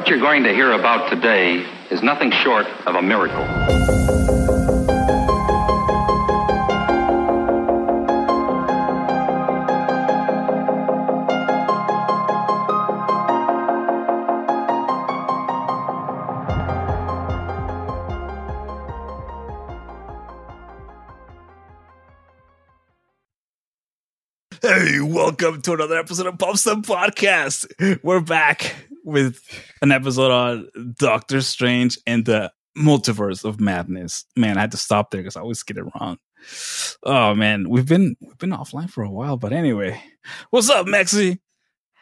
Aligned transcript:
What 0.00 0.08
you're 0.08 0.18
going 0.18 0.44
to 0.44 0.54
hear 0.54 0.72
about 0.72 1.10
today 1.10 1.62
is 1.90 2.02
nothing 2.02 2.30
short 2.30 2.64
of 2.86 2.94
a 2.94 3.02
miracle. 3.02 3.44
Hey, 24.62 25.00
welcome 25.02 25.60
to 25.60 25.74
another 25.74 25.98
episode 25.98 26.26
of 26.26 26.58
Sub 26.58 26.86
Podcast. 26.86 28.02
We're 28.02 28.20
back 28.20 28.74
with 29.04 29.40
an 29.82 29.92
episode 29.92 30.30
on 30.30 30.94
Doctor 30.98 31.40
Strange 31.40 31.98
and 32.06 32.24
the 32.24 32.52
Multiverse 32.76 33.44
of 33.44 33.60
Madness. 33.60 34.24
Man, 34.36 34.56
I 34.56 34.62
had 34.62 34.72
to 34.72 34.76
stop 34.76 35.10
there 35.10 35.20
because 35.20 35.36
I 35.36 35.40
always 35.40 35.62
get 35.62 35.78
it 35.78 35.84
wrong. 35.94 36.18
Oh 37.02 37.34
man, 37.34 37.68
we've 37.68 37.86
been 37.86 38.16
we've 38.20 38.38
been 38.38 38.50
offline 38.50 38.90
for 38.90 39.02
a 39.02 39.10
while, 39.10 39.36
but 39.36 39.52
anyway, 39.52 40.02
what's 40.50 40.70
up, 40.70 40.86
Mexi? 40.86 41.38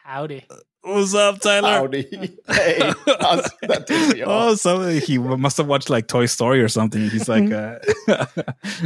Howdy. 0.03 0.45
What's 0.81 1.13
up, 1.13 1.41
Tyler? 1.41 1.69
Howdy. 1.69 2.37
Hey, 2.47 2.79
how's 3.19 3.49
that 3.63 3.85
threw 3.85 4.13
me 4.13 4.23
Oh, 4.25 4.55
so 4.55 4.87
he 4.87 5.17
must 5.17 5.57
have 5.57 5.67
watched 5.67 5.89
like 5.89 6.07
Toy 6.07 6.25
Story 6.25 6.61
or 6.61 6.69
something. 6.69 7.09
He's 7.09 7.27
like 7.27 7.51
uh, 7.51 7.79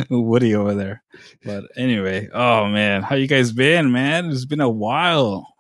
Woody 0.09 0.55
over 0.55 0.73
there. 0.73 1.03
But 1.45 1.65
anyway, 1.77 2.29
oh 2.33 2.65
man, 2.67 3.03
how 3.03 3.15
you 3.15 3.27
guys 3.27 3.51
been, 3.51 3.91
man? 3.91 4.31
It's 4.31 4.45
been 4.45 4.59
a 4.59 4.69
while. 4.69 5.52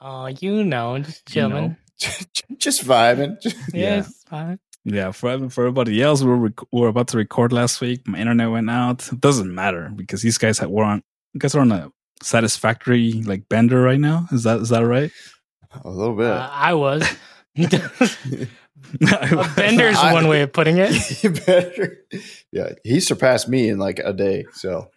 Oh, 0.00 0.26
you 0.26 0.64
know, 0.64 0.98
just 0.98 1.34
You 1.34 1.42
know. 1.42 1.48
chilling. 1.48 1.76
Just 2.58 2.84
vibing. 2.84 3.40
Just- 3.42 3.56
Yeah, 3.74 3.80
Yeah. 3.94 3.98
it's 4.00 4.22
fine. 4.24 4.58
Yeah, 4.84 5.10
for 5.10 5.50
for 5.50 5.62
everybody 5.64 6.00
else, 6.02 6.22
we're 6.22 6.36
rec- 6.36 6.72
we 6.72 6.80
were 6.80 6.88
about 6.88 7.08
to 7.08 7.16
record 7.18 7.52
last 7.52 7.80
week. 7.80 8.06
My 8.06 8.18
internet 8.18 8.50
went 8.50 8.70
out. 8.70 9.12
It 9.12 9.20
doesn't 9.20 9.52
matter 9.54 9.90
because 9.94 10.22
these 10.22 10.38
guys 10.38 10.58
had, 10.58 10.70
were 10.70 10.84
on. 10.84 11.02
You 11.34 11.40
guys 11.40 11.54
are 11.54 11.60
on 11.60 11.72
a 11.72 11.90
satisfactory 12.22 13.12
like 13.24 13.48
bender 13.48 13.82
right 13.82 13.98
now. 14.00 14.26
Is 14.32 14.44
that 14.44 14.60
is 14.60 14.68
that 14.70 14.86
right? 14.86 15.10
A 15.84 15.90
little 15.90 16.14
bit. 16.16 16.26
Uh, 16.30 16.48
I 16.50 16.74
was. 16.74 17.02
a 17.56 19.52
bender's 19.56 19.96
I- 19.98 20.12
one 20.12 20.28
way 20.28 20.42
of 20.42 20.52
putting 20.52 20.76
it. 20.78 20.92
Better. 21.46 21.98
Yeah, 22.52 22.72
he 22.84 23.00
surpassed 23.00 23.48
me 23.48 23.68
in 23.68 23.78
like 23.78 23.98
a 24.02 24.12
day, 24.12 24.46
so 24.52 24.90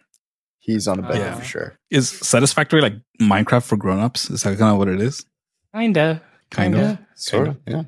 he's 0.62 0.86
on 0.88 0.98
a 0.98 1.02
bed 1.02 1.18
Yeah. 1.18 1.34
for 1.34 1.44
sure. 1.44 1.76
is 1.90 2.08
satisfactory 2.08 2.80
like 2.80 2.94
Minecraft 3.20 3.64
for 3.64 3.76
grown-ups? 3.76 4.30
Is 4.30 4.42
that 4.44 4.56
kind 4.58 4.72
of 4.72 4.78
what 4.78 4.88
it 4.88 5.00
is? 5.00 5.26
Kinda. 5.74 6.22
Kind 6.50 6.74
of, 6.76 6.98
Sort 7.14 7.48
of. 7.48 7.56
Yeah. 7.66 7.82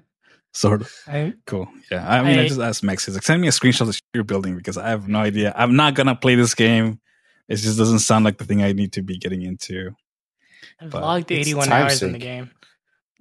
sort 0.52 0.80
of. 0.82 0.92
I, 1.06 1.34
Cool. 1.46 1.68
Yeah. 1.90 2.06
I 2.08 2.22
mean, 2.22 2.38
I, 2.38 2.44
I- 2.44 2.48
just 2.48 2.60
asked 2.60 2.82
Max. 2.82 3.06
He's 3.06 3.14
like, 3.14 3.24
send 3.24 3.40
me 3.42 3.48
a 3.48 3.50
screenshot 3.50 3.82
of 3.82 3.86
the 3.88 3.92
shit 3.94 4.02
you're 4.14 4.24
building 4.24 4.56
because 4.56 4.76
I 4.78 4.88
have 4.88 5.06
no 5.08 5.18
idea. 5.20 5.52
I'm 5.56 5.76
not 5.76 5.94
gonna 5.94 6.14
play 6.16 6.34
this 6.34 6.54
game. 6.54 7.00
It 7.48 7.56
just 7.56 7.76
doesn't 7.78 7.98
sound 8.00 8.24
like 8.24 8.38
the 8.38 8.44
thing 8.44 8.62
I 8.62 8.72
need 8.72 8.92
to 8.94 9.02
be 9.02 9.18
getting 9.18 9.42
into. 9.42 9.90
I've 10.80 10.90
But 10.90 11.02
logged 11.02 11.30
81 11.30 11.68
time 11.68 11.82
hours 11.82 12.02
in 12.02 12.12
the 12.12 12.18
game. 12.18 12.50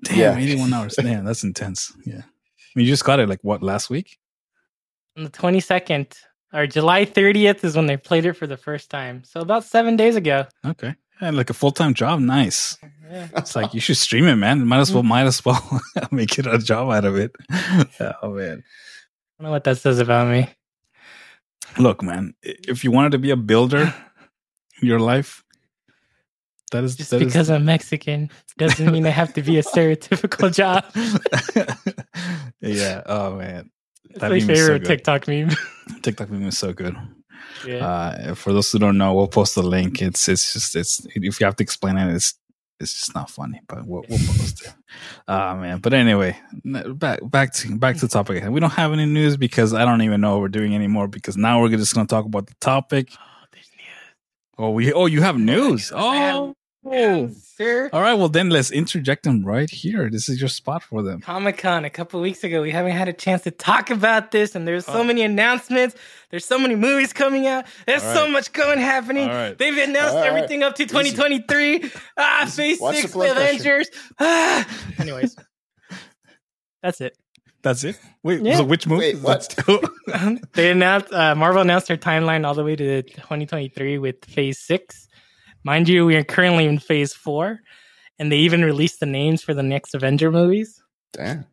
Damn, 0.05 0.17
Yeah. 0.17 0.37
81 0.37 0.73
hours. 0.73 0.95
Damn, 1.01 1.25
that's 1.25 1.43
intense. 1.43 1.91
Yeah. 2.05 2.21
I 2.21 2.71
mean, 2.75 2.85
you 2.85 2.91
just 2.93 3.03
got 3.05 3.19
it 3.19 3.27
like 3.29 3.39
what 3.43 3.61
last 3.61 3.89
week? 3.89 4.17
On 5.17 5.23
the 5.25 5.29
22nd, 5.29 6.15
or 6.53 6.67
July 6.67 7.05
30th 7.05 7.63
is 7.63 7.75
when 7.75 7.87
they 7.87 7.97
played 7.97 8.25
it 8.25 8.33
for 8.33 8.47
the 8.47 8.57
first 8.57 8.89
time. 8.89 9.23
So 9.25 9.41
about 9.41 9.63
seven 9.63 9.95
days 9.95 10.15
ago. 10.15 10.45
Okay. 10.65 10.95
And 11.21 11.37
like 11.37 11.49
a 11.49 11.53
full 11.53 11.71
time 11.71 11.93
job. 11.93 12.19
Nice. 12.19 12.77
Yeah. 13.09 13.27
It's 13.37 13.55
like 13.55 13.73
you 13.73 13.79
should 13.79 13.97
stream 13.97 14.25
it, 14.25 14.35
man. 14.35 14.65
Might 14.67 14.79
as 14.79 14.91
well, 14.91 15.03
might 15.03 15.25
as 15.25 15.43
well 15.45 15.81
make 16.11 16.37
it 16.39 16.45
a 16.47 16.57
job 16.57 16.91
out 16.91 17.05
of 17.05 17.15
it. 17.15 17.31
oh 18.21 18.31
man. 18.31 18.63
I 19.39 19.43
don't 19.43 19.45
know 19.47 19.51
what 19.51 19.63
that 19.63 19.77
says 19.77 19.99
about 19.99 20.27
me. 20.29 20.49
Look, 21.77 22.01
man. 22.03 22.33
If 22.43 22.83
you 22.83 22.91
wanted 22.91 23.13
to 23.13 23.19
be 23.19 23.31
a 23.31 23.35
builder 23.37 23.93
in 24.81 24.87
your 24.87 24.99
life, 24.99 25.43
that 26.71 26.83
is 26.83 26.95
Just 26.95 27.11
that 27.11 27.21
is- 27.21 27.27
because 27.27 27.49
I'm 27.49 27.65
Mexican 27.65 28.29
doesn't 28.57 28.91
mean 28.91 29.05
I 29.05 29.09
have 29.11 29.33
to 29.35 29.41
be 29.43 29.57
a 29.59 29.63
stereotypical 29.71 30.51
job. 30.53 30.83
yeah. 32.59 33.01
Oh 33.05 33.35
man. 33.37 33.69
That 34.15 34.31
my 34.31 34.39
so 34.39 34.47
favorite 34.47 34.79
good. 34.79 34.87
TikTok 34.87 35.27
meme. 35.27 35.49
TikTok 36.01 36.29
meme 36.29 36.47
is 36.47 36.57
so 36.57 36.73
good. 36.73 36.95
yeah. 37.65 37.85
Uh, 37.85 38.35
for 38.35 38.53
those 38.53 38.71
who 38.71 38.79
don't 38.79 38.97
know, 38.97 39.13
we'll 39.13 39.27
post 39.27 39.55
the 39.55 39.63
link. 39.63 40.01
It's 40.01 40.27
it's 40.27 40.53
just 40.53 40.75
it's 40.75 41.05
if 41.15 41.39
you 41.39 41.45
have 41.45 41.55
to 41.57 41.63
explain 41.63 41.97
it, 41.97 42.13
it's 42.13 42.35
it's 42.79 42.93
just 42.93 43.15
not 43.15 43.29
funny, 43.29 43.61
but 43.67 43.85
we'll, 43.85 44.03
we'll 44.09 44.19
post 44.19 44.65
it. 44.65 44.73
Ah 45.27 45.55
man. 45.55 45.79
But 45.79 45.93
anyway, 45.93 46.37
back 46.63 47.19
back 47.23 47.53
to 47.53 47.77
back 47.77 47.95
to 47.95 48.01
the 48.01 48.07
topic. 48.07 48.43
We 48.47 48.59
don't 48.59 48.73
have 48.73 48.93
any 48.93 49.05
news 49.05 49.37
because 49.37 49.73
I 49.73 49.85
don't 49.85 50.01
even 50.01 50.21
know 50.21 50.33
what 50.33 50.41
we're 50.41 50.47
doing 50.49 50.75
anymore. 50.75 51.07
Because 51.07 51.37
now 51.37 51.61
we're 51.61 51.69
just 51.69 51.95
going 51.95 52.05
to 52.05 52.13
talk 52.13 52.25
about 52.25 52.47
the 52.47 52.55
topic. 52.59 53.09
oh, 53.19 53.45
there's 53.51 53.69
news. 53.77 54.15
Oh, 54.57 54.69
we 54.71 54.93
oh 54.93 55.07
you 55.07 55.21
have 55.21 55.37
news. 55.37 55.89
Have 55.89 56.53
Oh. 56.85 56.91
Yes, 56.91 57.53
sir. 57.57 57.89
All 57.93 58.01
right, 58.01 58.13
well 58.15 58.27
then 58.29 58.49
let's 58.49 58.69
interject 58.71 59.23
them 59.23 59.43
right 59.45 59.69
here. 59.69 60.09
This 60.09 60.27
is 60.27 60.39
your 60.41 60.49
spot 60.49 60.83
for 60.83 61.01
them. 61.01 61.21
Comic 61.21 61.57
Con 61.57 61.85
a 61.85 61.89
couple 61.89 62.19
weeks 62.19 62.43
ago. 62.43 62.61
We 62.61 62.71
haven't 62.71 62.91
had 62.91 63.07
a 63.07 63.13
chance 63.13 63.43
to 63.43 63.51
talk 63.51 63.89
about 63.89 64.31
this, 64.31 64.53
and 64.55 64.67
there's 64.67 64.85
so 64.85 64.99
Oh. 64.99 65.03
many 65.03 65.21
announcements. 65.21 65.95
There's 66.29 66.45
so 66.45 66.59
many 66.59 66.75
movies 66.75 67.13
coming 67.13 67.47
out. 67.47 67.65
There's 67.85 68.03
All 68.03 68.13
so 68.15 68.27
much 68.27 68.51
going 68.53 68.79
happening. 68.79 69.29
All 69.29 69.35
right. 69.35 69.57
They've 69.57 69.77
announced 69.77 70.15
All 70.15 70.21
right. 70.21 70.27
everything 70.27 70.61
up 70.63 70.75
to 70.75 70.85
2023. 70.85 71.89
Ah, 72.17 72.49
Phase 72.53 72.79
Watch 72.81 72.95
the 72.95 73.01
Six, 73.03 73.13
blood. 73.13 73.37
Avengers. 73.37 73.89
Ah. 74.19 74.67
Anyways, 74.99 75.35
that's 76.81 76.99
it. 77.01 77.17
That's 77.61 77.85
it. 77.85 77.97
Wait, 78.23 78.41
Yeah. 78.41 78.57
so 78.57 78.63
which 78.65 78.87
movie? 78.87 79.13
Wait, 79.15 79.19
what? 79.21 79.55
They 80.53 80.69
announced 80.69 81.13
uh, 81.13 81.33
Marvel 81.35 81.61
announced 81.61 81.87
their 81.87 81.97
timeline 81.97 82.45
all 82.45 82.55
the 82.55 82.63
way 82.63 82.75
to 82.75 83.03
2023 83.03 83.99
with 83.99 84.25
Phase 84.25 84.59
Six. 84.59 85.07
Mind 85.63 85.87
you, 85.87 86.05
we 86.05 86.15
are 86.15 86.23
currently 86.23 86.65
in 86.65 86.79
Phase 86.79 87.13
Four, 87.13 87.59
and 88.19 88.31
they 88.31 88.37
even 88.37 88.63
released 88.65 88.99
the 88.99 89.05
names 89.05 89.41
for 89.41 89.53
the 89.53 89.63
next 89.63 89.93
Avenger 89.95 90.31
movies. 90.31 90.81
Damn. 91.13 91.45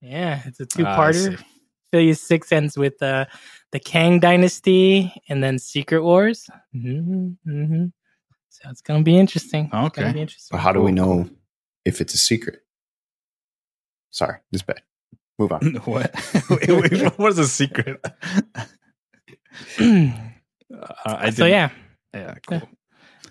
Yeah, 0.00 0.42
it's 0.44 0.60
a 0.60 0.64
Ah, 0.64 0.66
two-parter. 0.76 1.38
see. 1.38 1.44
Phase 1.92 2.20
six 2.20 2.50
ends 2.50 2.76
with 2.76 3.00
uh, 3.02 3.26
the 3.70 3.78
Kang 3.78 4.18
Dynasty 4.18 5.12
and 5.28 5.42
then 5.44 5.58
Secret 5.60 6.02
Wars. 6.02 6.50
hmm 6.72 7.28
hmm 7.44 7.84
So 8.48 8.68
it's 8.70 8.80
gonna 8.82 9.04
be 9.04 9.16
interesting. 9.16 9.66
It's 9.66 9.70
gonna 9.72 9.86
Okay. 9.86 10.12
be 10.12 10.20
interesting. 10.22 10.56
But 10.56 10.60
how 10.62 10.72
do 10.72 10.80
we 10.82 10.90
know 10.90 11.30
if 11.84 12.00
it's 12.00 12.14
a 12.14 12.18
secret? 12.18 12.60
Sorry, 14.10 14.38
this 14.50 14.60
is 14.60 14.62
bad. 14.64 14.82
Move 15.38 15.52
on. 15.52 15.74
what? 15.84 16.12
wait, 16.50 16.68
wait, 16.68 17.02
what 17.18 17.30
is 17.30 17.36
the 17.36 17.46
secret? 17.46 18.00
Uh, 20.74 20.88
I 21.04 21.30
so 21.30 21.44
didn't- 21.46 21.50
yeah, 21.50 21.70
yeah, 22.14 22.34
cool. 22.48 22.62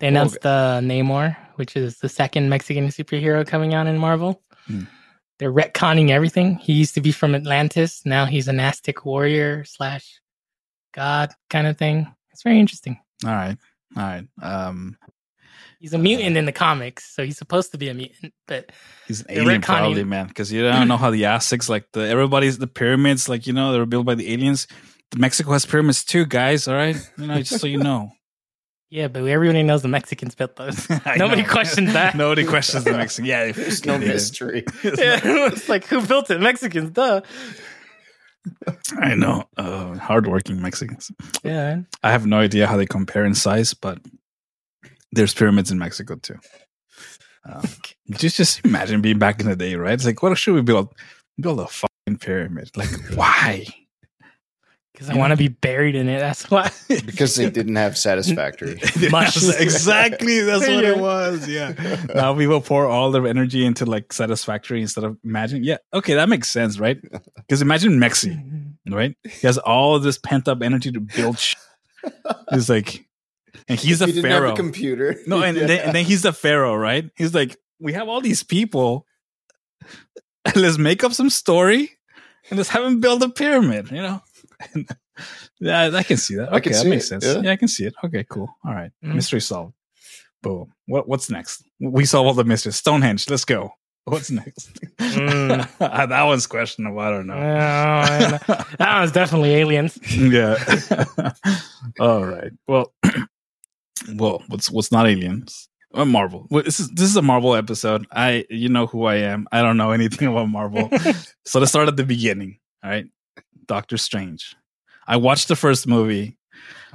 They 0.04 0.08
announced 0.08 0.44
uh, 0.44 0.80
Namor, 0.82 1.34
which 1.54 1.76
is 1.76 1.98
the 1.98 2.10
second 2.10 2.50
Mexican 2.50 2.88
superhero 2.88 3.46
coming 3.46 3.72
out 3.72 3.86
in 3.86 3.96
Marvel. 3.96 4.42
Hmm. 4.66 4.82
They're 5.38 5.50
retconning 5.50 6.10
everything. 6.10 6.56
He 6.56 6.74
used 6.74 6.92
to 6.94 7.00
be 7.00 7.10
from 7.10 7.34
Atlantis. 7.34 8.04
Now 8.04 8.26
he's 8.26 8.46
an 8.46 8.60
Aztec 8.60 9.06
warrior 9.06 9.64
slash 9.64 10.20
god 10.92 11.32
kind 11.48 11.66
of 11.66 11.78
thing. 11.78 12.06
It's 12.32 12.42
very 12.42 12.60
interesting. 12.60 13.00
All 13.24 13.30
right, 13.30 13.56
all 13.96 14.02
right. 14.02 14.28
Um, 14.42 14.98
He's 15.80 15.92
a 15.92 15.98
mutant 15.98 16.36
in 16.36 16.44
the 16.46 16.52
comics, 16.52 17.04
so 17.14 17.24
he's 17.24 17.36
supposed 17.36 17.72
to 17.72 17.78
be 17.78 17.88
a 17.90 17.94
mutant, 17.94 18.32
but 18.46 18.72
he's 19.06 19.20
an 19.20 19.26
alien, 19.28 19.60
probably, 19.60 20.04
man. 20.04 20.28
Because 20.28 20.50
you 20.50 20.62
don't 20.62 20.88
know 20.88 20.96
how 20.96 21.10
the 21.10 21.26
Aztecs, 21.26 21.68
like 21.68 21.86
the 21.92 22.00
everybody's 22.08 22.56
the 22.56 22.66
pyramids, 22.66 23.28
like 23.28 23.46
you 23.46 23.52
know, 23.52 23.72
they 23.72 23.78
were 23.78 23.84
built 23.84 24.06
by 24.06 24.14
the 24.14 24.32
aliens. 24.32 24.66
The 25.10 25.18
Mexico 25.18 25.52
has 25.52 25.66
pyramids 25.66 26.02
too, 26.02 26.24
guys. 26.24 26.68
All 26.68 26.74
right, 26.74 26.96
you 27.18 27.26
know, 27.26 27.38
just 27.42 27.60
so 27.60 27.66
you 27.66 27.78
know. 27.78 28.12
Yeah, 28.94 29.08
but 29.08 29.24
everybody 29.24 29.64
knows 29.64 29.82
the 29.82 29.88
Mexicans 29.88 30.36
built 30.36 30.54
those. 30.54 30.88
Nobody 31.16 31.42
know. 31.42 31.48
questions 31.48 31.92
that. 31.94 32.14
Nobody 32.14 32.44
questions 32.44 32.84
the 32.84 32.92
Mexican. 32.92 33.24
Yeah, 33.24 33.50
There's 33.50 33.84
no 33.84 33.94
yeah. 33.94 34.06
mystery. 34.06 34.64
yeah, 34.84 35.20
it's 35.24 35.68
like 35.68 35.84
who 35.86 36.00
built 36.06 36.30
it? 36.30 36.40
Mexicans, 36.40 36.90
duh. 36.90 37.20
I 39.00 39.16
know. 39.16 39.48
Uh, 39.56 39.98
hardworking 39.98 40.62
Mexicans. 40.62 41.10
Yeah, 41.42 41.80
I 42.04 42.12
have 42.12 42.24
no 42.24 42.38
idea 42.38 42.68
how 42.68 42.76
they 42.76 42.86
compare 42.86 43.24
in 43.24 43.34
size, 43.34 43.74
but 43.74 43.98
there's 45.10 45.34
pyramids 45.34 45.72
in 45.72 45.78
Mexico 45.80 46.14
too. 46.14 46.38
Um, 47.46 47.64
just 48.12 48.36
just 48.36 48.64
imagine 48.64 49.00
being 49.00 49.18
back 49.18 49.40
in 49.40 49.48
the 49.48 49.56
day, 49.56 49.74
right? 49.74 49.94
It's 49.94 50.06
like, 50.06 50.22
what 50.22 50.38
should 50.38 50.54
we 50.54 50.62
build? 50.62 50.94
Build 51.40 51.58
a 51.58 51.66
fucking 51.66 52.18
pyramid. 52.20 52.70
Like, 52.76 52.90
why? 53.16 53.66
Because 54.94 55.10
I 55.10 55.16
want 55.16 55.32
to 55.32 55.36
be 55.36 55.48
buried 55.48 55.96
in 55.96 56.08
it. 56.08 56.20
That's 56.20 56.48
why. 56.50 56.70
Because 56.88 57.34
they 57.34 57.50
didn't 57.50 57.74
have 57.74 57.98
satisfactory. 57.98 58.80
Much. 59.10 59.36
exactly. 59.58 60.40
That's 60.40 60.68
what 60.68 60.84
Yeah. 60.84 60.90
it 60.92 60.98
was. 60.98 61.48
Yeah. 61.48 61.96
Now 62.14 62.32
we 62.32 62.46
will 62.46 62.60
pour 62.60 62.86
all 62.86 63.10
their 63.10 63.26
energy 63.26 63.66
into 63.66 63.84
like 63.86 64.12
satisfactory 64.12 64.80
instead 64.80 65.02
of 65.02 65.18
imagine. 65.24 65.64
Yeah. 65.64 65.78
Okay, 65.92 66.14
that 66.14 66.28
makes 66.28 66.48
sense, 66.48 66.78
right? 66.78 66.98
Because 67.36 67.60
imagine 67.60 67.98
Mexi, 67.98 68.36
mm-hmm. 68.36 68.94
right? 68.94 69.16
He 69.24 69.46
has 69.48 69.58
all 69.58 69.98
this 69.98 70.16
pent 70.16 70.46
up 70.46 70.62
energy 70.62 70.92
to 70.92 71.00
build. 71.00 71.38
Shit. 71.40 71.58
He's 72.52 72.70
like, 72.70 73.04
and 73.66 73.78
he's 73.80 74.00
If 74.00 74.04
a 74.04 74.06
he 74.06 74.12
didn't 74.12 74.30
have 74.30 74.40
pharaoh. 74.42 74.52
a 74.52 74.56
computer. 74.56 75.16
No, 75.26 75.42
and, 75.42 75.56
Yeah. 75.56 75.66
then, 75.66 75.80
and 75.86 75.94
then 75.96 76.04
he's 76.04 76.22
the 76.22 76.32
pharaoh, 76.32 76.76
right? 76.76 77.10
He's 77.16 77.34
like, 77.34 77.56
we 77.80 77.94
have 77.94 78.08
all 78.08 78.20
these 78.20 78.44
people. 78.44 79.06
let's 80.54 80.78
make 80.78 81.02
up 81.02 81.12
some 81.12 81.30
story 81.30 81.90
and 82.50 82.58
let's 82.58 82.68
have 82.68 82.84
him 82.84 83.00
build 83.00 83.22
a 83.24 83.28
pyramid. 83.28 83.90
You 83.90 84.02
know. 84.02 84.22
yeah, 85.60 85.90
I 85.94 86.02
can 86.02 86.16
see 86.16 86.36
that. 86.36 86.52
I 86.52 86.56
Okay, 86.56 86.70
can 86.70 86.78
that 86.84 86.86
makes 86.88 87.04
it, 87.04 87.08
sense. 87.08 87.24
yeah. 87.24 87.40
Yeah. 87.42 87.50
I 87.52 87.56
can 87.56 87.68
see 87.68 87.84
it. 87.86 87.94
Okay, 88.04 88.24
cool. 88.28 88.48
All 88.64 88.74
right. 88.74 88.90
Mhm. 89.04 89.14
mystery 89.14 89.40
solved. 89.40 89.74
Boom. 90.42 90.72
What 90.86 91.08
what's 91.08 91.30
next? 91.30 91.64
We 91.80 92.04
solve 92.04 92.26
all 92.26 92.34
the 92.34 92.44
mysteries. 92.44 92.76
Stonehenge. 92.76 93.28
Let's 93.30 93.44
go. 93.44 93.72
What's 94.06 94.30
next? 94.30 94.70
Mm. 94.98 95.66
that 96.10 96.22
one's 96.24 96.46
questionable. 96.46 97.00
I 97.00 97.10
don't 97.10 97.26
know. 97.26 97.32
Uh, 97.38 98.38
that 98.76 98.98
one's 99.00 99.12
definitely 99.12 99.54
aliens. 99.54 99.98
yeah. 100.14 100.56
All 101.98 102.22
right. 102.26 102.52
Well, 102.68 102.92
well, 104.16 104.42
what's 104.48 104.70
what's 104.70 104.92
not 104.92 105.06
aliens? 105.06 105.70
Uh, 105.94 106.04
Marvel. 106.04 106.46
This 106.50 106.80
is 106.80 106.90
this 106.90 107.08
is 107.08 107.16
a 107.16 107.22
Marvel 107.22 107.54
episode. 107.54 108.06
I 108.12 108.44
you 108.50 108.68
know 108.68 108.86
who 108.86 109.04
I 109.04 109.16
am. 109.16 109.46
I 109.52 109.62
don't 109.62 109.78
know 109.78 109.92
anything 109.92 110.28
about 110.28 110.50
Marvel. 110.50 110.90
so 111.46 111.58
let's 111.58 111.70
start 111.72 111.88
at 111.88 111.96
the 111.96 112.04
beginning. 112.04 112.58
All 112.82 112.90
right. 112.90 113.06
Doctor 113.66 113.96
Strange. 113.96 114.56
I 115.06 115.16
watched 115.16 115.48
the 115.48 115.56
first 115.56 115.86
movie. 115.86 116.38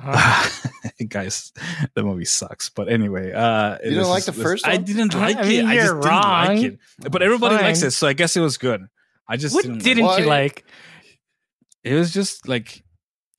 Uh, 0.01 0.49
Guys, 1.09 1.51
the 1.93 2.03
movie 2.03 2.25
sucks. 2.25 2.69
But 2.69 2.89
anyway, 2.89 3.31
uh 3.33 3.77
You 3.83 3.89
didn't 3.91 4.07
like 4.09 4.19
is- 4.19 4.25
the 4.27 4.31
this- 4.31 4.41
first 4.43 4.67
I 4.67 4.77
didn't 4.77 5.13
like 5.13 5.37
I 5.37 5.43
mean, 5.43 5.65
it. 5.65 5.65
I 5.67 5.75
just 5.75 5.85
you're 5.85 6.01
didn't 6.01 6.15
like 6.15 6.63
it. 6.63 6.79
But 7.11 7.21
everybody 7.21 7.55
likes 7.55 7.83
it, 7.83 7.91
so 7.91 8.07
I 8.07 8.13
guess 8.13 8.35
it 8.35 8.41
was 8.41 8.57
good. 8.57 8.87
I 9.27 9.37
just 9.37 9.53
what 9.53 9.63
didn't, 9.63 9.83
didn't 9.83 10.05
like 10.05 10.21
you 10.21 10.27
Why? 10.27 10.35
like? 10.43 10.65
it 11.83 11.93
was 11.95 12.11
just 12.11 12.47
like 12.47 12.83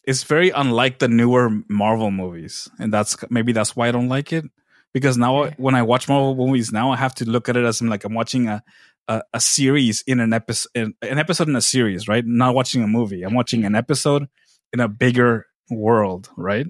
it's 0.04 0.22
very 0.24 0.50
unlike 0.50 0.98
the 0.98 1.08
newer 1.08 1.50
Marvel 1.68 2.10
movies, 2.10 2.68
and 2.78 2.92
that's 2.92 3.16
maybe 3.30 3.52
that's 3.52 3.74
why 3.76 3.88
I 3.88 3.92
don't 3.92 4.08
like 4.08 4.32
it. 4.32 4.44
Because 4.92 5.16
now 5.16 5.44
Yeah. 5.44 5.54
when 5.56 5.74
I 5.74 5.82
watch 5.82 6.08
Marvel 6.08 6.34
movies 6.34 6.72
now, 6.72 6.90
I 6.90 6.96
have 6.96 7.14
to 7.16 7.24
look 7.28 7.48
at 7.48 7.56
it 7.56 7.64
as 7.64 7.80
I'm 7.80 7.88
like 7.88 8.04
I'm 8.04 8.14
watching 8.14 8.48
a 8.48 8.62
a, 9.10 9.22
a 9.34 9.40
series 9.40 10.02
in 10.06 10.20
an 10.20 10.32
episode, 10.32 10.70
an 11.02 11.18
episode 11.18 11.48
in 11.48 11.56
a 11.56 11.60
series, 11.74 12.08
right? 12.08 12.24
Not 12.26 12.54
watching 12.54 12.82
a 12.82 12.86
movie. 12.86 13.22
I'm 13.24 13.34
watching 13.34 13.64
an 13.64 13.74
episode 13.74 14.28
in 14.72 14.80
a 14.80 14.88
bigger 14.88 15.46
world, 15.70 16.30
right? 16.36 16.66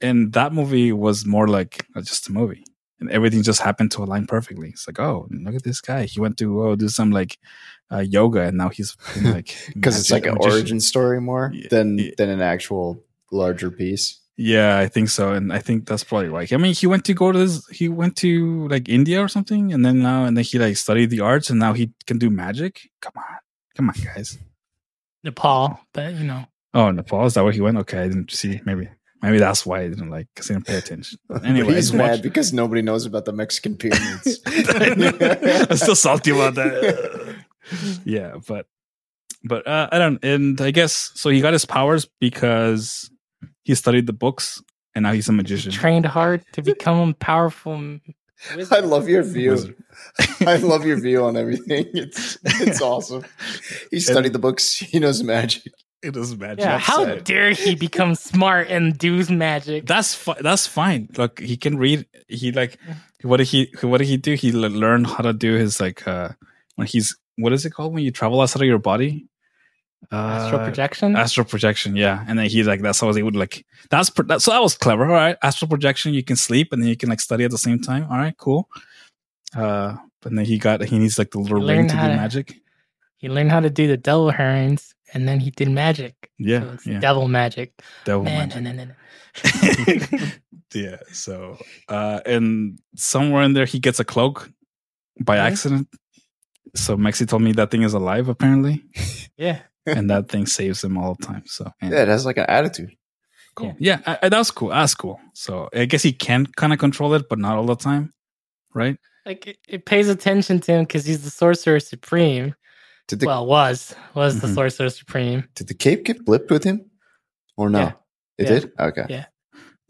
And 0.00 0.32
that 0.32 0.52
movie 0.52 0.92
was 0.92 1.24
more 1.24 1.46
like 1.48 1.86
uh, 1.96 2.00
just 2.02 2.28
a 2.28 2.32
movie, 2.32 2.64
and 3.00 3.08
everything 3.10 3.42
just 3.44 3.60
happened 3.62 3.92
to 3.92 4.02
align 4.02 4.26
perfectly. 4.26 4.70
It's 4.70 4.86
like, 4.88 4.98
oh, 4.98 5.28
look 5.30 5.54
at 5.54 5.62
this 5.62 5.80
guy. 5.80 6.04
He 6.06 6.20
went 6.20 6.36
to 6.38 6.62
oh, 6.62 6.76
do 6.76 6.88
some 6.88 7.12
like 7.12 7.38
uh, 7.90 8.00
yoga, 8.00 8.40
and 8.42 8.56
now 8.58 8.68
he's 8.68 8.96
like 9.22 9.56
because 9.74 9.98
it's 10.00 10.10
like 10.10 10.26
an 10.26 10.34
magician. 10.34 10.52
origin 10.58 10.80
story 10.80 11.20
more 11.20 11.50
Yeah, 11.54 11.68
than 11.70 11.98
yeah. 11.98 12.10
than 12.18 12.30
an 12.30 12.40
actual 12.42 13.04
larger 13.30 13.70
piece. 13.70 14.18
Yeah, 14.44 14.76
I 14.78 14.88
think 14.88 15.08
so, 15.08 15.32
and 15.32 15.52
I 15.52 15.60
think 15.60 15.86
that's 15.86 16.02
probably 16.02 16.28
like. 16.28 16.52
I 16.52 16.56
mean, 16.56 16.74
he 16.74 16.88
went 16.88 17.04
to 17.04 17.14
go 17.14 17.30
to 17.30 17.38
this. 17.38 17.64
He 17.68 17.88
went 17.88 18.16
to 18.16 18.66
like 18.66 18.88
India 18.88 19.22
or 19.22 19.28
something, 19.28 19.72
and 19.72 19.84
then 19.86 20.02
now 20.02 20.24
and 20.24 20.36
then 20.36 20.42
he 20.42 20.58
like 20.58 20.76
studied 20.76 21.10
the 21.10 21.20
arts, 21.20 21.48
and 21.48 21.60
now 21.60 21.74
he 21.74 21.92
can 22.08 22.18
do 22.18 22.28
magic. 22.28 22.80
Come 23.00 23.12
on, 23.16 23.36
come 23.76 23.88
on, 23.90 23.94
guys. 24.02 24.38
Nepal, 25.22 25.78
but 25.94 26.14
you 26.14 26.24
know. 26.24 26.46
Oh, 26.74 26.90
Nepal 26.90 27.24
is 27.26 27.34
that 27.34 27.44
where 27.44 27.52
he 27.52 27.60
went? 27.60 27.78
Okay, 27.78 28.00
I 28.00 28.08
didn't 28.08 28.32
see. 28.32 28.60
Maybe, 28.64 28.88
maybe 29.22 29.38
that's 29.38 29.64
why 29.64 29.82
I 29.82 29.88
didn't 29.88 30.10
like 30.10 30.26
because 30.34 30.50
I 30.50 30.54
didn't 30.54 30.66
pay 30.66 30.78
attention. 30.78 31.18
Anyway, 31.44 31.74
he's 31.74 31.94
I 31.94 31.98
mad 31.98 32.10
watched- 32.10 32.22
because 32.24 32.52
nobody 32.52 32.82
knows 32.82 33.06
about 33.06 33.24
the 33.26 33.32
Mexican 33.32 33.76
pyramids. 33.76 34.40
I'm 34.46 35.76
still 35.76 35.94
salty 35.94 36.32
about 36.32 36.56
that. 36.56 37.36
yeah, 38.04 38.38
but 38.48 38.66
but 39.44 39.68
uh, 39.68 39.88
I 39.92 39.98
don't. 39.98 40.18
And 40.24 40.60
I 40.60 40.72
guess 40.72 41.12
so. 41.14 41.30
He 41.30 41.40
got 41.40 41.52
his 41.52 41.64
powers 41.64 42.08
because 42.18 43.08
he 43.64 43.74
studied 43.74 44.06
the 44.06 44.12
books, 44.12 44.62
and 44.94 45.02
now 45.04 45.12
he's 45.12 45.28
a 45.28 45.32
magician. 45.32 45.72
Trained 45.72 46.06
hard 46.06 46.44
to 46.52 46.62
become 46.72 47.10
a 47.10 47.14
powerful. 47.14 47.74
m- 47.74 48.00
I 48.50 48.56
wizard. 48.56 48.84
love 48.86 49.08
your 49.08 49.22
view. 49.22 49.74
I 50.46 50.56
love 50.56 50.84
your 50.84 50.96
view 51.00 51.24
on 51.24 51.36
everything. 51.36 51.86
It's 51.94 52.38
it's 52.44 52.82
awesome. 52.82 53.24
He 53.90 54.00
studied 54.00 54.32
the 54.32 54.40
books. 54.40 54.76
He 54.78 54.98
knows 54.98 55.22
magic. 55.22 55.72
It 56.02 56.16
is 56.16 56.36
magic. 56.36 56.58
Yeah, 56.64 56.78
how 56.78 57.04
upset. 57.04 57.24
dare 57.24 57.52
he 57.52 57.76
become 57.76 58.16
smart 58.16 58.68
and 58.68 58.98
do 58.98 59.24
magic? 59.26 59.86
That's 59.86 60.12
fi- 60.16 60.40
that's 60.40 60.66
fine. 60.66 61.08
Look, 61.16 61.38
he 61.38 61.56
can 61.56 61.78
read. 61.78 62.04
He 62.26 62.50
like 62.50 62.78
what 63.22 63.36
did 63.36 63.46
he 63.46 63.72
what 63.82 63.98
did 63.98 64.08
he 64.08 64.16
do? 64.16 64.34
He 64.34 64.50
learned 64.50 65.06
how 65.06 65.22
to 65.22 65.32
do 65.32 65.54
his 65.54 65.78
like 65.78 66.04
uh 66.08 66.30
when 66.74 66.88
he's 66.88 67.16
what 67.36 67.52
is 67.52 67.64
it 67.64 67.70
called 67.70 67.94
when 67.94 68.02
you 68.02 68.10
travel 68.10 68.40
outside 68.40 68.62
of 68.62 68.66
your 68.66 68.80
body? 68.80 69.28
Uh, 70.12 70.16
Astral 70.16 70.60
projection. 70.66 71.16
Astral 71.16 71.46
projection, 71.46 71.96
yeah. 71.96 72.22
And 72.28 72.38
then 72.38 72.46
he's 72.50 72.66
like 72.66 72.82
that's 72.82 73.00
how 73.00 73.12
he 73.14 73.22
would 73.22 73.34
like 73.34 73.64
that's 73.90 74.10
pr- 74.10 74.24
that, 74.24 74.42
so 74.42 74.50
that 74.50 74.60
was 74.62 74.76
clever. 74.76 75.04
All 75.06 75.12
right, 75.12 75.36
astral 75.42 75.68
projection. 75.70 76.12
You 76.12 76.22
can 76.22 76.36
sleep 76.36 76.72
and 76.72 76.82
then 76.82 76.88
you 76.90 76.96
can 76.96 77.08
like 77.08 77.20
study 77.20 77.44
at 77.44 77.50
the 77.50 77.58
same 77.58 77.80
time. 77.80 78.06
All 78.10 78.18
right, 78.18 78.36
cool. 78.36 78.68
Uh, 79.56 79.96
but 80.20 80.34
then 80.34 80.44
he 80.44 80.58
got 80.58 80.82
he 80.84 80.98
needs 80.98 81.18
like 81.18 81.30
the 81.30 81.38
little 81.38 81.66
ring 81.66 81.88
to 81.88 81.94
do 81.94 82.00
to- 82.00 82.08
magic. 82.16 82.54
he 83.16 83.28
learned 83.28 83.50
how 83.50 83.60
to 83.60 83.70
do 83.70 83.86
the 83.88 83.96
devil 83.96 84.30
herrings, 84.30 84.94
and 85.14 85.26
then 85.26 85.40
he 85.40 85.50
did 85.50 85.70
magic. 85.70 86.14
Yeah, 86.38 86.60
So 86.60 86.70
it's 86.74 86.86
yeah. 86.86 87.00
devil 87.00 87.28
magic. 87.28 87.72
Devil 88.04 88.24
magic. 88.24 88.62
no, 88.62 88.72
no. 88.72 88.86
yeah. 90.74 90.96
So, 91.12 91.56
uh, 91.88 92.20
and 92.26 92.78
somewhere 92.96 93.42
in 93.44 93.52
there, 93.54 93.64
he 93.66 93.78
gets 93.78 93.98
a 94.00 94.04
cloak 94.04 94.50
by 95.20 95.38
accident. 95.38 95.88
So 96.74 96.96
Mexi 96.96 97.26
told 97.28 97.42
me 97.42 97.52
that 97.52 97.70
thing 97.70 97.82
is 97.82 97.92
alive, 97.94 98.28
apparently, 98.28 98.82
Yeah. 99.36 99.60
And 99.86 100.10
that 100.10 100.28
thing 100.28 100.46
saves 100.46 100.82
him 100.84 100.96
all 100.98 101.14
the 101.14 101.26
time. 101.26 101.42
So, 101.46 101.70
yeah, 101.82 101.90
Yeah, 101.90 102.02
it 102.02 102.08
has 102.08 102.24
like 102.26 102.36
an 102.38 102.46
attitude. 102.48 102.92
cool. 103.54 103.74
Yeah, 103.78 104.00
I, 104.06 104.18
I- 104.24 104.28
that's 104.28 104.50
cool. 104.50 104.68
That's 104.70 104.94
cool. 104.94 105.20
So, 105.34 105.68
I 105.74 105.84
guess 105.86 106.02
he 106.02 106.12
can 106.12 106.46
kind 106.46 106.72
of 106.72 106.78
control 106.78 107.14
it, 107.14 107.28
but 107.28 107.38
not 107.38 107.56
all 107.56 107.66
the 107.66 107.76
time, 107.76 108.12
right? 108.74 108.96
Like 109.26 109.46
it, 109.46 109.58
it 109.68 109.84
pays 109.86 110.08
attention 110.08 110.60
to 110.60 110.72
him 110.72 110.82
because 110.84 111.04
he's 111.04 111.22
the 111.22 111.30
sorcerer 111.30 111.78
supreme. 111.80 112.54
Did 113.08 113.20
the 113.20 113.26
well, 113.26 113.46
was 113.46 113.94
was 114.14 114.40
the 114.40 114.46
Mhm. 114.48 114.54
sorcerer 114.54 114.90
supreme. 114.90 115.48
did 115.54 115.68
the 115.68 115.74
cape 115.74 116.04
get 116.04 116.24
blipped 116.24 116.50
with 116.50 116.64
him, 116.64 116.90
or 117.56 117.68
no? 117.70 117.78
Yeah. 117.80 117.92
It 118.38 118.44
Yeah. 118.44 118.48
did. 118.60 118.72
Okay. 118.80 119.06
Yeah. 119.08 119.24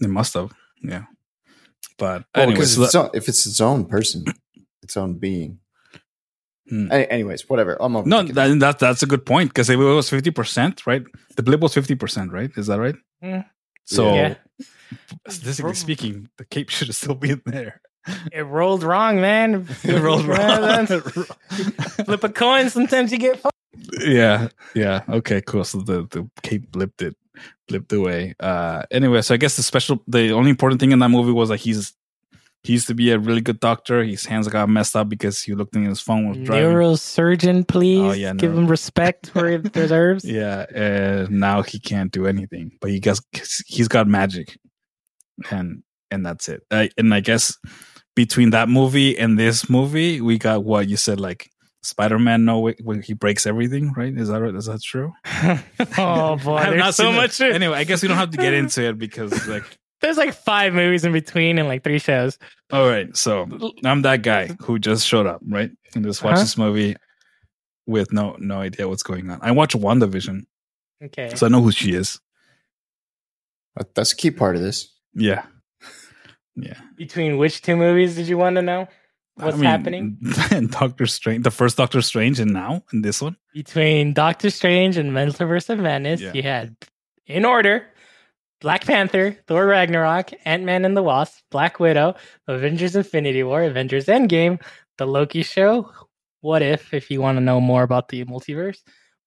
It 0.00 0.08
must 0.10 0.34
have. 0.34 0.52
Yeah. 0.82 1.04
But 1.98 2.24
Well, 2.34 2.48
anyway, 2.50 2.64
so 2.64 2.80
that- 2.86 3.10
if 3.14 3.28
it's 3.28 3.46
its 3.46 3.60
own 3.60 3.84
person, 3.86 4.24
its 4.82 4.96
own 4.96 5.14
being. 5.18 5.60
Hmm. 6.69 6.93
Any- 6.93 7.11
anyways, 7.11 7.49
whatever. 7.49 7.76
I'm 7.81 7.97
over 7.97 8.09
no, 8.09 8.23
that, 8.23 8.59
that 8.61 8.79
that's 8.79 9.03
a 9.03 9.06
good 9.06 9.26
point 9.26 9.50
because 9.50 9.69
it 9.69 9.76
was 9.76 10.09
fifty 10.09 10.31
percent, 10.31 10.87
right? 10.87 11.03
The 11.37 11.43
blip 11.43 11.61
was 11.61 11.75
fifty 11.75 11.94
percent, 11.97 12.32
right? 12.32 12.50
Is 12.56 12.67
that 12.69 12.79
right? 12.81 12.94
Mm. 13.23 13.44
So, 13.85 14.14
Yeah. 14.14 14.35
statistically 15.29 15.75
speaking, 15.75 16.29
the 16.38 16.44
cape 16.44 16.69
should 16.70 16.88
have 16.88 16.97
still 16.97 17.14
be 17.14 17.31
in 17.31 17.43
there. 17.47 17.81
It 18.32 18.43
rolled 18.43 18.82
wrong, 18.82 19.20
man. 19.20 19.67
It 19.85 20.00
rolled 20.00 20.25
wrong. 20.26 20.87
Flip 20.87 22.25
a 22.25 22.29
coin. 22.29 22.70
Sometimes 22.70 23.12
you 23.12 23.19
get. 23.19 23.41
fu- 23.41 23.50
yeah, 24.00 24.49
yeah. 24.75 25.02
Okay, 25.09 25.40
cool. 25.40 25.64
So 25.64 25.78
the 25.78 26.07
the 26.11 26.28
cape 26.42 26.71
blipped 26.71 27.02
it, 27.02 27.16
blipped 27.71 27.92
away. 27.97 28.35
Uh, 28.40 28.83
anyway, 28.90 29.23
so 29.23 29.35
I 29.35 29.37
guess 29.37 29.57
the 29.57 29.62
special, 29.62 30.02
the 30.07 30.31
only 30.33 30.50
important 30.50 30.81
thing 30.81 30.92
in 30.92 30.99
that 31.00 31.09
movie 31.09 31.33
was 31.33 31.49
that 31.49 31.59
he's 31.61 31.95
he 32.64 32.75
used 32.75 32.87
to 32.87 32.95
be 32.95 33.11
a 33.11 33.19
really 33.19 33.40
good 33.40 33.59
doctor. 33.61 34.04
His 34.04 34.25
hands 34.25 34.47
got 34.49 34.69
messed 34.69 34.95
up 34.95 35.09
because 35.09 35.42
he 35.42 35.54
looked 35.54 35.75
in 35.75 35.85
his 35.85 36.00
phone 36.00 36.28
was 36.28 36.38
driving. 36.38 36.71
Neurosurgeon, 36.71 37.66
please. 37.66 38.00
Oh, 38.00 38.12
yeah, 38.12 38.33
Give 38.35 38.50
neuro- 38.52 38.64
him 38.64 38.71
respect 38.71 39.35
where 39.35 39.49
it 39.54 39.73
deserves. 39.73 40.25
Yeah, 40.25 40.66
and 40.75 41.31
now 41.40 41.62
he 41.62 41.78
can't 41.81 42.12
do 42.12 42.26
anything, 42.26 42.73
but 42.81 42.90
he 42.90 43.00
gets 43.00 43.21
he's 43.66 43.88
got 43.88 44.07
magic, 44.07 44.57
and 45.50 45.83
and 46.11 46.25
that's 46.25 46.49
it. 46.49 46.62
I, 46.71 46.90
and 46.97 47.12
I 47.12 47.21
guess 47.21 47.57
between 48.14 48.50
that 48.50 48.69
movie 48.69 49.19
and 49.19 49.38
this 49.38 49.69
movie, 49.71 50.21
we 50.21 50.38
got 50.38 50.62
what 50.62 50.88
you 50.88 50.97
said, 50.97 51.19
like 51.19 51.50
Spider 51.83 52.19
Man. 52.19 52.45
No, 52.45 52.71
when 52.85 53.02
he 53.02 53.14
breaks 53.14 53.47
everything, 53.47 53.92
right? 53.95 54.16
Is 54.16 54.28
that 54.28 54.40
right? 54.40 54.54
Is 54.54 54.66
that 54.66 54.83
true? 54.83 55.12
oh 55.99 56.37
boy, 56.37 56.57
I 56.59 56.64
have 56.66 56.76
not 56.76 56.95
so 56.95 57.04
seen 57.04 57.14
it. 57.14 57.16
much. 57.16 57.40
Anyway, 57.40 57.76
I 57.76 57.85
guess 57.85 58.02
we 58.02 58.09
don't 58.09 58.19
have 58.19 58.31
to 58.31 58.37
get 58.37 58.52
into 58.54 58.83
it 58.88 58.99
because, 58.99 59.49
like, 59.49 59.64
There's 60.02 60.16
like 60.18 60.35
five 60.35 60.75
movies 60.75 61.04
in 61.04 61.12
between 61.12 61.59
and 61.59 61.68
like 61.68 61.82
three 61.85 61.99
shows. 62.00 62.38
all 62.73 62.88
right. 62.88 63.16
So 63.16 63.49
I'm 63.85 64.02
that 64.02 64.23
guy 64.23 64.49
who 64.61 64.78
just 64.78 65.06
showed 65.06 65.26
up, 65.26 65.40
right, 65.49 65.71
and 65.94 66.04
just 66.04 66.23
watched 66.23 66.35
Uh-huh. 66.35 66.42
this 66.42 66.59
movie 66.59 66.97
with 67.87 68.12
no 68.12 68.37
no 68.38 68.61
idea 68.61 68.88
what's 68.88 69.02
going 69.02 69.30
on. 69.30 69.38
I 69.42 69.52
watch 69.52 69.75
WandaVision, 69.75 70.42
Okay. 71.04 71.35
so 71.35 71.47
I 71.47 71.49
know 71.49 71.62
who 71.62 71.73
she 71.73 71.94
is. 71.94 72.21
That's 73.94 74.12
a 74.12 74.16
key 74.16 74.30
part 74.30 74.56
of 74.56 74.62
this. 74.62 74.92
Yeah, 75.14 75.44
yeah. 76.56 76.78
Between 76.97 77.38
which 77.38 77.62
two 77.62 77.76
movies 77.76 78.16
did 78.16 78.28
you 78.28 78.37
want 78.38 78.56
to 78.56 78.62
know? 78.62 78.88
What's 79.37 79.54
I 79.54 79.61
mean, 79.61 79.64
happening? 79.71 80.18
And 80.50 80.71
Doctor 80.80 81.06
Strange, 81.06 81.42
the 81.44 81.50
first 81.50 81.76
Doctor 81.78 82.02
Strange, 82.02 82.38
and 82.38 82.52
now 82.52 82.82
in 82.92 83.00
this 83.02 83.23
one. 83.23 83.37
Between 83.54 84.12
Doctor 84.12 84.50
Strange 84.50 84.97
and 84.99 85.11
Multiverse 85.12 85.71
of 85.71 85.78
Madness, 85.80 86.21
Yeah. 86.21 86.32
you 86.35 86.42
had 86.42 86.76
in 87.26 87.44
order 87.47 87.87
Black 88.62 88.87
Panther, 88.87 89.37
Thor 89.49 89.66
Ragnarok, 89.66 90.31
Ant 90.45 90.62
Man 90.62 90.85
and 90.85 90.97
the 90.97 91.02
Wasp, 91.02 91.42
Black 91.50 91.81
Widow, 91.81 92.14
Avengers 92.47 92.95
Infinity 92.95 93.42
War, 93.42 93.62
Avengers 93.64 94.07
Endgame, 94.07 94.62
The 94.99 95.07
Loki 95.07 95.42
Show, 95.42 95.90
What 96.42 96.62
If, 96.62 96.95
if 96.95 97.11
you 97.11 97.21
want 97.21 97.37
to 97.37 97.40
know 97.40 97.61
more 97.61 97.83
about 97.83 98.09
the 98.09 98.25
multiverse, 98.25 98.78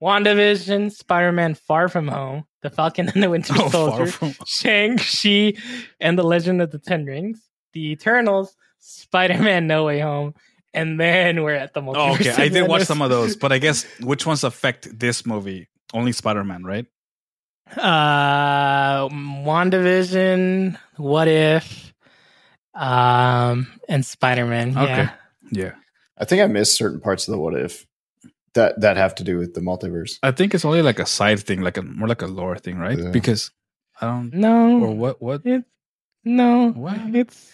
WandaVision, 0.01 0.91
Spider 0.91 1.33
Man 1.33 1.53
Far 1.53 1.89
From 1.89 2.07
Home, 2.07 2.45
The 2.61 2.69
Falcon 2.69 3.09
and 3.09 3.21
the 3.21 3.29
Winter 3.29 3.53
Oh, 3.57 3.69
Soldier, 3.69 4.07
from- 4.07 4.33
Shang-Chi 4.45 5.53
and 5.99 6.17
the 6.17 6.23
Legend 6.23 6.61
of 6.61 6.71
the 6.71 6.79
Ten 6.79 7.05
Rings, 7.05 7.41
The 7.73 7.91
Eternals, 7.91 8.55
Spider-Man 8.79 9.67
No 9.67 9.83
Way 9.85 9.99
Home, 9.99 10.33
and 10.73 10.97
then 10.99 11.43
we're 11.43 11.55
at 11.55 11.73
the 11.73 11.81
multiverse. 11.81 11.95
Oh, 11.97 12.13
okay. 12.15 12.31
I 12.31 12.47
did 12.47 12.67
watch 12.69 12.83
some 12.83 13.01
of 13.01 13.09
those, 13.09 13.35
but 13.35 13.51
I 13.51 13.57
guess 13.57 13.85
which 13.99 14.25
ones 14.25 14.43
affect 14.45 14.97
this 14.97 15.25
movie? 15.25 15.67
Only 15.93 16.13
Spider 16.13 16.43
Man, 16.45 16.63
right? 16.63 16.85
Uh, 17.75 19.07
WandaVision, 19.09 20.77
What 20.97 21.27
If, 21.27 21.93
um, 22.73 23.67
and 23.89 24.05
Spider 24.05 24.45
Man. 24.45 24.77
Okay. 24.77 24.87
Yeah. 24.87 25.09
Yeah. 25.51 25.71
I 26.17 26.25
think 26.25 26.41
I 26.41 26.47
missed 26.47 26.77
certain 26.77 26.99
parts 27.01 27.27
of 27.27 27.33
the 27.33 27.37
what 27.39 27.55
if 27.55 27.85
that 28.53 28.79
that 28.81 28.97
have 28.97 29.15
to 29.15 29.23
do 29.23 29.37
with 29.37 29.53
the 29.53 29.61
multiverse. 29.61 30.17
I 30.23 30.31
think 30.31 30.53
it's 30.53 30.63
only 30.65 30.81
like 30.81 30.99
a 30.99 31.05
side 31.05 31.39
thing, 31.41 31.61
like 31.61 31.77
a 31.77 31.81
more 31.81 32.07
like 32.07 32.21
a 32.21 32.27
lore 32.27 32.57
thing, 32.57 32.77
right? 32.77 32.97
Yeah. 32.97 33.09
Because 33.11 33.51
I 33.99 34.05
don't 34.07 34.33
know 34.33 34.79
or 34.81 34.95
what 34.95 35.21
what 35.21 35.45
it, 35.45 35.65
No. 36.23 36.71
What? 36.71 36.97
It's 37.13 37.51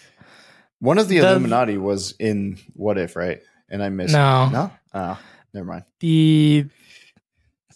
One 0.79 0.97
of 0.99 1.07
the 1.07 1.19
The- 1.19 1.29
Illuminati 1.31 1.77
was 1.77 2.13
in 2.19 2.57
what 2.73 2.97
if, 2.97 3.15
right? 3.15 3.41
And 3.69 3.81
I 3.83 3.89
missed. 3.89 4.13
no. 4.13 4.49
No. 4.49 4.71
Oh, 4.93 5.19
never 5.53 5.65
mind. 5.65 5.83
The 6.01 6.65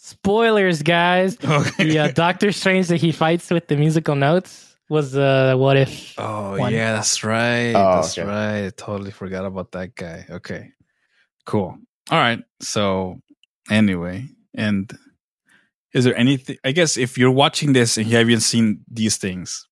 spoilers, 0.06 0.82
guys. 0.82 1.36
okay. 1.44 1.84
The 1.84 1.98
uh, 1.98 2.08
Doctor 2.12 2.52
Strange 2.52 2.86
that 2.88 2.98
he 2.98 3.12
fights 3.12 3.50
with 3.50 3.66
the 3.66 3.76
musical 3.76 4.14
notes 4.14 4.76
was 4.88 5.16
uh, 5.16 5.56
What 5.56 5.76
If. 5.76 6.14
Oh 6.18 6.58
one. 6.58 6.72
yeah, 6.72 6.92
that's 6.92 7.24
right. 7.24 7.72
Oh, 7.72 7.96
that's 7.96 8.16
okay. 8.16 8.26
right. 8.26 8.66
I 8.66 8.70
totally 8.70 9.10
forgot 9.10 9.44
about 9.44 9.72
that 9.72 9.94
guy. 9.94 10.26
Okay. 10.30 10.72
Cool. 11.44 11.76
All 12.10 12.18
right. 12.18 12.42
So 12.60 13.20
anyway, 13.68 14.28
and 14.54 14.90
is 15.92 16.04
there 16.04 16.16
anything 16.16 16.56
I 16.64 16.72
guess 16.72 16.96
if 16.96 17.18
you're 17.18 17.30
watching 17.32 17.72
this 17.72 17.98
and 17.98 18.06
you 18.06 18.16
haven't 18.16 18.40
seen 18.40 18.82
these 18.88 19.16
things, 19.16 19.66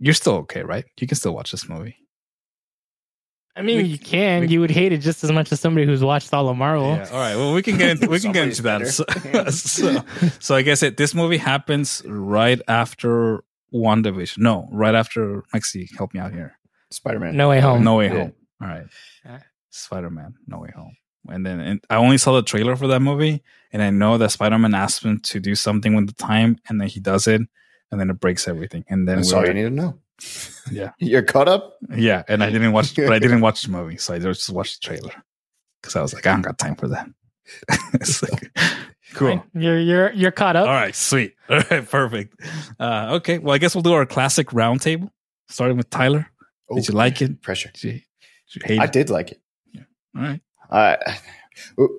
you're 0.00 0.14
still 0.14 0.34
okay, 0.42 0.62
right? 0.62 0.84
You 0.98 1.06
can 1.06 1.16
still 1.16 1.34
watch 1.34 1.52
this 1.52 1.68
movie. 1.68 1.96
I 3.60 3.62
mean, 3.62 3.78
We- 3.78 3.84
you 3.84 3.98
can. 3.98 4.40
we- 4.42 4.48
you 4.48 4.60
would 4.60 4.70
hate 4.70 4.92
it 4.92 4.98
just 4.98 5.22
as 5.22 5.30
much 5.30 5.52
as 5.52 5.60
somebody 5.60 5.86
who's 5.86 6.02
watched 6.02 6.32
all 6.34 6.48
of 6.48 6.56
Marvel. 6.56 6.96
Yeah. 6.96 7.08
All 7.12 7.18
right. 7.18 7.36
Well, 7.36 7.52
we 7.54 7.62
can 7.62 7.76
get 7.78 7.90
into, 7.90 8.08
we 8.08 8.18
can 8.18 8.32
get 8.32 8.44
into 8.48 8.62
that. 8.62 8.86
So, 8.88 9.04
so, 9.50 10.02
so 10.40 10.54
I 10.54 10.62
guess 10.62 10.82
it, 10.82 10.96
this 10.96 11.14
movie 11.14 11.36
happens 11.36 12.02
right 12.06 12.60
after 12.66 13.44
WandaVision. 13.72 14.38
No, 14.38 14.68
right 14.72 14.94
after 14.94 15.42
Maxi, 15.54 15.88
help 15.96 16.14
me 16.14 16.20
out 16.20 16.32
here. 16.32 16.56
Spider 16.90 17.20
Man. 17.20 17.36
No 17.36 17.48
Way 17.50 17.60
Home. 17.60 17.84
No 17.84 17.96
Way 17.96 18.06
Yeah. 18.06 18.12
Home. 18.18 18.32
All 18.62 18.68
right. 18.68 18.86
Yeah. 19.24 19.40
Spider 19.70 20.10
Man, 20.10 20.34
No 20.46 20.58
Way 20.58 20.70
Home. 20.74 20.96
And 21.28 21.44
then 21.46 21.60
and 21.60 21.80
I 21.90 21.96
only 21.96 22.18
saw 22.18 22.32
the 22.34 22.42
trailer 22.42 22.76
for 22.76 22.86
that 22.88 23.00
movie, 23.00 23.42
and 23.72 23.82
I 23.82 23.90
know 23.90 24.16
that 24.18 24.30
Spider 24.32 24.58
Man 24.58 24.74
asked 24.74 25.04
him 25.04 25.20
to 25.20 25.38
do 25.38 25.54
something 25.54 25.94
with 25.94 26.06
the 26.06 26.14
time, 26.14 26.56
and 26.68 26.80
then 26.80 26.88
he 26.88 26.98
does 26.98 27.26
it, 27.26 27.42
and 27.92 28.00
then 28.00 28.08
it 28.10 28.18
breaks 28.18 28.48
everything. 28.48 28.84
And 28.88 29.06
then 29.06 29.16
That's 29.18 29.32
all 29.32 29.46
you 29.46 29.52
need 29.52 29.64
to 29.64 29.70
know. 29.70 29.98
Yeah. 30.70 30.92
You're 30.98 31.22
caught 31.22 31.48
up? 31.48 31.76
yeah, 31.96 32.22
and 32.28 32.42
I 32.42 32.50
didn't 32.54 32.72
watch, 32.72 32.94
but 32.94 33.12
I 33.12 33.18
didn't 33.18 33.40
watch 33.40 33.62
the 33.62 33.70
movie, 33.70 33.96
so 33.96 34.14
I 34.14 34.18
just 34.18 34.50
watched 34.50 34.80
the 34.82 34.86
trailer 34.86 35.12
because 35.80 35.96
I 35.96 36.02
was 36.02 36.14
like, 36.14 36.26
I 36.26 36.32
don't 36.32 36.42
got 36.42 36.58
time 36.58 36.76
for 36.76 36.88
that. 36.88 37.08
It's 37.94 38.22
like, 38.22 38.52
cool. 39.14 39.38
Fine. 39.38 39.42
You're 39.54 39.78
you're 39.80 40.12
you're 40.12 40.30
caught 40.30 40.54
up. 40.56 40.68
All 40.68 40.74
right, 40.74 40.94
sweet. 40.94 41.34
All 41.48 41.56
right, 41.70 41.88
perfect. 41.88 42.40
Uh, 42.78 43.14
okay, 43.16 43.38
well, 43.38 43.54
I 43.54 43.58
guess 43.58 43.74
we'll 43.74 43.82
do 43.82 43.92
our 43.92 44.06
classic 44.06 44.48
roundtable, 44.48 45.10
starting 45.48 45.76
with 45.76 45.90
Tyler. 45.90 46.28
Did 46.72 46.86
you 46.86 46.94
like 46.94 47.20
it? 47.20 47.42
Pressure. 47.42 47.70
Did 47.74 47.82
you, 47.84 47.92
did 47.92 48.02
you 48.54 48.62
hate 48.64 48.78
I 48.78 48.84
it? 48.84 48.92
did 48.92 49.10
like 49.10 49.32
it. 49.32 49.40
All 50.16 50.22
right. 50.22 50.40
I 50.70 51.18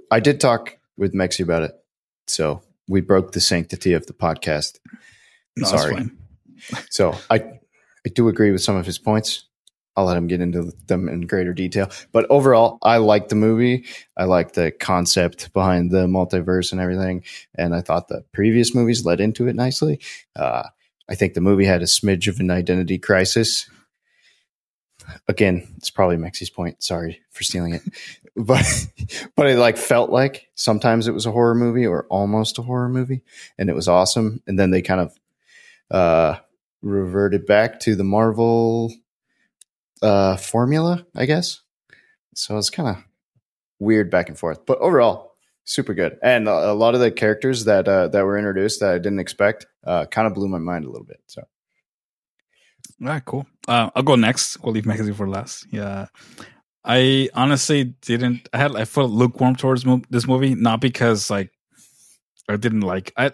I 0.09 0.19
did 0.21 0.39
talk 0.39 0.77
with 0.97 1.13
Mexi 1.13 1.43
about 1.43 1.63
it. 1.63 1.71
So 2.27 2.61
we 2.87 3.01
broke 3.01 3.33
the 3.33 3.41
sanctity 3.41 3.91
of 3.93 4.05
the 4.05 4.13
podcast. 4.13 4.79
No, 5.57 5.67
Sorry. 5.67 6.09
So 6.89 7.17
I 7.29 7.59
I 8.05 8.09
do 8.09 8.27
agree 8.27 8.51
with 8.51 8.63
some 8.63 8.75
of 8.75 8.85
his 8.85 8.97
points. 8.97 9.45
I'll 9.95 10.05
let 10.05 10.17
him 10.17 10.27
get 10.27 10.41
into 10.41 10.71
them 10.87 11.09
in 11.09 11.21
greater 11.27 11.53
detail. 11.53 11.91
But 12.13 12.25
overall, 12.29 12.77
I 12.81 12.97
like 12.97 13.27
the 13.27 13.35
movie. 13.35 13.85
I 14.15 14.23
like 14.23 14.53
the 14.53 14.71
concept 14.71 15.51
behind 15.53 15.91
the 15.91 16.07
multiverse 16.07 16.71
and 16.71 16.79
everything. 16.79 17.23
And 17.55 17.75
I 17.75 17.81
thought 17.81 18.07
the 18.07 18.23
previous 18.31 18.73
movies 18.73 19.05
led 19.05 19.19
into 19.19 19.47
it 19.47 19.55
nicely. 19.55 19.99
Uh, 20.35 20.63
I 21.09 21.15
think 21.15 21.33
the 21.33 21.41
movie 21.41 21.65
had 21.65 21.81
a 21.81 21.85
smidge 21.85 22.27
of 22.27 22.39
an 22.39 22.51
identity 22.51 22.97
crisis. 22.97 23.69
Again, 25.27 25.67
it's 25.75 25.89
probably 25.89 26.15
Mexi's 26.15 26.49
point. 26.49 26.81
Sorry 26.81 27.19
for 27.31 27.43
stealing 27.43 27.73
it. 27.73 27.81
but 28.37 28.65
but 29.35 29.47
it 29.47 29.57
like 29.57 29.75
felt 29.75 30.09
like 30.09 30.47
sometimes 30.55 31.09
it 31.09 31.13
was 31.13 31.25
a 31.25 31.31
horror 31.31 31.55
movie 31.55 31.85
or 31.85 32.07
almost 32.09 32.59
a 32.59 32.61
horror 32.61 32.87
movie. 32.87 33.23
And 33.57 33.69
it 33.69 33.75
was 33.75 33.89
awesome. 33.89 34.41
And 34.47 34.57
then 34.57 34.71
they 34.71 34.81
kind 34.81 35.01
of 35.01 35.19
uh 35.89 36.39
reverted 36.81 37.45
back 37.45 37.79
to 37.81 37.95
the 37.95 38.03
Marvel 38.03 38.93
uh, 40.01 40.37
formula, 40.37 41.05
I 41.15 41.25
guess. 41.25 41.61
So 42.35 42.57
it's 42.57 42.69
kind 42.69 42.89
of 42.89 43.03
weird 43.79 44.09
back 44.09 44.29
and 44.29 44.37
forth, 44.37 44.65
but 44.65 44.79
overall, 44.79 45.33
super 45.63 45.93
good. 45.93 46.17
And 46.23 46.47
a, 46.47 46.71
a 46.71 46.73
lot 46.73 46.95
of 46.95 47.01
the 47.01 47.11
characters 47.11 47.65
that 47.65 47.87
uh, 47.87 48.07
that 48.09 48.25
were 48.25 48.37
introduced 48.37 48.79
that 48.79 48.93
I 48.93 48.97
didn't 48.97 49.19
expect 49.19 49.65
uh, 49.85 50.05
kind 50.05 50.27
of 50.27 50.33
blew 50.33 50.47
my 50.47 50.57
mind 50.59 50.85
a 50.85 50.89
little 50.89 51.05
bit. 51.05 51.19
So 51.27 51.41
All 53.01 53.07
right, 53.07 53.23
cool. 53.25 53.45
Uh, 53.67 53.89
I'll 53.95 54.03
go 54.03 54.15
next. 54.15 54.61
We'll 54.63 54.73
leave 54.73 54.85
Magazine 54.85 55.13
for 55.13 55.27
last. 55.27 55.67
Yeah. 55.71 56.07
I 56.83 57.29
honestly 57.35 57.83
didn't. 58.01 58.49
I 58.53 58.57
had 58.57 58.75
I 58.75 58.85
felt 58.85 59.11
lukewarm 59.11 59.55
towards 59.55 59.85
mo- 59.85 60.01
this 60.09 60.27
movie, 60.27 60.55
not 60.55 60.81
because 60.81 61.29
like 61.29 61.51
I 62.53 62.57
didn't 62.57 62.81
like. 62.81 63.13
I 63.17 63.31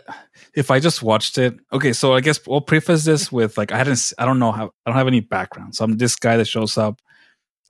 if 0.53 0.71
I 0.71 0.79
just 0.79 1.01
watched 1.03 1.37
it. 1.37 1.55
Okay, 1.71 1.93
so 1.93 2.13
I 2.13 2.21
guess 2.21 2.39
we'll 2.45 2.61
preface 2.61 3.03
this 3.03 3.31
with 3.31 3.57
like 3.57 3.71
I 3.71 3.77
hadn't. 3.77 4.13
i 4.17 4.25
don't 4.25 4.39
know 4.39 4.51
how. 4.51 4.67
I 4.85 4.89
don't 4.89 4.97
have 4.97 5.07
any 5.07 5.19
background. 5.19 5.75
So 5.75 5.83
I'm 5.83 5.97
this 5.97 6.15
guy 6.15 6.37
that 6.37 6.47
shows 6.47 6.77
up. 6.77 7.01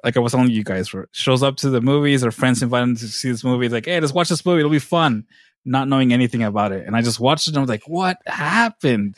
Like 0.03 0.15
I 0.15 0.19
was 0.19 0.31
telling 0.31 0.51
you 0.51 0.63
guys, 0.63 0.93
shows 1.11 1.43
up 1.43 1.57
to 1.57 1.69
the 1.69 1.81
movies. 1.81 2.23
Or 2.23 2.31
friends 2.31 2.61
invite 2.61 2.97
to 2.97 3.07
see 3.07 3.31
this 3.31 3.43
movie. 3.43 3.69
Like, 3.69 3.85
hey, 3.85 3.99
let's 3.99 4.13
watch 4.13 4.29
this 4.29 4.45
movie. 4.45 4.59
It'll 4.59 4.71
be 4.71 4.79
fun. 4.79 5.25
Not 5.65 5.89
knowing 5.89 6.13
anything 6.13 6.43
about 6.43 6.71
it, 6.71 6.87
and 6.87 6.95
I 6.95 7.01
just 7.01 7.19
watched 7.19 7.47
it. 7.47 7.51
and 7.51 7.57
I 7.57 7.61
was 7.61 7.69
like, 7.69 7.83
what 7.87 8.17
happened? 8.25 9.17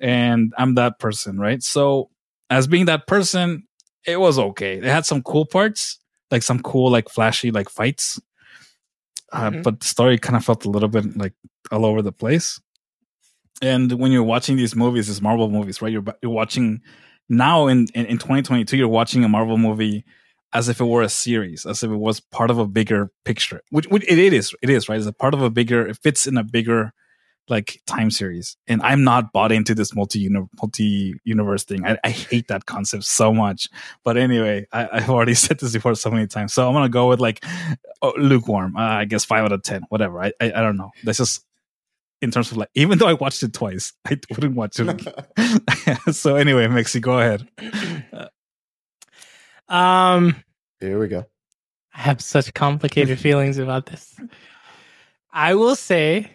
and 0.00 0.52
I'm 0.58 0.74
that 0.74 0.98
person, 0.98 1.38
right? 1.38 1.62
So 1.62 2.10
as 2.50 2.66
being 2.66 2.86
that 2.86 3.06
person, 3.06 3.66
it 4.06 4.20
was 4.20 4.38
okay. 4.38 4.78
It 4.78 4.84
had 4.84 5.06
some 5.06 5.22
cool 5.22 5.46
parts, 5.46 5.98
like 6.30 6.42
some 6.42 6.60
cool, 6.60 6.90
like 6.90 7.08
flashy, 7.08 7.50
like 7.50 7.68
fights. 7.68 8.20
Uh, 9.36 9.50
Mhm. 9.50 9.62
But 9.62 9.80
the 9.80 9.86
story 9.86 10.18
kind 10.18 10.36
of 10.36 10.44
felt 10.44 10.64
a 10.64 10.70
little 10.70 10.88
bit 10.88 11.16
like 11.16 11.34
all 11.70 11.84
over 11.84 12.02
the 12.02 12.12
place. 12.12 12.60
And 13.62 13.92
when 13.92 14.12
you're 14.12 14.22
watching 14.22 14.56
these 14.56 14.76
movies, 14.76 15.06
these 15.08 15.22
Marvel 15.22 15.50
movies, 15.50 15.80
right? 15.80 15.92
You're 15.92 16.04
you're 16.22 16.32
watching 16.32 16.80
now 17.28 17.66
in, 17.68 17.86
in 17.94 18.06
in 18.06 18.18
2022. 18.18 18.76
You're 18.76 18.88
watching 18.88 19.24
a 19.24 19.28
Marvel 19.28 19.58
movie 19.58 20.04
as 20.52 20.68
if 20.68 20.80
it 20.80 20.84
were 20.84 21.02
a 21.02 21.08
series, 21.08 21.66
as 21.66 21.82
if 21.82 21.90
it 21.90 21.96
was 21.96 22.20
part 22.20 22.50
of 22.50 22.58
a 22.58 22.66
bigger 22.66 23.10
picture. 23.24 23.60
Which, 23.70 23.86
which 23.88 24.04
it, 24.04 24.18
it 24.18 24.32
is, 24.32 24.54
it 24.62 24.70
is 24.70 24.88
right. 24.88 24.98
It's 24.98 25.06
a 25.06 25.12
part 25.12 25.34
of 25.34 25.42
a 25.42 25.50
bigger. 25.50 25.86
It 25.86 25.98
fits 26.02 26.26
in 26.26 26.36
a 26.36 26.44
bigger 26.44 26.92
like 27.48 27.80
time 27.86 28.10
series. 28.10 28.56
And 28.66 28.82
i'm 28.82 29.04
not 29.04 29.32
bought 29.32 29.52
into 29.52 29.74
this 29.74 29.94
multi 29.94 30.28
multi 30.28 31.14
universe 31.24 31.64
thing. 31.64 31.86
I, 31.86 31.98
I 32.04 32.10
hate 32.10 32.48
that 32.48 32.66
concept 32.66 33.04
so 33.04 33.32
much. 33.32 33.68
But 34.04 34.16
anyway 34.16 34.66
I, 34.72 34.88
i've 34.92 35.10
already 35.10 35.34
said 35.44 35.58
this 35.58 35.72
before 35.72 35.94
so 35.94 36.10
many 36.10 36.26
times. 36.26 36.54
So 36.54 36.66
i'm 36.66 36.74
gonna 36.74 36.88
go 36.88 37.08
with 37.08 37.20
like 37.20 37.44
oh, 38.02 38.14
lukewarm. 38.16 38.76
Uh, 38.76 38.80
i 38.80 39.04
guess 39.04 39.24
five 39.24 39.44
out 39.44 39.52
of 39.52 39.62
ten 39.62 39.82
whatever. 39.88 40.22
I, 40.22 40.32
I 40.40 40.46
i 40.46 40.60
don't 40.60 40.76
know. 40.76 40.90
That's 41.04 41.18
just 41.18 41.44
in 42.22 42.30
terms 42.30 42.50
of 42.50 42.56
like 42.56 42.70
even 42.74 42.98
though 42.98 43.08
i 43.08 43.12
watched 43.12 43.42
it 43.42 43.52
twice 43.52 43.92
i 44.06 44.18
wouldn't 44.30 44.56
watch 44.56 44.80
it 44.80 46.14
so 46.14 46.36
anyway 46.36 46.66
Mexi, 46.66 47.00
go 47.00 47.18
ahead. 47.18 47.46
Um, 49.68 50.36
here 50.80 50.98
we 50.98 51.08
go. 51.08 51.26
I 51.94 52.00
have 52.00 52.20
such 52.20 52.52
complicated 52.54 53.18
feelings 53.18 53.58
about 53.58 53.86
this. 53.86 54.18
I 55.32 55.54
will 55.54 55.76
say, 55.76 56.30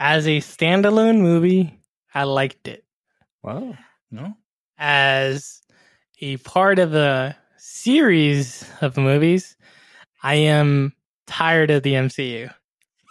as 0.00 0.26
a 0.26 0.38
standalone 0.38 1.20
movie, 1.20 1.78
I 2.14 2.24
liked 2.24 2.66
it. 2.66 2.84
Wow. 3.42 3.76
no 4.10 4.34
As 4.78 5.60
a 6.20 6.38
part 6.38 6.78
of 6.78 6.94
a 6.94 7.36
series 7.58 8.64
of 8.80 8.96
movies, 8.96 9.56
I 10.22 10.34
am 10.36 10.94
tired 11.26 11.70
of 11.70 11.82
the 11.82 11.92
MCU. 11.92 12.52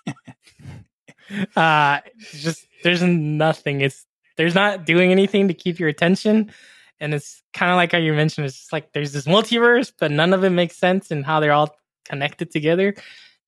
uh 1.56 2.00
just 2.32 2.66
there's 2.84 3.04
nothing. 3.04 3.82
It's 3.82 4.06
there's 4.38 4.56
not 4.56 4.86
doing 4.86 5.12
anything 5.12 5.48
to 5.48 5.54
keep 5.54 5.80
your 5.80 5.90
attention. 5.90 6.52
And 7.00 7.14
it's 7.14 7.42
kind 7.54 7.72
of 7.72 7.78
like 7.78 7.92
how 7.92 7.98
you 7.98 8.14
mentioned, 8.14 8.48
it's 8.48 8.58
just 8.58 8.74
like 8.74 8.92
there's 8.94 9.14
this 9.14 9.26
multiverse, 9.26 9.94
but 9.98 10.12
none 10.12 10.34
of 10.34 10.44
it 10.44 10.50
makes 10.50 10.76
sense 10.76 11.12
and 11.12 11.26
how 11.26 11.40
they're 11.40 11.54
all 11.54 11.76
connected 12.06 12.52
together. 12.52 12.96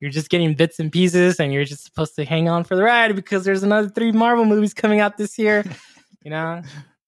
You're 0.02 0.12
just 0.12 0.30
getting 0.30 0.54
bits 0.56 0.80
and 0.80 0.92
pieces, 0.92 1.40
and 1.40 1.54
you're 1.54 1.64
just 1.64 1.86
supposed 1.86 2.16
to 2.16 2.26
hang 2.26 2.50
on 2.50 2.66
for 2.66 2.76
the 2.76 2.84
ride 2.84 3.16
because 3.16 3.46
there's 3.46 3.64
another 3.64 3.88
three 3.88 4.12
Marvel 4.12 4.44
movies 4.44 4.74
coming 4.74 5.00
out 5.00 5.18
this 5.18 5.40
year. 5.40 5.64
You 6.24 6.30
know, 6.30 6.62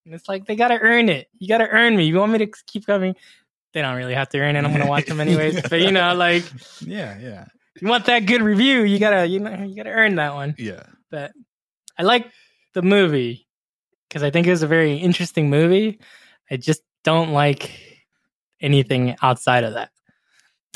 and 0.05 0.15
it's 0.15 0.27
like 0.27 0.47
they 0.47 0.55
gotta 0.55 0.79
earn 0.79 1.07
it. 1.07 1.27
You 1.38 1.47
gotta 1.47 1.69
earn 1.69 1.95
me. 1.95 2.05
You 2.05 2.15
want 2.17 2.31
me 2.31 2.39
to 2.39 2.51
keep 2.65 2.88
coming? 2.88 3.15
They 3.73 3.81
don't 3.83 3.95
really 3.95 4.15
have 4.15 4.27
to 4.29 4.39
earn 4.39 4.55
it. 4.55 4.65
I'm 4.65 4.71
gonna 4.71 4.88
watch 4.88 5.05
them 5.05 5.19
anyways. 5.27 5.62
But 5.69 5.81
you 5.81 5.91
know, 5.91 6.15
like 6.15 6.43
yeah 6.81 7.19
yeah 7.19 7.45
you 7.79 7.88
want 7.88 8.05
that 8.05 8.25
good 8.25 8.41
review, 8.41 8.81
you 8.81 8.97
gotta 8.97 9.27
you 9.27 9.39
know 9.39 9.53
you 9.63 9.75
gotta 9.75 9.91
earn 9.91 10.15
that 10.15 10.33
one. 10.33 10.55
yeah 10.57 10.81
But 11.12 11.31
I 11.95 12.01
like 12.01 12.25
the 12.73 12.81
movie 12.81 13.47
because 14.09 14.23
I 14.23 14.31
think 14.31 14.47
it 14.47 14.50
was 14.50 14.63
a 14.63 14.67
very 14.67 14.97
interesting 14.97 15.51
movie. 15.51 16.00
I 16.50 16.57
just 16.57 16.81
don't 17.03 17.33
like 17.33 17.69
anything 18.62 19.15
outside 19.21 19.63
of 19.63 19.75
that. 19.75 19.91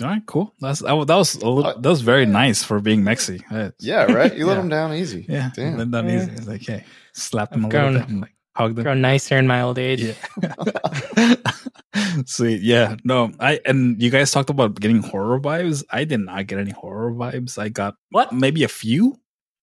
All 0.01 0.07
right, 0.07 0.21
cool. 0.27 0.53
That's 0.61 0.79
that, 0.81 0.93
wa- 0.95 1.05
that 1.05 1.15
was 1.15 1.35
a 1.35 1.49
little, 1.49 1.79
that 1.81 1.89
was 1.89 2.01
very 2.01 2.25
nice 2.27 2.61
for 2.63 2.79
being 2.79 3.01
Mexi. 3.01 3.41
Uh, 3.51 3.71
Yeah, 3.79 4.03
right. 4.11 4.35
You 4.35 4.45
let 4.45 4.53
Yeah. 4.55 4.59
them 4.61 4.69
down 4.69 4.93
easy. 4.93 5.25
yeah, 5.27 5.49
Damn. 5.55 5.77
let 5.77 5.89
down 5.91 6.07
Yeah. 6.07 6.17
easy. 6.23 6.31
It's 6.31 6.47
like, 6.47 6.61
hey, 6.61 6.83
slap 7.13 7.49
them 7.51 7.65
I've 7.65 7.73
a 7.73 7.77
little 7.77 7.99
bit, 7.99 8.09
and 8.09 8.21
like 8.21 8.35
hug 8.55 8.75
them. 8.75 8.83
Grow 8.83 8.93
nicer 8.93 9.37
in 9.37 9.47
my 9.47 9.61
old 9.63 9.79
age. 9.79 10.01
Yeah. 10.03 11.35
Sweet. 12.25 12.61
Yeah. 12.61 12.95
No, 13.03 13.31
I 13.39 13.59
and 13.65 14.01
you 14.01 14.09
guys 14.09 14.31
talked 14.31 14.49
about 14.49 14.79
getting 14.79 15.01
horror 15.01 15.39
vibes. 15.39 15.83
I 15.89 16.03
did 16.03 16.19
not 16.21 16.45
get 16.47 16.59
any 16.59 16.71
horror 16.71 17.11
vibes. 17.11 17.57
I 17.57 17.69
got 17.69 17.95
What? 18.11 18.31
maybe 18.31 18.63
a 18.63 18.67
few, 18.67 19.19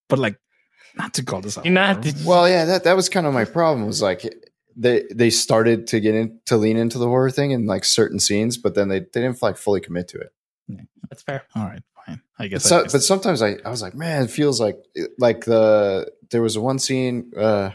but 0.09 0.19
like 0.19 0.37
not 0.97 1.15
to 1.15 1.25
call 1.25 1.41
this 1.41 1.57
a 1.57 1.63
Do 1.63 1.71
not- 1.71 1.97
horror. 1.97 2.03
did- 2.03 2.25
Well, 2.27 2.49
yeah, 2.49 2.65
that 2.65 2.85
that 2.85 2.97
was 2.97 3.09
kind 3.09 3.27
of 3.27 3.35
my 3.35 3.45
problem. 3.45 3.87
Was 3.87 4.03
like 4.03 4.23
they 4.77 5.05
they 5.13 5.31
started 5.31 5.87
to 5.89 6.01
get 6.01 6.15
in 6.15 6.41
to 6.47 6.57
lean 6.57 6.77
into 6.77 6.99
the 6.99 7.07
horror 7.07 7.31
thing 7.31 7.51
in 7.53 7.67
like 7.67 7.85
certain 7.85 8.19
scenes, 8.19 8.57
but 8.57 8.75
then 8.75 8.89
they, 8.89 9.01
they 9.01 9.21
didn't 9.21 9.41
like 9.43 9.57
fully 9.57 9.81
commit 9.81 10.09
to 10.09 10.19
it. 10.19 10.33
That's 11.11 11.23
fair. 11.23 11.43
All 11.55 11.65
right, 11.65 11.83
fine. 12.07 12.23
I 12.39 12.47
guess. 12.49 12.67
I 12.67 12.69
So, 12.69 12.83
guess- 12.83 12.93
but 12.93 13.03
sometimes 13.03 13.43
I, 13.43 13.57
I 13.65 13.71
was 13.71 13.83
like, 13.83 13.95
man, 13.95 14.23
it 14.25 14.31
feels 14.31 14.61
like 14.61 14.77
like 15.19 15.45
the 15.45 16.11
there 16.31 16.43
was 16.43 16.59
one 16.59 16.79
scene 16.79 17.31
uh, 17.37 17.71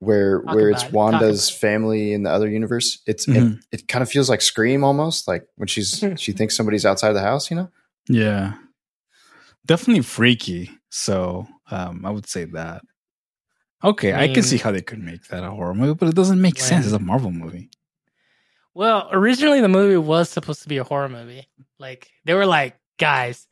where 0.00 0.42
Talk 0.42 0.54
where 0.54 0.70
it's 0.70 0.82
it. 0.84 0.92
Wanda's 0.92 1.48
it. 1.48 1.54
family 1.54 2.12
in 2.12 2.24
the 2.24 2.30
other 2.30 2.48
universe. 2.48 3.00
It's 3.06 3.26
Mhm. 3.26 3.58
it, 3.72 3.80
it 3.80 3.88
kind 3.88 4.02
of 4.02 4.10
feels 4.10 4.28
like 4.28 4.42
Scream 4.42 4.84
almost, 4.84 5.26
like 5.28 5.46
when 5.56 5.68
she's 5.68 6.04
she 6.16 6.32
thinks 6.32 6.56
somebody's 6.56 6.84
outside 6.84 7.12
the 7.12 7.20
house. 7.20 7.50
You 7.50 7.56
know? 7.56 7.70
yeah, 8.08 8.54
definitely 9.64 10.02
freaky. 10.02 10.70
So 10.90 11.46
um, 11.70 12.04
I 12.04 12.10
would 12.10 12.28
say 12.28 12.44
that. 12.46 12.82
Okay, 13.84 14.12
I, 14.12 14.22
I 14.24 14.28
can 14.32 14.42
see 14.42 14.56
how 14.56 14.70
they 14.72 14.80
could 14.80 14.98
make 14.98 15.28
that 15.28 15.44
a 15.44 15.50
horror 15.50 15.74
movie, 15.74 15.94
but 15.94 16.08
it 16.08 16.14
doesn't 16.14 16.40
make 16.40 16.58
sense. 16.58 16.86
It's 16.86 16.94
a 16.94 16.98
Marvel 16.98 17.30
movie. 17.30 17.68
Well, 18.74 19.08
originally 19.12 19.60
the 19.60 19.68
movie 19.68 19.96
was 19.96 20.28
supposed 20.30 20.62
to 20.62 20.68
be 20.68 20.78
a 20.78 20.84
horror 20.84 21.08
movie. 21.08 21.46
Like 21.78 22.10
they 22.24 22.34
were 22.34 22.46
like, 22.46 22.76
guys, 22.98 23.46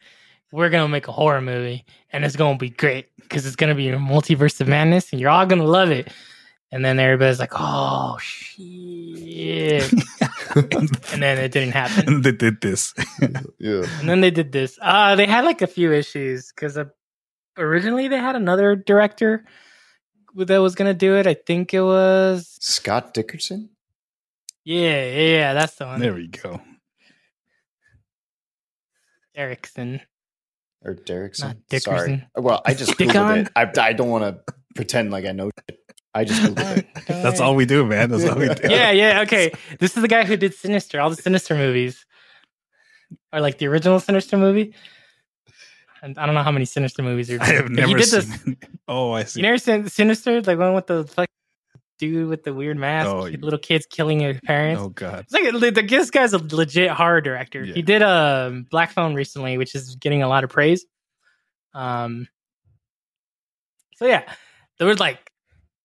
we're 0.51 0.71
gonna 0.71 0.89
make 0.89 1.07
a 1.09 1.13
horror 1.13 1.41
movie, 1.41 1.85
and 2.13 2.25
it's 2.25 2.37
gonna 2.37 2.59
be 2.59 2.71
great 2.71 3.09
because 3.21 3.47
it's 3.47 3.57
gonna 3.57 3.75
be 3.75 3.89
a 3.91 3.99
multiverse 3.99 4.61
of 4.61 4.69
madness, 4.69 5.13
and 5.13 5.21
you're 5.21 5.31
all 5.31 5.47
gonna 5.47 5.65
love 5.65 5.91
it. 5.91 6.13
And 6.73 6.83
then 6.83 6.99
everybody's 6.99 7.39
like, 7.39 7.53
oh 7.55 8.17
shit, 8.19 9.93
and 10.57 11.23
then 11.23 11.39
it 11.39 11.53
didn't 11.53 11.73
happen. 11.73 12.05
and 12.09 12.25
they 12.25 12.33
did 12.33 12.63
this. 12.63 12.95
Yeah. 13.59 13.85
And 14.01 14.09
then 14.09 14.23
they 14.23 14.31
did 14.31 14.53
this. 14.53 14.79
Uh 14.81 15.15
they 15.15 15.27
had 15.27 15.45
like 15.45 15.61
a 15.63 15.67
few 15.67 15.93
issues 15.93 16.51
because 16.55 16.79
uh, 16.79 16.87
originally 17.59 18.09
they 18.09 18.19
had 18.19 18.37
another 18.37 18.75
director 18.75 19.45
that 20.37 20.59
was 20.59 20.75
gonna 20.75 20.95
do 20.95 21.17
it. 21.17 21.27
I 21.27 21.35
think 21.35 21.75
it 21.75 21.83
was 21.83 22.57
Scott 22.61 23.15
Dickerson. 23.15 23.71
yeah, 24.65 25.05
yeah, 25.05 25.21
yeah 25.21 25.55
that's 25.55 25.75
the 25.77 25.87
one. 25.87 26.01
there 26.01 26.15
we 26.15 26.29
go. 26.29 26.61
Erickson. 29.35 30.01
or 30.85 30.95
Derrickson. 30.95 31.57
Not 31.71 31.83
Sorry. 31.83 32.27
Well, 32.37 32.63
I 32.67 32.75
just 32.75 32.99
Dickon? 32.99 33.15
googled 33.15 33.47
it. 33.47 33.79
I, 33.79 33.89
I 33.89 33.93
don't 33.93 34.11
want 34.11 34.25
to 34.25 34.55
pretend 34.75 35.11
like 35.11 35.25
I 35.25 35.33
know. 35.33 35.51
Shit. 35.69 35.79
I 36.15 36.25
just 36.25 36.43
googled 36.43 36.79
it. 36.79 36.87
Oh, 37.09 37.21
that's 37.21 37.41
all 37.41 37.57
we 37.57 37.67
do, 37.67 37.85
man. 37.85 38.11
That's 38.11 38.25
all 38.25 38.39
we 38.39 38.47
do. 38.49 38.69
yeah, 38.71 38.93
yeah, 38.93 39.23
okay. 39.23 39.53
This 39.81 39.97
is 39.97 40.03
the 40.03 40.09
guy 40.09 40.25
who 40.25 40.37
did 40.37 40.55
Sinister, 40.55 41.01
all 41.01 41.11
the 41.11 41.17
Sinister 41.17 41.55
movies. 41.57 42.07
Or 43.33 43.41
like 43.41 43.59
the 43.59 43.67
original 43.67 43.99
Sinister 43.99 44.37
movie. 44.37 44.75
And 46.03 46.19
I 46.19 46.27
don't 46.27 46.35
know 46.35 46.43
how 46.43 46.51
many 46.51 46.65
Sinister 46.65 47.03
movies 47.03 47.31
are. 47.31 47.39
I 47.41 47.47
have 47.47 47.71
never 47.71 47.89
he 47.89 47.95
did 47.95 48.05
seen. 48.07 48.21
this. 48.21 48.57
Oh, 48.89 49.13
I 49.13 49.25
see. 49.25 49.39
You 49.41 49.45
never 49.45 49.59
seen 49.59 49.89
Sinister? 49.89 50.43
Like 50.43 50.59
one 50.59 50.75
with 50.75 50.87
the 50.89 51.05
fuck 51.05 51.29
dude 51.99 52.29
with 52.29 52.43
the 52.43 52.53
weird 52.53 52.77
mask, 52.77 53.09
Oh, 53.09 53.27
yeah. 53.27 53.37
little 53.41 53.61
kids 53.61 53.87
killing 53.89 54.19
their 54.19 54.35
parents. 54.35 54.83
oh 54.83 54.89
God. 54.89 55.21
It's 55.21 55.33
like 55.33 55.75
the, 55.75 55.83
this 55.83 56.11
guy's 56.11 56.33
a 56.33 56.39
legit 56.39 56.91
horror 56.91 57.21
director. 57.21 57.63
Yeah. 57.65 57.75
He 57.75 57.83
did 57.83 58.03
a 58.03 58.49
um, 58.51 58.67
Black 58.69 58.91
Phone 58.91 59.15
recently, 59.15 59.57
which 59.57 59.75
is 59.77 59.95
getting 59.97 60.23
a 60.23 60.29
lot 60.29 60.43
of 60.45 60.51
praise. 60.51 60.85
Um. 61.75 62.27
So 63.97 64.07
yeah, 64.07 64.25
there 64.79 64.89
was 64.89 64.99
like, 64.99 65.31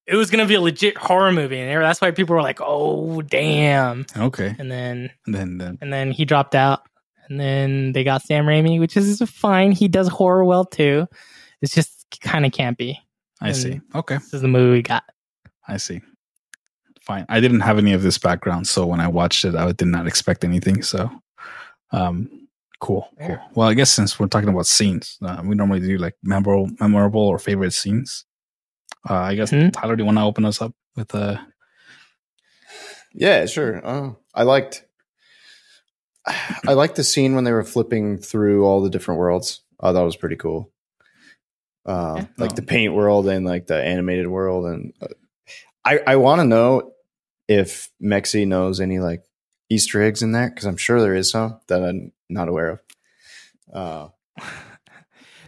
it 0.07 0.15
was 0.15 0.31
gonna 0.31 0.47
be 0.47 0.55
a 0.55 0.61
legit 0.61 0.97
horror 0.97 1.31
movie, 1.31 1.59
and 1.59 1.83
that's 1.83 2.01
why 2.01 2.09
people 2.11 2.35
were 2.35 2.41
like, 2.41 2.59
"Oh 2.61 3.21
damn!" 3.21 4.05
Okay. 4.17 4.55
And 4.57 4.71
then 4.71 5.11
And 5.27 5.35
then 5.35 5.57
then 5.59 5.77
and 5.81 5.93
then 5.93 6.11
he 6.11 6.25
dropped 6.25 6.55
out, 6.55 6.81
and 7.29 7.39
then 7.39 7.91
they 7.93 8.03
got 8.03 8.21
Sam 8.23 8.45
Raimi, 8.45 8.79
which 8.79 8.95
is 8.97 9.21
fine. 9.29 9.71
He 9.71 9.87
does 9.87 10.07
horror 10.07 10.43
well 10.45 10.65
too. 10.65 11.07
It's 11.61 11.73
just 11.73 12.05
kind 12.21 12.45
of 12.45 12.51
campy. 12.51 12.97
I 13.41 13.51
see. 13.51 13.81
Okay. 13.93 14.15
This 14.15 14.33
is 14.33 14.41
the 14.41 14.47
movie 14.47 14.71
we 14.77 14.81
got. 14.81 15.03
I 15.67 15.77
see. 15.77 16.01
Fine. 17.01 17.25
I 17.29 17.39
didn't 17.39 17.59
have 17.61 17.77
any 17.77 17.93
of 17.93 18.01
this 18.01 18.17
background, 18.17 18.67
so 18.67 18.85
when 18.85 18.99
I 18.99 19.07
watched 19.07 19.45
it, 19.45 19.55
I 19.55 19.71
did 19.71 19.87
not 19.87 20.07
expect 20.07 20.43
anything. 20.43 20.81
So, 20.81 21.09
um, 21.91 22.47
cool. 22.79 23.07
Cool. 23.19 23.39
Well, 23.55 23.67
I 23.69 23.73
guess 23.75 23.89
since 23.91 24.19
we're 24.19 24.27
talking 24.27 24.49
about 24.49 24.65
scenes, 24.67 25.17
uh, 25.21 25.41
we 25.45 25.55
normally 25.55 25.79
do 25.79 25.97
like 25.97 26.15
memorable, 26.23 26.69
memorable 26.79 27.21
or 27.21 27.39
favorite 27.39 27.73
scenes. 27.73 28.25
Uh, 29.09 29.13
I 29.15 29.35
guess 29.35 29.51
Mhm. 29.51 29.71
Tyler, 29.71 29.95
do 29.95 30.01
you 30.01 30.05
want 30.05 30.17
to 30.17 30.23
open 30.23 30.43
us 30.45 30.61
up 30.61 30.73
with 30.95 31.13
uh 31.15 31.37
Yeah, 33.13 33.45
sure. 33.45 33.81
Oh, 33.87 34.17
I 34.33 34.43
liked. 34.43 34.83
I 36.67 36.73
liked 36.73 36.95
the 36.95 37.03
scene 37.03 37.35
when 37.35 37.43
they 37.43 37.51
were 37.51 37.63
flipping 37.63 38.17
through 38.17 38.65
all 38.65 38.81
the 38.81 38.89
different 38.89 39.19
worlds. 39.19 39.61
Oh, 39.79 39.93
that 39.93 40.01
was 40.01 40.15
pretty 40.15 40.35
cool. 40.35 40.71
Um, 41.85 42.17
Yeah. 42.17 42.25
Like 42.37 42.51
Oh. 42.51 42.55
the 42.55 42.61
paint 42.63 42.93
world 42.93 43.27
and 43.27 43.45
like 43.45 43.67
the 43.67 43.81
animated 43.81 44.27
world, 44.27 44.65
and 44.65 44.93
uh, 45.01 45.07
I 45.85 45.99
I 46.05 46.15
want 46.17 46.39
to 46.41 46.45
know 46.45 46.91
if 47.47 47.89
Mexi 48.03 48.45
knows 48.45 48.79
any 48.81 48.99
like 48.99 49.23
Easter 49.69 50.01
eggs 50.01 50.21
in 50.21 50.31
there 50.33 50.49
because 50.49 50.65
I'm 50.65 50.77
sure 50.77 50.99
there 50.99 51.15
is 51.15 51.31
some 51.31 51.59
that 51.67 51.81
I'm 51.83 52.11
not 52.29 52.49
aware 52.49 52.69
of. 52.71 52.79
Uh, 53.73 54.07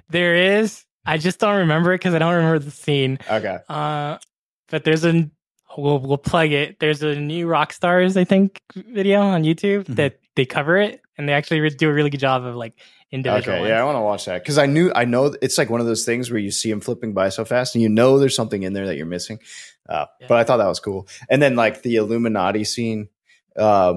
There 0.10 0.36
is. 0.60 0.86
I 1.06 1.18
just 1.18 1.40
don't 1.40 1.58
remember 1.58 1.94
it 1.94 2.00
because 2.00 2.14
I 2.16 2.20
don't 2.20 2.34
remember 2.36 2.60
the 2.60 2.72
scene. 2.72 3.20
okay, 3.30 3.60
Uh, 3.70 4.18
but 4.70 4.84
there's 4.84 5.06
a 5.06 5.30
we'll 5.78 6.00
we'll 6.00 6.18
plug 6.18 6.52
it. 6.52 6.80
There's 6.80 7.04
a 7.04 7.16
New 7.16 7.48
Rockstars 7.48 8.18
I 8.18 8.24
think 8.24 8.62
video 8.76 9.22
on 9.22 9.44
YouTube 9.44 9.86
Mhm. 9.86 9.96
that 9.98 10.20
they 10.40 10.46
cover 10.46 10.78
it 10.78 11.02
and 11.18 11.28
they 11.28 11.34
actually 11.34 11.60
re- 11.60 11.70
do 11.70 11.90
a 11.90 11.94
really 11.94 12.10
good 12.10 12.20
job 12.22 12.46
of 12.46 12.56
like 12.56 12.74
individual. 13.12 13.58
okay, 13.58 13.68
yeah, 13.68 13.80
I 13.82 13.84
want 13.84 13.98
to 13.98 14.02
watch 14.02 14.26
that 14.26 14.42
because 14.42 14.58
I 14.58 14.66
knew 14.68 14.92
I 14.96 15.04
know 15.06 15.36
it's 15.42 15.58
like 15.58 15.70
one 15.70 15.82
of 15.82 15.88
those 15.88 16.06
things 16.06 16.32
where 16.32 16.40
you 16.40 16.52
see 16.52 16.70
them 16.70 16.80
flipping 16.80 17.14
by 17.14 17.30
so 17.30 17.44
fast 17.44 17.76
and 17.76 17.82
you 17.82 17.90
know 17.90 18.20
there's 18.20 18.36
something 18.36 18.64
in 18.64 18.74
there 18.74 18.88
that 18.88 18.96
you're 18.98 19.06
missing. 19.06 19.40
Uh, 19.88 20.06
Yeah. 20.22 20.28
But 20.28 20.38
I 20.38 20.44
thought 20.46 20.58
that 20.58 20.68
was 20.68 20.80
cool, 20.80 21.08
and 21.30 21.42
then 21.42 21.56
like 21.56 21.82
the 21.82 21.96
Illuminati 21.98 22.64
scene, 22.64 23.10
uh, 23.58 23.96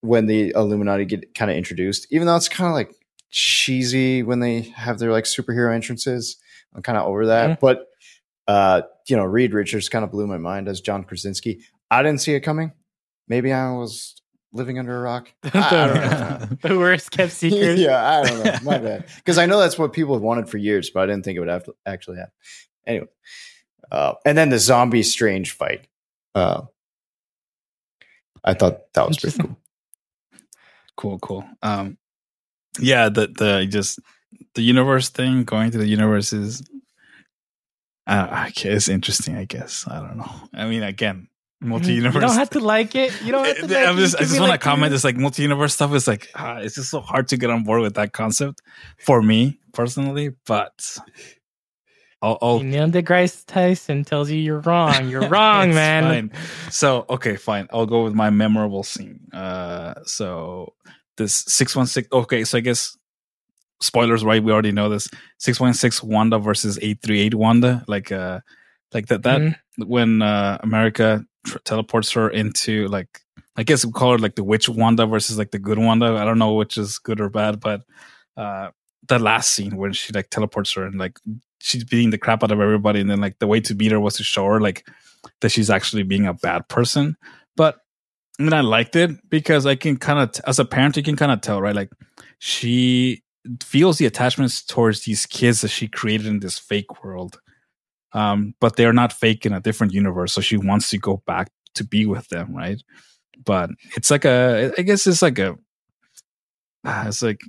when 0.00 0.26
the 0.26 0.50
Illuminati 0.56 1.04
get 1.04 1.34
kind 1.34 1.50
of 1.50 1.56
introduced, 1.56 2.06
even 2.10 2.26
though 2.26 2.36
it's 2.36 2.48
kind 2.48 2.68
of 2.68 2.74
like 2.74 2.94
cheesy 3.30 4.22
when 4.22 4.40
they 4.40 4.62
have 4.74 4.98
their 4.98 5.12
like 5.12 5.24
superhero 5.24 5.74
entrances. 5.74 6.36
I'm 6.74 6.82
kind 6.82 6.96
of 6.98 7.06
over 7.06 7.26
that, 7.26 7.50
Mhm. 7.50 7.60
but 7.60 7.86
uh, 8.48 8.82
you 9.08 9.16
know, 9.16 9.24
Reed 9.24 9.52
Richards 9.54 9.88
kind 9.88 10.04
of 10.04 10.10
blew 10.10 10.26
my 10.26 10.38
mind 10.38 10.68
as 10.68 10.80
John 10.80 11.04
Krasinski. 11.04 11.60
I 11.90 12.02
didn't 12.02 12.20
see 12.20 12.34
it 12.34 12.40
coming. 12.40 12.72
Maybe 13.28 13.52
I 13.52 13.72
was 13.72 14.19
living 14.52 14.78
under 14.78 14.96
a 14.96 15.00
rock. 15.00 15.32
I, 15.44 15.50
I 15.54 15.86
don't 15.86 15.94
know. 15.94 16.56
the 16.62 16.78
worst 16.78 17.10
kept 17.10 17.32
secret. 17.44 17.78
yeah, 17.78 18.20
I 18.20 18.22
don't 18.24 18.44
know. 18.44 18.56
My 18.62 18.78
bad. 18.78 19.06
Because 19.16 19.38
I 19.38 19.46
know 19.46 19.60
that's 19.60 19.78
what 19.78 19.92
people 19.92 20.14
have 20.14 20.22
wanted 20.22 20.48
for 20.48 20.58
years, 20.58 20.90
but 20.90 21.02
I 21.02 21.06
didn't 21.06 21.24
think 21.24 21.36
it 21.36 21.40
would 21.40 21.48
have 21.48 21.68
actually 21.86 22.18
happen. 22.18 22.32
Anyway, 22.86 23.06
uh, 23.90 24.14
and 24.24 24.36
then 24.36 24.50
the 24.50 24.58
zombie 24.58 25.02
strange 25.02 25.52
fight. 25.52 25.86
Uh, 26.34 26.62
I 28.44 28.54
thought 28.54 28.92
that 28.94 29.06
was 29.06 29.18
pretty 29.18 29.38
cool. 29.38 29.56
cool, 30.96 31.18
cool. 31.18 31.44
Um, 31.62 31.98
yeah, 32.78 33.08
the 33.08 33.26
the 33.26 33.66
just 33.68 33.98
the 34.54 34.62
universe 34.62 35.08
thing, 35.10 35.44
going 35.44 35.70
to 35.72 35.78
the 35.78 35.86
universe 35.86 36.32
is, 36.32 36.62
uh, 38.06 38.46
okay, 38.48 38.70
it's 38.70 38.88
interesting. 38.88 39.36
I 39.36 39.44
guess 39.44 39.86
I 39.88 40.00
don't 40.00 40.16
know. 40.16 40.30
I 40.54 40.66
mean, 40.66 40.82
again, 40.82 41.28
multi 41.60 41.92
universe. 41.92 42.14
You 42.22 42.28
don't 42.28 42.36
have 42.36 42.50
to 42.50 42.60
like 42.60 42.94
it. 42.94 43.20
You 43.22 43.32
don't 43.32 43.44
have 43.44 43.56
to. 43.56 43.66
Like 43.74 43.86
I'm 43.88 43.96
just, 43.96 44.16
I 44.16 44.20
just 44.20 44.32
want 44.32 44.44
to 44.48 44.50
like, 44.50 44.60
comment. 44.60 44.90
This 44.92 45.04
like 45.04 45.16
multi 45.16 45.42
universe 45.42 45.74
stuff 45.74 45.92
is 45.94 46.06
like 46.08 46.28
ah, 46.34 46.58
it's 46.58 46.74
just 46.74 46.90
so 46.90 47.00
hard 47.00 47.28
to 47.28 47.36
get 47.36 47.50
on 47.50 47.64
board 47.64 47.82
with 47.82 47.94
that 47.94 48.12
concept 48.12 48.60
for 48.98 49.22
me 49.22 49.58
personally. 49.72 50.30
But 50.46 50.96
I'll, 52.22 52.38
I'll 52.42 52.60
Neil 52.60 52.88
deGrasse 52.88 53.44
Tyson 53.46 54.04
tells 54.04 54.30
you 54.30 54.38
you're 54.38 54.60
wrong. 54.60 55.08
You're 55.08 55.28
wrong, 55.28 55.72
man. 55.72 56.30
fine. 56.30 56.40
So 56.70 57.06
okay, 57.08 57.36
fine. 57.36 57.66
I'll 57.72 57.86
go 57.86 58.04
with 58.04 58.14
my 58.14 58.30
memorable 58.30 58.82
scene. 58.82 59.20
Uh, 59.32 59.94
so 60.04 60.74
this 61.16 61.34
six 61.34 61.74
one 61.74 61.86
six. 61.86 62.08
Okay, 62.12 62.44
so 62.44 62.58
I 62.58 62.60
guess 62.60 62.96
spoilers, 63.80 64.22
right? 64.24 64.42
We 64.42 64.52
already 64.52 64.72
know 64.72 64.88
this. 64.90 65.08
Six 65.38 65.58
one 65.60 65.72
six 65.74 66.02
Wanda 66.02 66.38
versus 66.38 66.78
eight 66.82 66.98
three 67.02 67.20
eight 67.20 67.34
Wanda. 67.34 67.84
Like 67.88 68.12
uh, 68.12 68.40
like 68.92 69.06
that 69.06 69.22
that 69.22 69.40
Mhm. 69.40 69.54
when 69.86 70.20
uh 70.20 70.58
America 70.62 71.24
teleports 71.64 72.12
her 72.12 72.28
into 72.28 72.86
like 72.88 73.20
I 73.56 73.62
guess 73.62 73.84
we 73.84 73.92
call 73.92 74.14
it 74.14 74.20
like 74.20 74.36
the 74.36 74.44
witch 74.44 74.68
Wanda 74.68 75.06
versus 75.06 75.38
like 75.38 75.50
the 75.50 75.58
good 75.58 75.78
Wanda. 75.78 76.16
I 76.16 76.24
don't 76.24 76.38
know 76.38 76.54
which 76.54 76.78
is 76.78 76.98
good 76.98 77.20
or 77.20 77.28
bad, 77.28 77.60
but 77.60 77.82
uh 78.36 78.70
the 79.08 79.18
last 79.18 79.52
scene 79.52 79.76
when 79.76 79.92
she 79.92 80.12
like 80.12 80.30
teleports 80.30 80.72
her 80.72 80.84
and 80.84 80.98
like 80.98 81.18
she's 81.60 81.84
beating 81.84 82.10
the 82.10 82.18
crap 82.18 82.42
out 82.42 82.52
of 82.52 82.60
everybody, 82.60 83.00
and 83.00 83.10
then 83.10 83.20
like 83.20 83.38
the 83.38 83.46
way 83.46 83.60
to 83.60 83.74
beat 83.74 83.92
her 83.92 84.00
was 84.00 84.16
to 84.16 84.24
show 84.24 84.46
her 84.46 84.60
like 84.60 84.86
that 85.40 85.50
she's 85.50 85.70
actually 85.70 86.02
being 86.02 86.26
a 86.26 86.34
bad 86.34 86.68
person. 86.68 87.16
But 87.56 87.78
I 88.38 88.42
mean, 88.42 88.52
I 88.54 88.62
liked 88.62 88.96
it 88.96 89.10
because 89.28 89.66
I 89.66 89.74
can 89.74 89.98
kind 89.98 90.18
of, 90.18 90.42
as 90.46 90.58
a 90.58 90.64
parent, 90.64 90.96
you 90.96 91.02
can 91.02 91.16
kind 91.16 91.30
of 91.30 91.42
tell, 91.42 91.60
right? 91.60 91.74
Like 91.74 91.90
she 92.38 93.22
feels 93.62 93.98
the 93.98 94.06
attachments 94.06 94.62
towards 94.64 95.04
these 95.04 95.26
kids 95.26 95.60
that 95.60 95.68
she 95.68 95.88
created 95.88 96.26
in 96.26 96.40
this 96.40 96.58
fake 96.58 97.04
world. 97.04 97.38
Um, 98.12 98.54
but 98.60 98.76
they're 98.76 98.92
not 98.92 99.12
fake 99.12 99.46
in 99.46 99.52
a 99.52 99.60
different 99.60 99.92
universe. 99.92 100.32
So 100.32 100.40
she 100.40 100.56
wants 100.56 100.90
to 100.90 100.98
go 100.98 101.22
back 101.26 101.50
to 101.74 101.84
be 101.84 102.06
with 102.06 102.28
them, 102.28 102.54
right? 102.54 102.82
But 103.44 103.70
it's 103.96 104.10
like 104.10 104.24
a, 104.24 104.72
I 104.76 104.82
guess 104.82 105.06
it's 105.06 105.22
like 105.22 105.38
a, 105.38 105.56
ah, 106.84 107.06
it's 107.08 107.22
like 107.22 107.40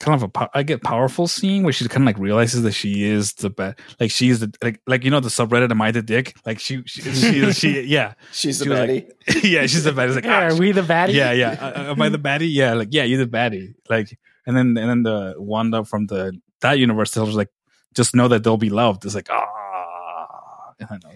kind 0.00 0.20
of 0.22 0.30
a, 0.36 0.48
I 0.54 0.62
get 0.62 0.82
powerful 0.82 1.26
scene 1.26 1.62
where 1.64 1.72
she 1.72 1.86
kind 1.88 2.02
of 2.02 2.06
like 2.06 2.18
realizes 2.18 2.62
that 2.62 2.72
she 2.72 3.04
is 3.04 3.32
the 3.34 3.50
best, 3.50 3.78
like 3.98 4.10
she's 4.10 4.40
the, 4.40 4.52
like, 4.62 4.80
like, 4.86 5.04
you 5.04 5.10
know, 5.10 5.20
the 5.20 5.28
subreddit 5.28 5.70
Am 5.70 5.80
I 5.82 5.90
the 5.90 6.02
Dick? 6.02 6.36
Like 6.46 6.58
she, 6.60 6.82
she, 6.86 7.02
she, 7.02 7.52
she 7.52 7.80
yeah. 7.86 8.14
She's 8.32 8.58
the 8.58 8.64
She 8.64 8.68
was 8.70 8.78
like- 8.78 8.90
baddie. 8.90 9.42
yeah, 9.50 9.62
she's 9.66 9.84
the 9.84 9.92
baddie. 9.92 10.06
It's 10.08 10.14
like, 10.16 10.24
Yeah, 10.24 10.38
ah, 10.50 10.54
are 10.54 10.56
we 10.56 10.72
the 10.72 10.82
baddie? 10.82 11.14
yeah, 11.14 11.32
yeah. 11.32 11.50
Uh, 11.50 11.90
am 11.92 12.02
I 12.02 12.08
the 12.08 12.18
baddie? 12.18 12.52
Yeah, 12.52 12.74
like 12.74 12.88
yeah, 12.90 13.04
you're 13.04 13.24
the 13.24 13.30
baddie. 13.30 13.74
Like, 13.88 14.18
and 14.46 14.56
then 14.56 14.76
and 14.76 14.88
then 14.90 15.02
the 15.02 15.34
Wanda 15.38 15.84
from 15.84 16.06
the 16.06 16.32
that 16.60 16.78
universe 16.78 17.10
tells 17.12 17.28
her, 17.28 17.34
like, 17.34 17.50
just 17.94 18.14
know 18.14 18.28
that 18.28 18.42
they'll 18.44 18.56
be 18.56 18.70
loved. 18.70 19.04
It's 19.04 19.14
like 19.14 19.28
ah, 19.30 19.46
I 20.90 20.94
know 21.02 21.12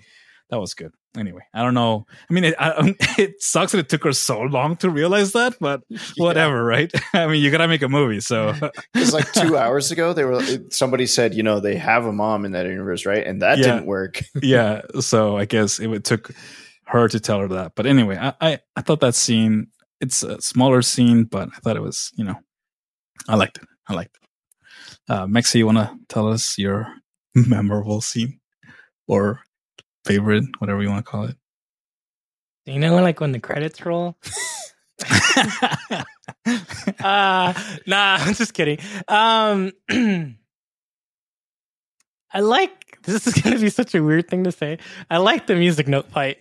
that 0.51 0.61
was 0.61 0.75
good. 0.75 0.93
Anyway, 1.17 1.41
I 1.55 1.63
don't 1.63 1.73
know. 1.75 2.05
I 2.29 2.33
mean, 2.33 2.45
it, 2.45 2.55
I, 2.59 2.95
it 3.19 3.43
sucks 3.43 3.73
that 3.73 3.79
it 3.79 3.89
took 3.89 4.05
her 4.05 4.13
so 4.13 4.41
long 4.41 4.77
to 4.77 4.91
realize 4.91 5.33
that, 5.33 5.55
but 5.61 5.83
whatever, 6.19 6.63
right? 6.65 6.93
I 7.15 7.27
mean, 7.27 7.43
you 7.43 7.51
gotta 7.51 7.69
make 7.69 7.83
a 7.83 7.89
movie, 7.89 8.21
so 8.21 8.55
Because 8.93 9.13
like 9.15 9.33
two 9.33 9.57
hours 9.57 9.91
ago, 9.91 10.13
they 10.13 10.25
were 10.25 10.43
somebody 10.71 11.07
said, 11.07 11.35
you 11.35 11.43
know, 11.43 11.61
they 11.61 11.77
have 11.77 12.05
a 12.05 12.13
mom 12.13 12.45
in 12.45 12.53
that 12.53 12.67
universe, 12.67 13.07
right? 13.07 13.27
And 13.27 13.41
that 13.43 13.59
Yeah. 13.59 13.65
didn't 13.65 13.87
work. 13.87 14.21
yeah. 14.43 14.83
So 15.01 15.37
I 15.39 15.45
guess 15.47 15.79
it 15.81 15.87
would- 15.87 16.05
took 16.05 16.31
her 16.87 17.09
to 17.09 17.21
tell 17.21 17.39
her 17.41 17.49
that. 17.49 17.73
But 17.75 17.87
anyway, 17.87 18.19
I, 18.21 18.35
I 18.41 18.59
I 18.77 18.81
thought 18.83 19.01
that 19.01 19.15
scene. 19.15 19.69
It's 20.01 20.23
a 20.25 20.41
smaller 20.43 20.83
scene, 20.83 21.25
but 21.25 21.49
I 21.57 21.61
thought 21.61 21.77
it 21.77 21.83
was 21.83 22.11
you 22.17 22.25
know, 22.25 22.35
I 23.29 23.37
liked 23.37 23.57
it. 23.59 23.65
I 23.89 23.95
liked 23.95 24.17
it. 24.21 24.29
Uh, 25.09 25.27
Mexi, 25.27 25.55
you 25.57 25.67
want 25.67 25.79
to 25.79 25.97
tell 26.09 26.29
us 26.29 26.59
your 26.59 26.89
memorable 27.35 28.01
scene 28.03 28.41
or 29.07 29.41
favorite, 30.05 30.45
whatever 30.59 30.83
you 30.83 30.89
want 30.91 31.05
to 31.05 31.11
call 31.11 31.25
it? 31.25 31.37
You 32.67 32.79
know, 32.79 32.97
like 33.03 33.21
when 33.21 33.33
the 33.33 33.41
credits 33.41 33.85
roll. 33.85 34.17
uh 37.03 37.53
nah, 37.87 38.17
I'm 38.21 38.35
just 38.35 38.55
kidding. 38.55 38.79
Um 39.09 39.73
I 42.35 42.41
like 42.41 43.01
this 43.03 43.27
is 43.27 43.35
gonna 43.35 43.59
be 43.59 43.69
such 43.71 43.95
a 43.95 44.03
weird 44.03 44.29
thing 44.29 44.45
to 44.45 44.53
say. 44.53 44.79
I 45.11 45.19
like 45.19 45.47
the 45.47 45.57
music 45.57 45.89
note 45.89 46.09
fight. 46.11 46.39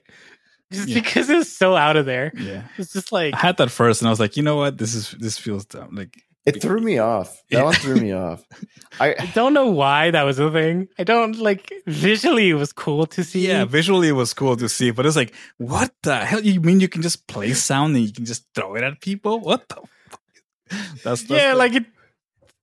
Just 0.72 0.88
Yeah. 0.90 1.02
because 1.02 1.30
it's 1.30 1.50
so 1.52 1.76
out 1.76 1.98
of 1.98 2.06
there. 2.06 2.32
yeah, 2.38 2.64
It's 2.78 2.94
just 2.94 3.12
like 3.12 3.34
I 3.34 3.38
had 3.38 3.58
that 3.58 3.72
first, 3.72 4.02
and 4.02 4.08
I 4.08 4.12
was 4.12 4.20
like, 4.20 4.38
you 4.38 4.44
know 4.44 4.56
what, 4.58 4.78
this 4.78 4.94
is 4.94 5.12
this 5.20 5.38
feels 5.38 5.66
dumb. 5.66 5.96
Like, 5.96 6.22
It 6.46 6.60
threw 6.62 6.80
me 6.82 6.98
off. 6.98 7.40
That 7.52 7.64
one 7.64 7.74
threw 7.76 7.96
me 7.98 8.14
off. 8.14 8.44
I 9.00 9.14
I 9.20 9.26
don't 9.36 9.54
know 9.54 9.68
why 9.68 10.10
that 10.12 10.24
was 10.24 10.40
a 10.40 10.50
thing. 10.52 10.88
I 10.98 11.04
don't 11.04 11.38
like 11.38 11.72
visually 11.86 12.50
it 12.50 12.56
was 12.56 12.74
cool 12.74 13.06
to 13.08 13.24
see. 13.24 13.48
yeah, 13.48 13.66
visually 13.66 14.08
it 14.08 14.14
was 14.14 14.34
cool 14.34 14.58
to 14.58 14.68
see, 14.68 14.90
but 14.92 15.06
it's 15.06 15.16
like, 15.16 15.34
what 15.58 15.92
the 16.02 16.18
hell? 16.26 16.42
You 16.42 16.60
mean 16.60 16.80
you 16.80 16.88
can 16.90 17.04
just 17.04 17.28
play 17.28 17.54
sound 17.54 17.96
and 17.96 18.06
you 18.06 18.12
can 18.12 18.26
just 18.26 18.46
throw 18.56 18.74
it 18.76 18.84
at 18.84 19.02
people? 19.02 19.40
What 19.40 19.70
the? 19.70 19.76
Fuck? 20.10 20.22
That's, 21.04 21.04
that's 21.04 21.30
yeah, 21.30 21.52
the- 21.52 21.58
like 21.58 21.74
it. 21.76 21.86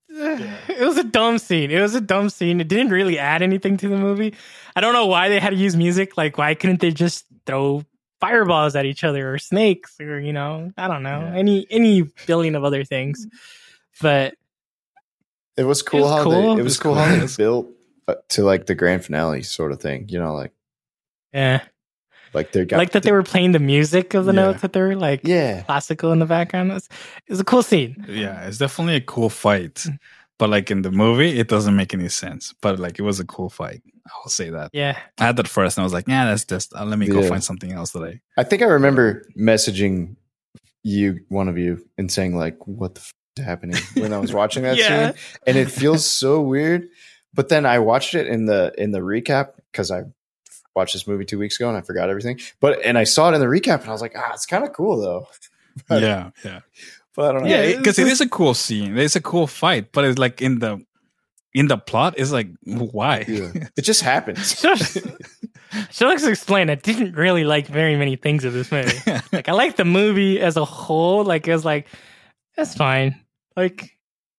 It 0.69 0.81
was 0.85 0.97
a 0.97 1.03
dumb 1.03 1.37
scene. 1.37 1.71
It 1.71 1.79
was 1.79 1.95
a 1.95 2.01
dumb 2.01 2.29
scene. 2.29 2.59
It 2.59 2.67
didn't 2.67 2.89
really 2.91 3.17
add 3.19 3.41
anything 3.41 3.77
to 3.77 3.87
the 3.87 3.97
movie. 3.97 4.33
I 4.75 4.81
don't 4.81 4.93
know 4.93 5.05
why 5.05 5.29
they 5.29 5.39
had 5.39 5.51
to 5.51 5.55
use 5.55 5.75
music. 5.77 6.17
Like, 6.17 6.37
why 6.37 6.53
couldn't 6.55 6.81
they 6.81 6.91
just 6.91 7.25
throw 7.45 7.83
fireballs 8.19 8.75
at 8.75 8.85
each 8.85 9.03
other 9.03 9.33
or 9.33 9.37
snakes 9.37 9.99
or 10.01 10.19
you 10.19 10.33
know, 10.33 10.71
I 10.77 10.87
don't 10.87 11.03
know, 11.03 11.21
Yeah. 11.21 11.35
any 11.39 11.67
any 11.69 12.01
billion 12.27 12.55
of 12.55 12.63
other 12.65 12.83
things. 12.83 13.27
But 14.01 14.35
it 15.57 15.63
was 15.63 15.81
cool 15.81 16.01
was 16.01 16.09
how 16.11 16.23
cool. 16.23 16.31
they 16.31 16.37
it 16.43 16.59
It 16.59 16.63
was 16.63 16.63
was 16.63 16.79
cool 16.79 16.93
cool. 16.95 17.03
how 17.03 17.15
they 17.25 17.27
built 17.37 17.67
uh, 18.07 18.15
to 18.29 18.43
like 18.43 18.65
the 18.65 18.75
grand 18.75 19.03
finale 19.05 19.43
sort 19.43 19.71
of 19.71 19.81
thing. 19.81 20.07
You 20.09 20.19
know, 20.19 20.33
like 20.35 20.53
yeah, 21.33 21.61
like 22.33 22.51
they 22.51 22.65
got 22.65 22.77
like 22.77 22.91
that 22.91 23.03
they 23.03 23.11
were 23.11 23.23
playing 23.23 23.51
the 23.51 23.59
music 23.59 24.13
of 24.13 24.25
the 24.25 24.33
Yeah. 24.33 24.41
notes 24.45 24.61
that 24.61 24.73
they 24.73 24.81
were 24.81 24.95
like 24.95 25.21
yeah. 25.23 25.63
classical 25.63 26.11
in 26.11 26.19
the 26.19 26.25
background. 26.25 26.71
It's 26.71 26.87
was, 26.89 26.97
it 27.27 27.31
was 27.31 27.39
a 27.39 27.43
cool 27.45 27.63
scene. 27.63 28.05
yeah, 28.07 28.47
it's 28.47 28.57
definitely 28.57 28.95
a 28.95 29.01
cool 29.01 29.29
fight. 29.29 29.85
But 30.37 30.49
like 30.49 30.71
in 30.71 30.83
the 30.83 30.91
movie, 30.91 31.37
it 31.37 31.49
doesn't 31.49 31.75
make 31.75 31.93
any 31.93 32.07
sense. 32.07 32.53
But 32.61 32.79
like 32.79 32.97
it 32.97 33.01
was 33.03 33.19
a 33.19 33.25
cool 33.25 33.49
fight. 33.49 33.81
I 34.07 34.11
will 34.23 34.29
say 34.31 34.49
that. 34.51 34.69
Yeah, 34.73 34.97
I 35.19 35.25
had 35.25 35.35
that 35.35 35.47
first, 35.49 35.77
and 35.77 35.83
I 35.83 35.85
was 35.85 35.91
like, 35.93 36.07
"Yeah, 36.07 36.25
that's 36.25 36.45
just. 36.45 36.73
Uh, 36.73 36.85
let 36.85 36.97
me 36.97 37.07
go 37.07 37.21
Yeah. 37.21 37.27
find 37.29 37.43
something 37.43 37.73
else 37.73 37.91
that 37.91 38.03
I." 38.03 38.21
I 38.37 38.43
think 38.45 38.61
I 38.61 38.65
remember 38.65 39.27
messaging 39.37 40.15
you, 40.81 41.19
one 41.27 41.49
of 41.49 41.57
you, 41.57 41.85
and 41.97 42.09
saying 42.09 42.37
like, 42.37 42.55
"What 42.65 42.95
the 42.95 43.01
f- 43.01 43.07
is 43.07 43.13
happening?" 43.39 43.77
When 43.95 44.13
I 44.13 44.17
was 44.19 44.33
watching 44.33 44.63
that 44.63 44.77
Yeah. 44.83 45.11
scene, 45.11 45.19
and 45.47 45.57
it 45.57 45.69
feels 45.81 46.05
so 46.05 46.41
weird. 46.41 46.87
But 47.33 47.49
then 47.49 47.65
I 47.65 47.79
watched 47.79 48.15
it 48.15 48.27
in 48.27 48.45
the 48.45 48.73
in 48.77 48.91
the 48.91 48.99
recap 48.99 49.51
because 49.71 49.91
I 49.91 50.03
watched 50.75 50.93
this 50.93 51.07
movie 51.07 51.25
two 51.25 51.37
weeks 51.39 51.59
ago 51.59 51.67
and 51.69 51.77
I 51.77 51.81
forgot 51.81 52.09
everything. 52.09 52.39
But 52.59 52.83
and 52.85 52.97
I 52.97 53.03
saw 53.03 53.29
it 53.31 53.35
in 53.35 53.41
the 53.41 53.47
recap 53.47 53.81
and 53.81 53.89
I 53.89 53.91
was 53.91 54.01
like, 54.01 54.13
"Ah, 54.17 54.31
it's 54.33 54.45
kind 54.45 54.63
of 54.63 54.73
cool 54.73 54.99
though." 54.99 55.27
But, 55.87 56.01
yeah, 56.01 56.31
yeah, 56.43 56.59
but 57.15 57.29
I 57.29 57.31
don't 57.31 57.43
know. 57.43 57.49
yeah. 57.49 57.63
Yeah, 57.63 57.77
Because 57.77 57.97
it's 57.99 58.09
it 58.09 58.11
is 58.11 58.19
a 58.21 58.27
cool 58.27 58.53
scene. 58.53 58.97
It's 58.97 59.15
a 59.15 59.21
cool 59.21 59.47
fight, 59.47 59.93
but 59.93 60.03
it's 60.03 60.19
like 60.19 60.41
in 60.41 60.59
the 60.59 60.83
in 61.53 61.67
the 61.67 61.77
plot, 61.77 62.15
it's 62.17 62.31
like 62.33 62.47
why? 62.65 63.23
Yeah. 63.27 63.51
It 63.77 63.83
just 63.83 64.01
happens. 64.01 64.57
so, 64.57 64.75
so 65.91 66.07
let's 66.07 66.25
explain. 66.25 66.69
I 66.69 66.75
didn't 66.75 67.13
really 67.15 67.43
like 67.45 67.67
very 67.67 67.95
many 67.95 68.15
things 68.17 68.43
of 68.43 68.51
this 68.53 68.71
movie. 68.71 68.97
like 69.31 69.47
I 69.47 69.53
like 69.53 69.77
the 69.77 69.85
movie 69.85 70.41
as 70.41 70.57
a 70.57 70.65
whole. 70.65 71.23
Like 71.23 71.47
it 71.47 71.53
was 71.53 71.63
like 71.63 71.87
that's 72.57 72.75
fine. 72.75 73.15
Like 73.59 73.91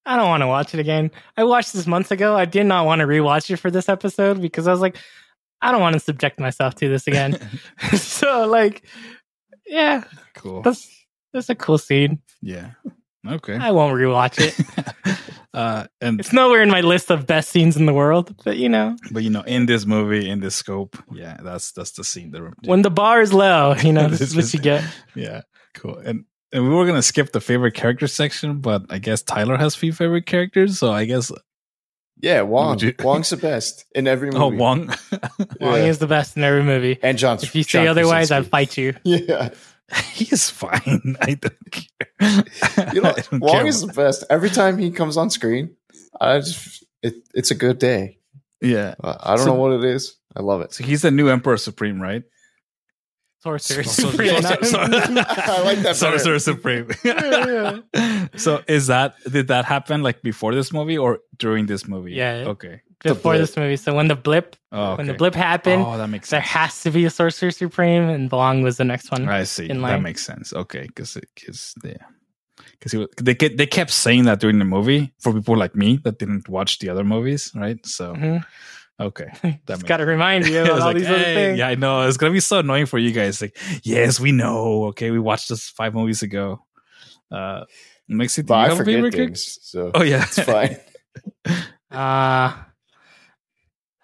I 0.06 0.16
don't 0.16 0.28
want 0.28 0.42
to 0.42 0.46
watch 0.46 0.72
it 0.72 0.80
again. 0.80 1.10
I 1.36 1.44
watched 1.44 1.74
this 1.74 1.86
months 1.86 2.10
ago. 2.10 2.34
I 2.34 2.46
did 2.46 2.64
not 2.64 2.86
want 2.86 3.00
to 3.00 3.06
rewatch 3.06 3.50
it 3.50 3.58
for 3.58 3.70
this 3.70 3.88
episode 3.88 4.40
because 4.40 4.66
I 4.66 4.70
was 4.70 4.80
like, 4.80 4.96
I 5.60 5.70
don't 5.70 5.82
want 5.82 5.92
to 5.92 6.00
subject 6.00 6.40
myself 6.40 6.74
to 6.76 6.88
this 6.88 7.06
again. 7.06 7.38
so 7.96 8.46
like, 8.46 8.82
yeah, 9.66 10.04
cool. 10.34 10.62
that's 10.62 10.88
that's 11.34 11.50
a 11.50 11.54
cool 11.54 11.76
scene. 11.76 12.20
Yeah. 12.40 12.70
Okay. 13.28 13.56
I 13.56 13.72
won't 13.72 13.94
rewatch 13.94 14.40
it. 14.40 15.18
uh, 15.54 15.86
and 16.00 16.18
It's 16.18 16.32
nowhere 16.32 16.62
in 16.62 16.70
my 16.70 16.80
list 16.80 17.10
of 17.10 17.26
best 17.26 17.50
scenes 17.50 17.76
in 17.76 17.84
the 17.84 17.92
world, 17.92 18.34
but 18.42 18.56
you 18.56 18.70
know, 18.70 18.96
but 19.10 19.22
you 19.22 19.28
know, 19.28 19.42
in 19.42 19.66
this 19.66 19.84
movie, 19.84 20.30
in 20.30 20.40
this 20.40 20.56
scope, 20.56 20.96
yeah, 21.12 21.36
that's 21.42 21.72
that's 21.72 21.92
the 21.92 22.04
scene. 22.04 22.30
That, 22.30 22.54
when 22.64 22.80
the 22.80 22.90
bar 22.90 23.20
is 23.20 23.34
low, 23.34 23.74
you 23.74 23.92
know, 23.92 24.08
this 24.08 24.22
is 24.22 24.34
what 24.34 24.54
you 24.54 24.60
get. 24.60 24.82
Yeah, 25.14 25.42
cool. 25.74 25.98
And 25.98 26.24
and 26.52 26.64
we 26.64 26.70
were 26.74 26.86
gonna 26.86 27.02
skip 27.02 27.32
the 27.32 27.40
favorite 27.40 27.74
character 27.74 28.06
section, 28.06 28.58
but 28.60 28.82
I 28.90 28.98
guess 28.98 29.22
Tyler 29.22 29.56
has 29.56 29.74
few 29.74 29.92
favorite 29.92 30.26
characters, 30.26 30.78
so 30.78 30.90
I 30.92 31.04
guess 31.04 31.30
Yeah, 32.20 32.42
Wong. 32.42 32.78
You- 32.80 32.94
Wong's 33.02 33.30
the 33.30 33.36
best 33.36 33.84
in 33.94 34.06
every 34.06 34.30
oh, 34.30 34.50
movie. 34.50 34.56
oh 34.56 34.58
Wong. 34.58 34.86
Wong 35.60 35.76
Yeah. 35.80 35.84
is 35.86 35.98
the 35.98 36.06
best 36.06 36.36
in 36.36 36.44
every 36.44 36.62
movie. 36.62 36.98
and 37.02 37.16
John. 37.18 37.38
If 37.42 37.54
you 37.54 37.62
say 37.62 37.70
John 37.84 37.88
otherwise, 37.88 38.30
I'd 38.30 38.46
fight 38.46 38.76
you. 38.76 38.94
Yeah, 39.04 39.50
he 40.12 40.26
is 40.26 40.48
fine. 40.50 41.16
I 41.20 41.34
don't 41.34 41.70
care. 41.70 42.44
you 42.94 43.00
know, 43.00 43.12
don't 43.12 43.40
Wong 43.40 43.52
care. 43.52 43.66
is 43.66 43.80
the 43.84 43.92
best. 43.92 44.24
Every 44.30 44.50
time 44.50 44.78
he 44.78 44.90
comes 44.92 45.16
on 45.16 45.30
screen, 45.30 45.74
I 46.20 46.38
just 46.38 46.84
it, 47.02 47.14
it's 47.34 47.50
a 47.50 47.54
good 47.56 47.78
day. 47.78 48.18
yeah. 48.60 48.94
I 49.02 49.36
don't 49.36 49.46
So- 49.46 49.46
know 49.46 49.54
what 49.54 49.72
it 49.72 49.84
is. 49.84 50.16
I 50.36 50.42
love 50.42 50.60
it. 50.60 50.72
So 50.72 50.84
he's 50.84 51.02
the 51.02 51.10
new 51.10 51.28
Emperor 51.28 51.56
Supreme, 51.56 52.00
right? 52.00 52.22
Sorcerer 53.42 53.82
Supreme. 53.84 54.42
so- 54.42 54.56
so- 54.62 54.78
I 54.80 55.62
like 55.64 55.78
that 55.78 55.82
better. 55.82 55.94
Sorcerer 55.94 56.38
Supreme. 56.38 56.88
Yeah, 57.04 57.78
so 58.36 58.62
is 58.68 58.86
that 58.88 59.14
did 59.30 59.48
that 59.48 59.64
happen 59.64 60.02
like 60.02 60.22
before 60.22 60.54
this 60.54 60.72
movie 60.72 60.98
or 60.98 61.20
during 61.38 61.66
this 61.66 61.88
movie? 61.88 62.12
Yeah. 62.12 62.44
Okay. 62.48 62.82
Before 63.02 63.38
this 63.38 63.56
movie. 63.56 63.76
So 63.76 63.94
when 63.94 64.08
the 64.08 64.14
blip 64.16 64.56
Oh, 64.72 64.96
when 64.96 65.06
the 65.06 65.14
blip 65.14 65.34
happened, 65.34 65.82
Oh, 65.86 65.96
that 65.96 66.08
makes 66.08 66.28
sense. 66.28 66.30
there 66.30 66.42
sense. 66.42 66.74
has 66.74 66.82
to 66.82 66.90
be 66.90 67.06
a 67.06 67.10
Sorcerer 67.10 67.50
Supreme, 67.50 68.08
and 68.10 68.30
Wong 68.30 68.62
was 68.62 68.76
the 68.76 68.84
next 68.84 69.10
one. 69.10 69.26
I 69.28 69.44
see. 69.44 69.70
in 69.70 69.80
That 69.80 70.02
makes 70.02 70.22
sense. 70.24 70.52
Okay, 70.52 70.82
because 70.86 71.16
because 71.34 71.74
yeah, 71.82 71.94
because 72.78 72.92
they 73.16 73.32
they 73.34 73.66
kept 73.66 73.90
saying 73.90 74.24
that 74.24 74.38
during 74.40 74.58
the 74.58 74.66
movie 74.66 75.12
for 75.18 75.32
people 75.32 75.56
like 75.56 75.74
me 75.74 75.98
that 76.04 76.18
didn't 76.18 76.46
watch 76.48 76.78
the 76.78 76.90
other 76.90 77.04
movies, 77.04 77.50
right? 77.54 77.80
So 77.86 78.12
Mhm. 78.14 78.44
Okay, 79.00 79.28
that 79.42 79.66
Just 79.66 79.86
got 79.86 79.96
to 79.98 80.04
remind 80.06 80.46
you 80.46 80.58
I 80.60 80.62
about 80.62 80.80
all 80.80 80.86
like, 80.88 80.96
these 80.98 81.06
other 81.08 81.18
"Hey," 81.18 81.34
things. 81.34 81.58
yeah, 81.58 81.68
I 81.68 81.74
know 81.74 82.06
it's 82.06 82.16
gonna 82.18 82.32
be 82.32 82.40
so 82.40 82.58
annoying 82.58 82.86
for 82.86 82.98
you 82.98 83.12
guys. 83.12 83.40
Like, 83.40 83.56
yes, 83.82 84.20
we 84.20 84.30
know. 84.32 84.84
Okay, 84.88 85.10
we 85.10 85.18
watched 85.18 85.48
this 85.48 85.68
five 85.70 85.94
movies 85.94 86.22
ago. 86.22 86.64
Uh, 87.32 87.64
makes 88.08 88.36
it. 88.38 88.46
But 88.46 88.54
you 88.54 88.60
I 88.60 88.62
have 88.64 88.72
a 88.72 88.76
forget 88.76 88.94
favorite 88.94 89.14
things, 89.14 89.58
so? 89.62 89.90
Oh 89.94 90.02
yeah, 90.02 90.22
it's 90.22 90.38
fine. 90.40 90.76
Uh, 91.92 92.54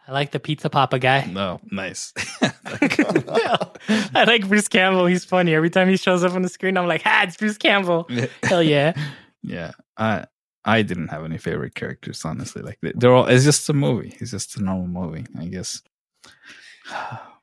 I 0.08 0.12
like 0.12 0.32
the 0.32 0.40
Pizza 0.40 0.68
Poppa 0.68 0.98
guy. 0.98 1.24
no, 1.26 1.60
nice. 1.70 2.12
I 2.42 4.24
like 4.26 4.48
Bruce 4.48 4.66
Campbell. 4.66 5.06
He's 5.06 5.24
funny. 5.24 5.54
Every 5.54 5.70
time 5.70 5.88
he 5.88 5.96
shows 5.96 6.24
up 6.24 6.32
on 6.32 6.42
the 6.42 6.48
screen, 6.48 6.76
I'm 6.76 6.88
like, 6.88 7.02
ah, 7.06 7.22
it's 7.22 7.36
Bruce 7.36 7.58
Campbell. 7.58 8.08
Hell 8.42 8.62
yeah. 8.62 8.92
yeah, 9.42 9.70
I 9.96 10.24
I 10.66 10.82
didn't 10.82 11.08
have 11.08 11.24
any 11.24 11.38
favorite 11.38 11.74
characters 11.74 12.24
honestly. 12.24 12.60
Like 12.62 12.78
they- 12.82 12.92
they're 12.94 13.14
all. 13.14 13.26
It's 13.26 13.44
just 13.44 13.68
a 13.70 13.72
movie. 13.72 14.16
It's 14.20 14.32
just 14.32 14.56
a 14.58 14.62
normal 14.62 14.88
movie, 14.88 15.24
I 15.38 15.46
guess. 15.46 15.82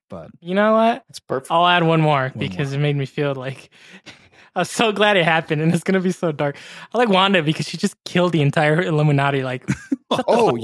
But 0.09 0.29
You 0.41 0.53
know 0.53 0.73
what? 0.73 1.03
It's 1.09 1.19
perfect. 1.19 1.49
I'll 1.49 1.65
add 1.65 1.81
one 1.83 1.99
more 2.01 2.23
One 2.29 2.33
because 2.37 2.71
it 2.73 2.77
made 2.77 2.95
me 2.95 3.05
feel 3.07 3.33
like 3.33 3.69
I'm 4.55 4.65
so 4.65 4.91
glad 4.91 5.17
it 5.17 5.23
happened, 5.25 5.61
and 5.61 5.73
it's 5.73 5.83
gonna 5.83 5.99
be 6.01 6.11
so 6.11 6.31
dark. 6.31 6.55
I 6.93 6.97
like 6.99 7.09
Wanda 7.09 7.41
because 7.41 7.67
she 7.67 7.77
just 7.77 7.95
killed 8.05 8.31
the 8.33 8.41
entire 8.43 8.79
Illuminati. 8.83 9.41
Like, 9.41 9.67
Oh, 10.11 10.59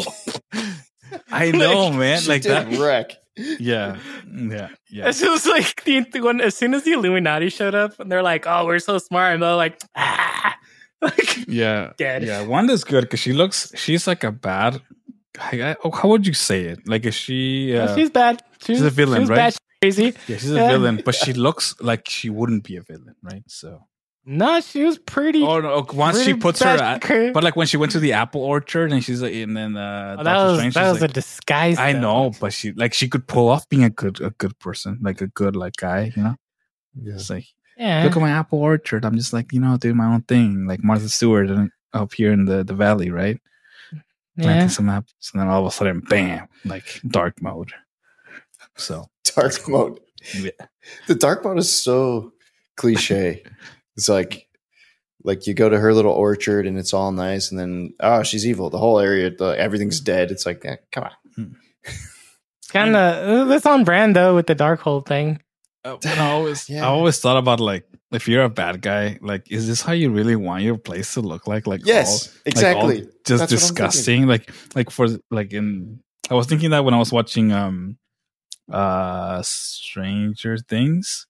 I 1.31 1.49
know, 1.49 1.91
man. 1.91 2.19
she 2.19 2.29
Like 2.29 2.43
did 2.43 2.51
that. 2.51 2.77
wreck. 2.79 3.13
Yeah, 3.35 3.97
yeah, 4.31 4.67
yeah. 4.91 5.05
as 5.07 5.17
soon 5.17 5.33
as 5.33 5.45
like 5.47 5.83
the, 5.85 6.01
the 6.01 6.19
one, 6.21 6.41
as 6.41 6.55
soon 6.55 6.73
as 6.75 6.83
the 6.83 6.91
Illuminati 6.91 7.49
showed 7.49 7.73
up, 7.73 7.99
and 7.99 8.11
they're 8.11 8.21
like, 8.21 8.45
"Oh, 8.45 8.65
we're 8.65 8.79
so 8.79 8.97
smart," 8.99 9.33
and 9.33 9.41
they're 9.41 9.55
like, 9.55 9.81
"Ah." 9.95 10.55
like 11.01 11.47
Yeah, 11.47 11.93
Dead. 11.97 12.23
Yeah, 12.23 12.41
Wanda's 12.45 12.83
good 12.83 13.01
because 13.01 13.19
she 13.19 13.33
looks. 13.33 13.71
She's 13.75 14.07
like 14.07 14.23
a 14.23 14.31
bad. 14.31 14.81
I, 15.39 15.71
I- 15.71 15.75
oh, 15.83 15.91
how 15.91 16.09
would 16.09 16.27
you 16.27 16.33
say 16.33 16.63
it? 16.65 16.79
Like, 16.87 17.05
is 17.05 17.15
she? 17.15 17.75
Uh, 17.77 17.95
she's 17.95 18.09
bad. 18.09 18.43
She's, 18.59 18.77
she's 18.77 18.81
a 18.85 18.89
villain, 18.89 19.21
she's 19.21 19.29
right? 19.29 19.35
Bad, 19.35 19.53
she's 19.53 19.59
crazy. 19.95 20.17
yeah, 20.27 20.37
she's 20.37 20.51
a 20.51 20.55
yeah. 20.55 20.67
villain, 20.69 21.01
but 21.05 21.15
she 21.15 21.31
looks 21.33 21.75
like 21.79 22.09
she 22.09 22.29
wouldn't 22.29 22.63
be 22.65 22.75
a 22.75 22.81
villain, 22.81 23.15
right? 23.23 23.43
So, 23.47 23.85
No, 24.25 24.59
she 24.59 24.83
was 24.83 24.97
pretty. 24.97 25.41
oh 25.43 25.61
no, 25.61 25.85
once 25.93 26.21
she 26.21 26.33
puts 26.33 26.61
her, 26.61 26.67
at, 26.75 27.01
but 27.33 27.41
like 27.43 27.55
when 27.55 27.67
she 27.67 27.77
went 27.77 27.93
to 27.93 27.99
the 27.99 28.11
apple 28.13 28.41
orchard 28.41 28.91
and 28.91 29.01
she's 29.01 29.21
like, 29.21 29.33
and 29.33 29.55
then 29.55 29.77
uh, 29.77 30.17
Oh, 30.19 30.23
Doctor 30.23 30.23
that 30.25 30.43
was 30.43 30.57
Strange, 30.57 30.73
that 30.73 30.91
was 30.91 31.01
like, 31.01 31.09
a 31.11 31.13
disguise. 31.13 31.77
I 31.77 31.93
though. 31.93 31.99
know, 32.01 32.31
but 32.41 32.51
she 32.51 32.73
like 32.73 32.93
she 32.93 33.07
could 33.07 33.25
pull 33.27 33.47
off 33.47 33.67
being 33.69 33.85
a 33.85 33.89
good 33.89 34.19
a 34.21 34.31
good 34.31 34.59
person, 34.59 34.99
like 35.01 35.21
a 35.21 35.27
good 35.27 35.55
like 35.55 35.75
guy, 35.77 36.11
you 36.15 36.21
know. 36.23 36.35
Yeah. 37.01 37.13
It's 37.13 37.29
like 37.29 37.45
Yeah. 37.79 38.03
look 38.03 38.15
at 38.15 38.21
my 38.21 38.29
apple 38.29 38.59
orchard. 38.59 39.05
I'm 39.05 39.15
just 39.15 39.33
like 39.33 39.51
you 39.53 39.59
know 39.59 39.77
doing 39.77 39.97
my 39.97 40.05
own 40.13 40.21
thing, 40.23 40.67
like 40.67 40.83
Martha 40.83 41.09
Stewart 41.09 41.49
and 41.49 41.71
up 41.93 42.13
here 42.13 42.31
in 42.31 42.45
the 42.45 42.63
the 42.63 42.75
valley, 42.75 43.09
right? 43.09 43.39
planting 44.39 44.69
some 44.69 44.87
apples, 44.89 45.31
and 45.33 45.41
then 45.41 45.49
all 45.49 45.59
of 45.61 45.67
a 45.67 45.71
sudden, 45.71 45.99
bam, 45.99 46.47
like 46.65 47.01
dark 47.07 47.41
mode. 47.41 47.73
So 48.75 49.07
Dark 49.35 49.67
mode. 49.67 49.99
yeah, 50.33 50.51
The 51.07 51.15
dark 51.15 51.43
mode 51.43 51.57
is 51.59 51.71
so 51.71 52.31
cliche. 52.77 53.43
it's 53.97 54.07
like 54.09 54.47
like 55.23 55.45
you 55.47 55.53
go 55.53 55.67
to 55.69 55.77
her 55.77 55.93
little 55.93 56.13
orchard 56.13 56.65
and 56.65 56.77
it's 56.77 56.93
all 56.93 57.11
nice, 57.11 57.51
and 57.51 57.59
then 57.59 57.93
oh, 57.99 58.23
she's 58.23 58.45
evil. 58.47 58.69
The 58.69 58.77
whole 58.77 58.99
area, 58.99 59.29
the, 59.29 59.57
everything's 59.57 59.99
dead. 59.99 60.31
It's 60.31 60.45
like, 60.45 60.63
eh, 60.65 60.77
come 60.91 61.05
on. 61.05 61.55
Kind 62.69 62.95
of. 62.95 63.47
That's 63.47 63.65
on 63.65 63.83
brand 63.83 64.15
though 64.15 64.35
with 64.35 64.47
the 64.47 64.55
Darkhold 64.55 65.05
thing. 65.05 65.41
Uh, 65.85 65.97
and 66.05 66.19
I 66.19 66.31
always 66.31 66.69
Yeah. 66.69 66.83
I 66.85 66.87
always 66.89 67.19
thought 67.19 67.37
about 67.37 67.59
like 67.59 67.85
if 68.11 68.27
you're 68.27 68.43
a 68.43 68.49
bad 68.49 68.81
guy, 68.81 69.17
like 69.21 69.51
is 69.51 69.67
this 69.67 69.81
how 69.81 69.93
you 69.93 70.09
really 70.11 70.35
want 70.35 70.63
your 70.63 70.77
place 70.77 71.13
to 71.13 71.21
look 71.21 71.47
like? 71.47 71.67
Like 71.67 71.81
Yes, 71.85 72.07
all- 72.27 72.33
like, 72.45 72.75
all 72.75 72.89
exactly. 72.89 72.97
just 73.01 73.39
That's 73.39 73.39
what 73.39 73.41
I'm 73.41 73.47
thinking. 73.47 73.57
disgusting. 73.57 74.27
Like 74.27 74.51
like 74.75 74.89
for 74.89 75.07
like 75.31 75.53
in 75.53 75.99
I 76.29 76.33
was 76.35 76.47
thinking 76.47 76.71
that 76.71 76.83
when 76.85 76.93
I 76.93 76.97
was 76.99 77.11
watching 77.11 77.51
um 77.51 77.97
uh 78.71 79.41
Stranger 79.43 80.57
Things, 80.57 81.27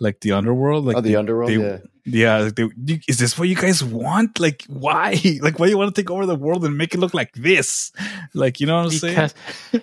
like 0.00 0.20
the 0.20 0.32
underworld, 0.32 0.84
like 0.86 0.96
oh, 0.96 1.00
the 1.00 1.16
underworld. 1.16 1.50
they- 1.50 1.56
yeah. 1.60 1.78
Yeah, 2.04 2.38
like 2.38 2.56
they, 2.56 3.00
is 3.06 3.18
this 3.20 3.38
what 3.38 3.48
you 3.48 3.54
guys 3.54 3.84
want? 3.84 4.40
Like, 4.40 4.64
why? 4.66 5.14
Like, 5.40 5.60
why 5.60 5.66
do 5.66 5.70
you 5.70 5.78
want 5.78 5.94
to 5.94 6.02
take 6.02 6.10
over 6.10 6.26
the 6.26 6.34
world 6.34 6.64
and 6.64 6.76
make 6.76 6.94
it 6.94 6.98
look 6.98 7.14
like 7.14 7.32
this? 7.34 7.92
Like, 8.34 8.58
you 8.58 8.66
know 8.66 8.82
what 8.82 8.92
I'm 8.92 8.98
Because 9.00 9.34
saying? 9.72 9.82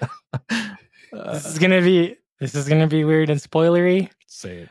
this 0.49 0.69
Uh, 1.13 1.41
is 1.45 1.57
gonna 1.59 1.81
be 1.81 2.17
this 2.39 2.55
is 2.55 2.67
gonna 2.69 2.87
be 2.87 3.03
weird 3.03 3.29
and 3.29 3.39
spoilery, 3.39 4.09
say 4.27 4.57
it. 4.59 4.69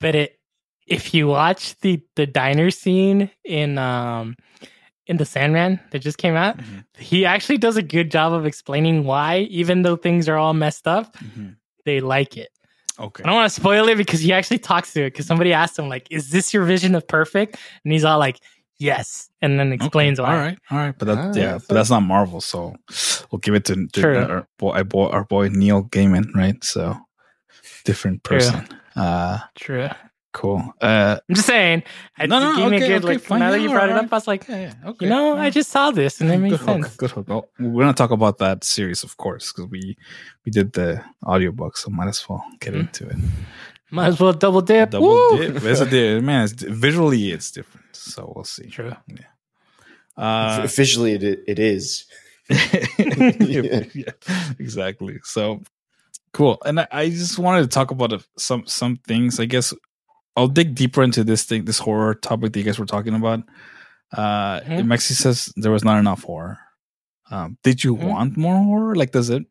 but 0.00 0.14
it 0.14 0.38
if 0.86 1.14
you 1.14 1.28
watch 1.28 1.78
the 1.80 2.02
the 2.16 2.26
diner 2.26 2.70
scene 2.70 3.30
in 3.44 3.78
um 3.78 4.36
in 5.06 5.16
the 5.16 5.24
Sandman 5.24 5.80
that 5.90 5.98
just 6.00 6.18
came 6.18 6.34
out, 6.36 6.56
Mhm. 6.58 6.84
he 6.98 7.24
actually 7.26 7.58
does 7.58 7.76
a 7.76 7.82
good 7.82 8.10
job 8.10 8.32
of 8.32 8.46
explaining 8.46 9.04
why, 9.04 9.40
even 9.50 9.82
though 9.82 9.96
things 9.96 10.28
are 10.28 10.36
all 10.36 10.54
messed 10.54 10.86
up, 10.86 11.16
Mhm. 11.18 11.56
they 11.84 12.00
like 12.00 12.36
it. 12.36 12.50
Okay. 13.00 13.22
I 13.24 13.26
don't 13.26 13.34
want 13.36 13.52
to 13.52 13.60
spoil 13.60 13.88
it 13.88 13.96
because 13.96 14.20
he 14.20 14.32
actually 14.32 14.58
talks 14.58 14.92
to 14.92 15.02
it 15.02 15.10
because 15.12 15.26
somebody 15.26 15.52
asked 15.52 15.78
him 15.78 15.88
like, 15.88 16.06
"Is 16.10 16.30
this 16.30 16.52
your 16.54 16.64
vision 16.64 16.94
of 16.94 17.06
perfect?" 17.08 17.56
And 17.84 17.92
he's 17.92 18.04
all 18.04 18.18
like, 18.18 18.38
"Yes," 18.82 19.30
and 19.40 19.58
then 19.58 19.72
explains 19.72 20.18
Okay. 20.18 20.26
why. 20.28 20.34
All 20.34 20.40
right, 20.40 20.58
all 20.70 20.78
right, 20.78 20.94
but 20.98 21.04
that, 21.06 21.18
Ah, 21.18 21.32
yeah, 21.34 21.52
that's 21.52 21.66
but 21.66 21.74
that's 21.74 21.90
not 21.90 22.00
Marvel, 22.02 22.40
so 22.40 22.74
we'll 23.30 23.38
give 23.40 23.54
it 23.54 23.64
to, 23.66 23.86
to 23.88 24.00
True. 24.02 24.18
our 24.18 24.48
boy, 24.58 24.70
our 24.72 24.84
boy, 24.84 25.06
our 25.08 25.24
boy 25.24 25.48
Neil 25.48 25.84
Gaiman, 25.84 26.34
right? 26.34 26.62
So 26.64 26.96
different 27.84 28.22
True. 28.24 28.38
person. 28.38 28.66
Uh, 28.96 29.38
True. 29.54 29.88
cool. 30.32 30.62
Uh, 30.80 31.18
I'm 31.28 31.34
just 31.34 31.46
saying. 31.46 31.82
I 32.18 32.26
No, 32.26 32.40
no, 32.40 32.56
gave 32.56 32.70
me 32.70 32.76
a 32.76 32.80
okay, 32.80 32.86
good 32.88 33.04
okay, 33.04 33.14
like. 33.14 33.20
fine, 33.22 33.40
now 33.40 33.50
that 33.50 33.60
you 33.60 33.70
brought 33.70 33.88
it 33.90 33.96
up, 33.96 34.12
I 34.12 34.16
was 34.16 34.26
like, 34.26 34.46
yeah, 34.48 34.60
yeah, 34.60 34.90
okay. 34.90 35.06
you 35.06 35.10
know, 35.10 35.36
I 35.36 35.50
just 35.50 35.70
saw 35.70 35.90
this 35.90 36.20
and 36.20 36.30
it 36.30 36.38
good 36.38 36.42
made 36.42 36.52
hook, 36.60 36.82
sense. 36.82 36.96
good 36.96 37.10
hook. 37.10 37.26
Oh, 37.30 37.48
we're 37.58 37.82
gonna 37.84 37.94
talk 37.94 38.10
about 38.10 38.38
that 38.38 38.64
series, 38.64 39.02
of 39.04 39.16
course, 39.16 39.52
because 39.52 39.70
we 39.70 39.96
we 40.44 40.50
did 40.52 40.72
the 40.72 41.02
audiobook, 41.24 41.76
so 41.76 41.90
might 41.90 42.08
as 42.08 42.28
well 42.28 42.44
get 42.60 42.74
Mhm. 42.74 42.80
into 42.80 43.08
it. 43.08 43.16
Might 43.92 44.08
as 44.08 44.18
well 44.20 44.32
double 44.32 44.62
dip. 44.62 44.90
Double 44.90 45.08
Woo! 45.08 45.36
dip. 45.38 45.62
It's 45.62 45.80
a 45.80 45.88
dip. 45.88 46.22
Man, 46.24 46.44
it's, 46.44 46.62
visually 46.62 47.30
it's 47.30 47.50
different, 47.50 47.86
so 47.94 48.32
we'll 48.34 48.44
see. 48.44 48.68
True. 48.70 48.94
Uh, 50.16 50.60
Officially, 50.64 51.12
it, 51.12 51.22
it 51.46 51.58
is. 51.58 52.06
yeah, 52.48 53.82
exactly. 54.58 55.18
So 55.24 55.62
cool. 56.32 56.58
And 56.64 56.80
I, 56.80 56.88
I 56.90 57.08
just 57.10 57.38
wanted 57.38 57.62
to 57.62 57.68
talk 57.68 57.90
about 57.90 58.12
a, 58.12 58.24
some 58.36 58.66
some 58.66 58.96
things. 59.06 59.38
I 59.40 59.44
guess 59.44 59.72
I'll 60.36 60.48
dig 60.48 60.74
deeper 60.74 61.02
into 61.02 61.24
this 61.24 61.44
thing, 61.44 61.64
this 61.64 61.78
horror 61.78 62.14
topic 62.14 62.52
that 62.52 62.58
you 62.58 62.64
guys 62.64 62.78
were 62.78 62.86
talking 62.86 63.14
about. 63.14 63.40
Uh, 64.12 64.60
Mhm. 64.60 64.84
Mexi 64.86 65.12
says 65.12 65.52
there 65.56 65.72
was 65.72 65.84
not 65.84 65.98
enough 65.98 66.22
horror. 66.24 66.58
Um, 67.30 67.56
did 67.62 67.82
you 67.84 67.96
Mhm. 67.96 68.04
want 68.08 68.36
more 68.36 68.56
horror? 68.58 68.94
Like, 68.94 69.12
does 69.12 69.30
it? 69.30 69.44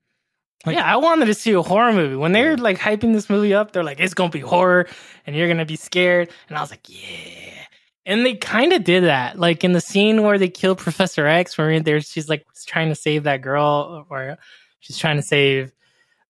Like- 0.65 0.75
yeah, 0.75 0.85
I 0.91 0.97
wanted 0.97 1.25
to 1.25 1.33
see 1.33 1.53
a 1.53 1.61
horror 1.61 1.91
movie. 1.93 2.15
When 2.15 2.31
they 2.33 2.43
were 2.45 2.57
like 2.57 2.77
hyping 2.77 3.13
this 3.13 3.29
movie 3.29 3.53
up, 3.53 3.71
they're 3.71 3.83
like, 3.83 3.99
it's 3.99 4.13
gonna 4.13 4.29
be 4.29 4.39
horror 4.39 4.87
and 5.25 5.35
you're 5.35 5.47
gonna 5.47 5.65
be 5.65 5.75
scared. 5.75 6.29
And 6.49 6.57
I 6.57 6.61
was 6.61 6.69
like, 6.71 6.87
yeah. 6.87 7.53
And 8.05 8.25
they 8.25 8.35
kind 8.35 8.73
of 8.73 8.83
did 8.83 9.03
that. 9.03 9.37
Like 9.39 9.63
in 9.63 9.73
the 9.73 9.81
scene 9.81 10.23
where 10.23 10.37
they 10.37 10.49
killed 10.49 10.77
Professor 10.79 11.25
X, 11.27 11.57
where 11.57 11.79
there 11.79 12.01
she's 12.01 12.29
like 12.29 12.45
trying 12.65 12.89
to 12.89 12.95
save 12.95 13.23
that 13.23 13.41
girl, 13.41 14.05
or 14.09 14.37
she's 14.79 14.97
trying 14.97 15.17
to 15.17 15.21
save 15.23 15.71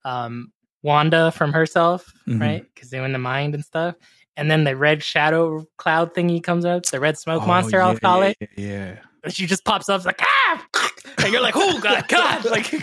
um, 0.06 0.52
Wanda 0.84 1.32
from 1.32 1.54
herself, 1.54 2.12
Mhm. 2.28 2.41
right? 2.41 2.65
Because 2.74 2.89
they 2.89 3.00
went 3.00 3.13
the 3.13 3.20
mind 3.20 3.54
and 3.56 3.63
stuff. 3.63 3.96
And 4.38 4.50
then 4.50 4.63
the 4.63 4.76
red 4.76 5.04
shadow 5.04 5.65
cloud 5.78 6.13
thingy 6.13 6.41
comes 6.41 6.65
up, 6.65 6.84
the 6.86 7.00
red 7.00 7.17
smoke 7.17 7.44
Oh, 7.44 7.48
monster, 7.48 7.82
I'll 7.82 7.98
call 8.00 8.24
yeah, 8.24 8.34
it. 8.39 8.50
Yeah. 8.58 8.96
And 9.24 9.34
she 9.34 9.46
just 9.46 9.63
pops 9.65 9.89
up, 9.89 10.04
like, 10.06 10.20
ah! 10.22 10.65
And 11.24 11.32
you're 11.32 11.41
like, 11.41 11.56
oh, 11.56 11.80
God, 11.82 12.08
God. 12.08 12.46
Like, 12.50 12.74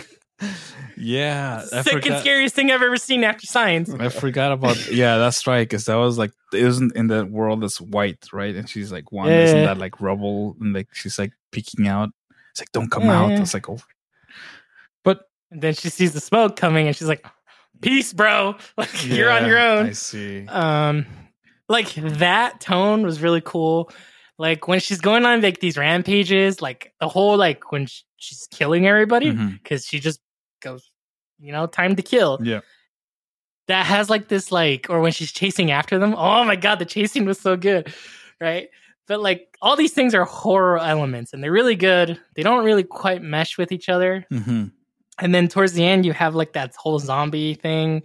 Yeah. 0.97 1.61
I 1.71 1.81
second 1.81 2.01
forgot- 2.03 2.19
scariest 2.21 2.55
thing 2.55 2.71
I've 2.71 2.81
ever 2.81 2.97
seen 2.97 3.23
after 3.23 3.45
science. 3.45 3.89
I 3.93 4.09
forgot 4.09 4.51
about 4.51 4.91
yeah, 4.91 5.17
that's 5.17 5.45
right. 5.47 5.67
Because 5.67 5.85
that 5.85 5.95
was 5.95 6.17
like 6.17 6.31
it 6.53 6.63
wasn't 6.63 6.95
in 6.95 7.07
the 7.07 7.25
world 7.25 7.61
that's 7.61 7.79
white, 7.79 8.25
right? 8.33 8.55
And 8.55 8.67
she's 8.69 8.91
like 8.91 9.11
one 9.11 9.27
Yeah. 9.29 9.43
isn't 9.43 9.63
that 9.63 9.77
like 9.77 10.01
rubble 10.01 10.55
and 10.59 10.73
like 10.73 10.87
she's 10.93 11.17
like 11.19 11.31
peeking 11.51 11.87
out. 11.87 12.09
It's 12.51 12.61
like 12.61 12.71
don't 12.71 12.89
come 12.89 13.03
Yeah, 13.05 13.19
out. 13.21 13.31
yeah. 13.31 13.41
It's 13.41 13.53
like 13.53 13.69
oh, 13.69 13.79
but 15.03 15.21
And 15.51 15.61
then 15.61 15.73
she 15.73 15.89
sees 15.89 16.13
the 16.13 16.19
smoke 16.21 16.55
coming 16.55 16.87
and 16.87 16.95
she's 16.95 17.07
like, 17.07 17.25
Peace, 17.81 18.11
bro. 18.13 18.55
Like 18.77 19.05
you're 19.05 19.31
on 19.31 19.45
your 19.45 19.59
own. 19.59 19.85
I 19.87 19.91
see. 19.93 20.45
Um 20.47 21.05
like 21.69 21.93
that 21.93 22.59
tone 22.59 23.03
was 23.03 23.21
really 23.21 23.41
cool. 23.41 23.91
Like 24.37 24.67
when 24.67 24.79
she's 24.79 24.99
going 25.01 25.25
on 25.25 25.41
like 25.41 25.59
these 25.59 25.77
rampages, 25.77 26.61
like 26.61 26.93
the 26.99 27.07
whole 27.07 27.37
like 27.37 27.71
when 27.71 27.85
sh- 27.85 28.01
she's 28.17 28.47
killing 28.51 28.87
everybody 28.87 29.31
because 29.31 29.85
she 29.85 29.99
just 29.99 30.19
goes, 30.61 30.91
you 31.39 31.51
know, 31.51 31.67
time 31.67 31.95
to 31.95 32.01
kill. 32.01 32.39
Yeah. 32.41 32.61
That 33.67 33.85
has 33.85 34.09
like 34.09 34.27
this 34.29 34.51
like, 34.51 34.87
or 34.89 34.99
when 34.99 35.11
she's 35.11 35.31
chasing 35.31 35.69
after 35.71 35.99
them. 35.99 36.15
Oh 36.17 36.43
my 36.43 36.55
god, 36.55 36.79
the 36.79 36.85
chasing 36.85 37.25
was 37.25 37.39
so 37.39 37.55
good, 37.55 37.93
right? 38.41 38.69
But 39.07 39.21
like 39.21 39.55
all 39.61 39.75
these 39.75 39.93
things 39.93 40.15
are 40.15 40.25
horror 40.25 40.79
elements 40.79 41.33
and 41.33 41.43
they're 41.43 41.51
really 41.51 41.75
good. 41.75 42.19
They 42.35 42.41
don't 42.43 42.65
really 42.65 42.83
quite 42.83 43.21
mesh 43.21 43.57
with 43.57 43.71
each 43.71 43.87
other. 43.89 44.25
hmm 44.31 44.65
And 45.19 45.35
then 45.35 45.47
towards 45.47 45.73
the 45.73 45.85
end, 45.85 46.05
you 46.05 46.13
have 46.13 46.33
like 46.35 46.53
that 46.53 46.73
whole 46.75 46.97
zombie 46.99 47.53
thing, 47.53 48.01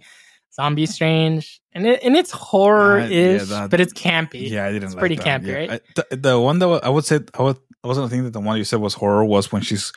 zombie 0.53 0.85
strange, 0.85 1.61
and 1.73 1.87
it 1.87 1.99
and 2.03 2.15
it's 2.15 2.31
horror 2.31 2.99
Uh, 2.99 3.07
yeah, 3.07 3.41
ish, 3.41 3.49
but 3.69 3.79
it's 3.81 3.93
campy. 3.93 4.47
Yeah, 4.49 4.65
I 4.65 4.71
didn't. 4.71 4.83
It's 4.85 4.93
like 4.95 4.99
pretty 4.99 5.15
that. 5.15 5.41
campy, 5.41 5.47
Yeah. 5.47 5.55
right? 5.55 5.71
I, 5.71 5.79
the, 6.09 6.15
the 6.17 6.39
one 6.39 6.59
that 6.59 6.67
I 6.83 6.89
would 6.89 7.05
say 7.05 7.19
I 7.37 7.41
would 7.41 7.57
I 7.83 7.87
wasn't 7.87 8.09
thinking 8.09 8.25
that 8.25 8.33
the 8.33 8.39
one 8.39 8.57
you 8.57 8.63
said 8.65 8.79
was 8.81 8.93
horror 8.95 9.25
was 9.25 9.51
when 9.51 9.63
she's 9.63 9.91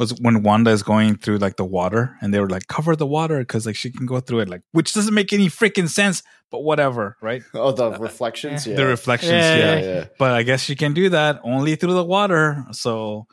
was 0.00 0.10
when 0.20 0.42
Wanda 0.42 0.70
is 0.72 0.82
going 0.82 1.16
through 1.16 1.38
like 1.38 1.56
the 1.56 1.64
water 1.64 2.16
and 2.20 2.32
they 2.34 2.40
were 2.40 2.48
like 2.48 2.66
cover 2.66 2.96
the 2.96 3.06
water 3.06 3.38
because 3.38 3.66
like 3.66 3.76
she 3.76 3.90
can 3.90 4.06
go 4.06 4.18
through 4.18 4.40
it 4.40 4.48
like 4.48 4.62
which 4.72 4.92
doesn't 4.94 5.14
make 5.14 5.32
any 5.32 5.46
freaking 5.48 5.88
sense 5.88 6.22
but 6.50 6.60
whatever 6.64 7.16
right 7.22 7.42
Oh, 7.54 7.70
the 7.72 7.92
reflections. 7.92 8.66
Yeah. 8.66 8.76
the 8.76 8.86
reflections 8.86 9.32
Yeah, 9.32 9.56
yeah, 9.56 9.78
yeah, 9.78 9.94
yeah. 9.94 10.04
but 10.18 10.32
I 10.32 10.42
guess 10.42 10.60
she 10.62 10.74
can 10.74 10.94
do 10.94 11.10
that 11.10 11.40
only 11.44 11.76
through 11.76 11.94
the 11.94 12.04
water 12.04 12.64
so 12.72 13.26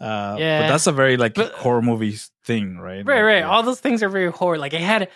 uh 0.00 0.36
Yeah. 0.38 0.62
but 0.62 0.68
that's 0.72 0.86
a 0.86 0.92
very 0.92 1.16
like 1.18 1.34
But- 1.34 1.52
horror 1.52 1.82
movie 1.82 2.16
thing 2.44 2.78
right 2.78 3.04
Right, 3.04 3.16
Like, 3.16 3.24
right. 3.24 3.38
yeah. 3.40 3.50
All 3.50 3.62
those 3.62 3.80
things 3.80 4.02
are 4.02 4.08
very 4.08 4.30
horror. 4.30 4.58
Like 4.58 4.72
it 4.74 4.80
had 4.80 5.08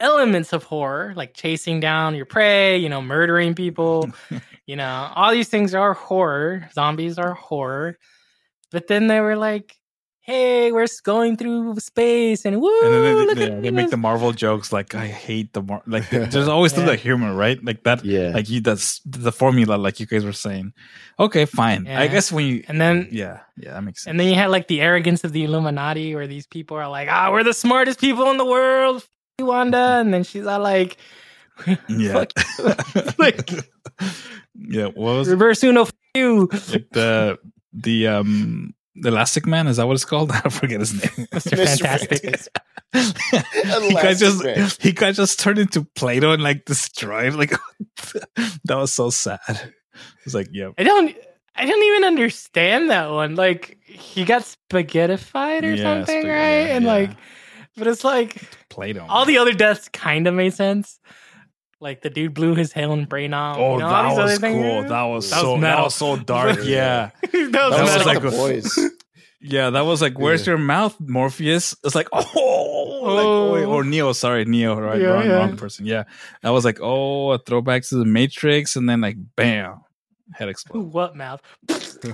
elements 0.00 0.52
of 0.52 0.64
horror, 0.64 1.12
like 1.16 1.34
chasing 1.34 1.78
down 1.80 2.14
your 2.14 2.26
prey, 2.26 2.76
you 2.78 2.88
know, 2.88 3.00
murdering 3.00 3.54
people. 3.54 4.10
you 4.66 4.76
know, 4.76 5.10
all 5.14 5.30
these 5.32 5.48
things 5.48 5.72
are 5.74 5.94
horror. 5.94 6.68
Zombies 6.74 7.16
are 7.18 7.32
horror. 7.34 7.96
But 8.72 8.86
then 8.88 9.06
they 9.06 9.20
were 9.20 9.36
like, 9.36 9.76
"Hey, 10.24 10.72
we're 10.72 10.86
going 11.04 11.36
through 11.36 11.76
space 11.80 12.44
and 12.46 12.60
woo!" 12.60 12.70
And 12.82 12.92
then 12.92 13.02
they, 13.04 13.14
look 13.14 13.36
they, 13.38 13.50
at 13.52 13.62
they 13.62 13.70
make 13.70 13.90
the 13.90 13.96
Marvel 13.96 14.32
jokes 14.32 14.72
like 14.72 14.94
I 14.94 15.06
hate 15.06 15.52
the 15.52 15.62
Mar-. 15.62 15.82
like 15.86 16.08
there's 16.10 16.48
always 16.56 16.72
still 16.72 16.84
Yeah. 16.84 16.90
the 16.92 16.96
humor 16.96 17.34
right 17.34 17.62
like 17.62 17.84
that 17.84 18.04
Yeah. 18.04 18.30
like 18.34 18.48
you 18.48 18.60
that's 18.60 19.00
the 19.04 19.30
formula 19.32 19.76
like 19.76 20.00
you 20.00 20.06
guys 20.06 20.24
were 20.24 20.32
saying 20.32 20.72
okay 21.18 21.44
fine 21.44 21.86
I 21.86 22.08
guess 22.08 22.32
when 22.32 22.46
you 22.46 22.64
and 22.68 22.80
then 22.80 23.08
yeah 23.12 23.40
yeah 23.56 23.74
that 23.74 23.82
makes 23.84 24.02
sense 24.02 24.10
and 24.10 24.18
then 24.18 24.28
you 24.28 24.34
had 24.34 24.48
like 24.50 24.66
the 24.68 24.80
arrogance 24.80 25.24
of 25.24 25.32
the 25.32 25.44
Illuminati, 25.44 26.14
where 26.14 26.26
these 26.26 26.46
people 26.46 26.76
are 26.76 26.88
like, 26.88 27.08
"Ah, 27.10 27.30
we're 27.30 27.44
the 27.44 27.52
smartest 27.54 28.00
people 28.00 28.30
in 28.30 28.38
the 28.38 28.46
world, 28.46 28.96
F- 29.04 29.08
you, 29.38 29.46
Wanda," 29.46 29.98
and 30.00 30.12
then 30.12 30.24
she's 30.24 30.46
all 30.46 30.60
like, 30.60 30.96
yeah 31.88 32.12
Fuck. 32.24 32.32
like 33.18 33.50
yeah 34.56 34.86
what 34.86 35.14
was 35.20 35.28
reverse 35.28 35.62
Uno, 35.62 35.82
f- 35.82 35.92
you, 36.14 36.48
like 36.72 36.88
the 36.92 37.38
the 37.72 38.06
um 38.08 38.74
the 38.96 39.08
Elastic 39.08 39.46
Man 39.46 39.66
is 39.66 39.76
that 39.78 39.86
what 39.86 39.94
it's 39.94 40.04
called 40.04 40.30
I 40.44 40.48
forget 40.48 40.80
his 40.80 40.92
name 40.92 41.26
Mr. 41.32 41.56
Mr. 41.56 41.78
Fantastic. 41.80 42.40
he 43.82 43.94
guy 43.94 44.14
just 44.14 44.44
Man. 44.44 44.70
he 44.80 44.92
guy 44.92 45.12
just 45.12 45.40
turned 45.40 45.58
into 45.58 45.84
Play-Doh 45.94 46.32
and 46.32 46.42
like 46.42 46.64
destroyed 46.64 47.34
like 47.34 47.52
that 48.64 48.76
was 48.76 48.92
so 48.92 49.10
sad 49.10 49.72
it's 50.24 50.34
like 50.34 50.48
yeah 50.52 50.70
I 50.78 50.82
don't. 50.84 51.16
I 51.56 51.66
don't 51.66 51.82
even 51.84 52.02
understand 52.02 52.90
that 52.90 53.12
one. 53.12 53.36
Like 53.36 53.78
he 53.84 54.24
got 54.24 54.42
spaghettified 54.42 55.62
or 55.62 55.74
Yeah, 55.74 55.82
something, 55.84 56.24
spag- 56.24 56.28
right? 56.28 56.66
yeah, 56.66 56.74
and 56.76 56.84
yeah. 56.84 56.90
like, 56.92 57.10
but 57.76 57.86
it's 57.86 58.02
like 58.02 58.42
Play-Doh 58.70 59.06
all 59.08 59.24
the 59.24 59.38
other 59.38 59.52
deaths 59.52 59.88
kind 59.88 60.26
of 60.26 60.34
made 60.34 60.52
sense. 60.54 60.98
Like 61.84 62.00
the 62.00 62.08
dude 62.10 62.32
blew 62.32 62.54
his 62.54 62.72
hail 62.72 62.92
and 62.92 63.06
brain 63.06 63.34
out. 63.34 63.58
Oh, 63.58 63.74
you 63.74 63.80
know, 63.80 63.90
that 63.90 64.08
these 64.08 64.18
other 64.18 64.22
was 64.32 64.38
things. 64.40 64.62
cool. 64.62 64.82
That 64.88 65.02
was 65.02 65.30
That 65.30 65.36
was 65.36 65.44
so 65.44 65.54
that 65.54 65.60
metal. 65.60 65.84
was 65.84 65.94
so 65.94 66.16
dark. 66.16 66.58
Yeah, 66.64 67.10
that 67.22 67.32
was, 67.32 67.52
That 67.52 67.70
was, 67.70 67.80
was 67.80 68.06
like, 68.06 68.06
like 68.06 68.22
the 68.22 68.28
a- 68.28 68.30
boys. 68.30 68.78
yeah. 69.42 69.68
That 69.70 69.82
was 69.82 70.00
like, 70.00 70.18
"Where's 70.18 70.46
Yeah. 70.46 70.52
your 70.52 70.58
mouth, 70.58 70.96
Morpheus?" 70.98 71.76
It's 71.84 71.94
like, 71.94 72.08
oh, 72.12 72.18
like, 72.18 72.26
Oh. 73.26 73.54
oh, 73.54 73.64
or 73.66 73.84
Neo. 73.84 74.12
Sorry, 74.12 74.46
Neo. 74.46 74.80
Right, 74.80 74.98
Yeah, 75.00 75.08
wrong, 75.08 75.26
yeah. 75.26 75.32
wrong 75.36 75.56
person. 75.58 75.84
Yeah, 75.84 76.04
that 76.42 76.50
was 76.50 76.64
like, 76.64 76.78
oh, 76.80 77.32
a 77.32 77.38
throwback 77.38 77.82
to 77.84 77.96
the 77.96 78.06
Matrix, 78.06 78.76
and 78.76 78.88
then 78.88 79.02
like, 79.02 79.16
bam, 79.36 79.80
head 80.32 80.48
explode. 80.48 80.90
what 80.92 81.14
mouth? 81.16 81.42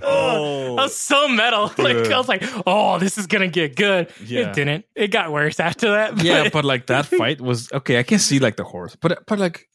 Oh, 0.03 0.77
that 0.77 0.83
was 0.83 0.97
so 0.97 1.29
metal. 1.29 1.73
Like 1.79 1.97
Dude. 1.97 2.13
I 2.13 2.19
was 2.19 2.29
like, 2.29 2.43
oh, 2.67 2.99
this 2.99 3.19
is 3.19 3.27
gonna 3.27 3.49
get 3.49 3.77
good. 3.77 4.11
Yeah. 4.25 4.49
It 4.49 4.55
didn't. 4.55 4.85
It 4.95 5.09
got 5.09 5.33
worse 5.33 5.61
after 5.61 5.91
that. 5.93 6.23
yeah, 6.23 6.49
but 6.53 6.65
like 6.65 6.87
that 6.87 7.07
fight 7.19 7.41
was 7.41 7.73
okay. 7.73 7.99
I 7.99 8.03
can 8.03 8.19
see 8.19 8.39
like 8.39 8.57
the 8.57 8.65
horse, 8.65 8.97
but 8.97 9.25
but 9.27 9.39
like, 9.39 9.69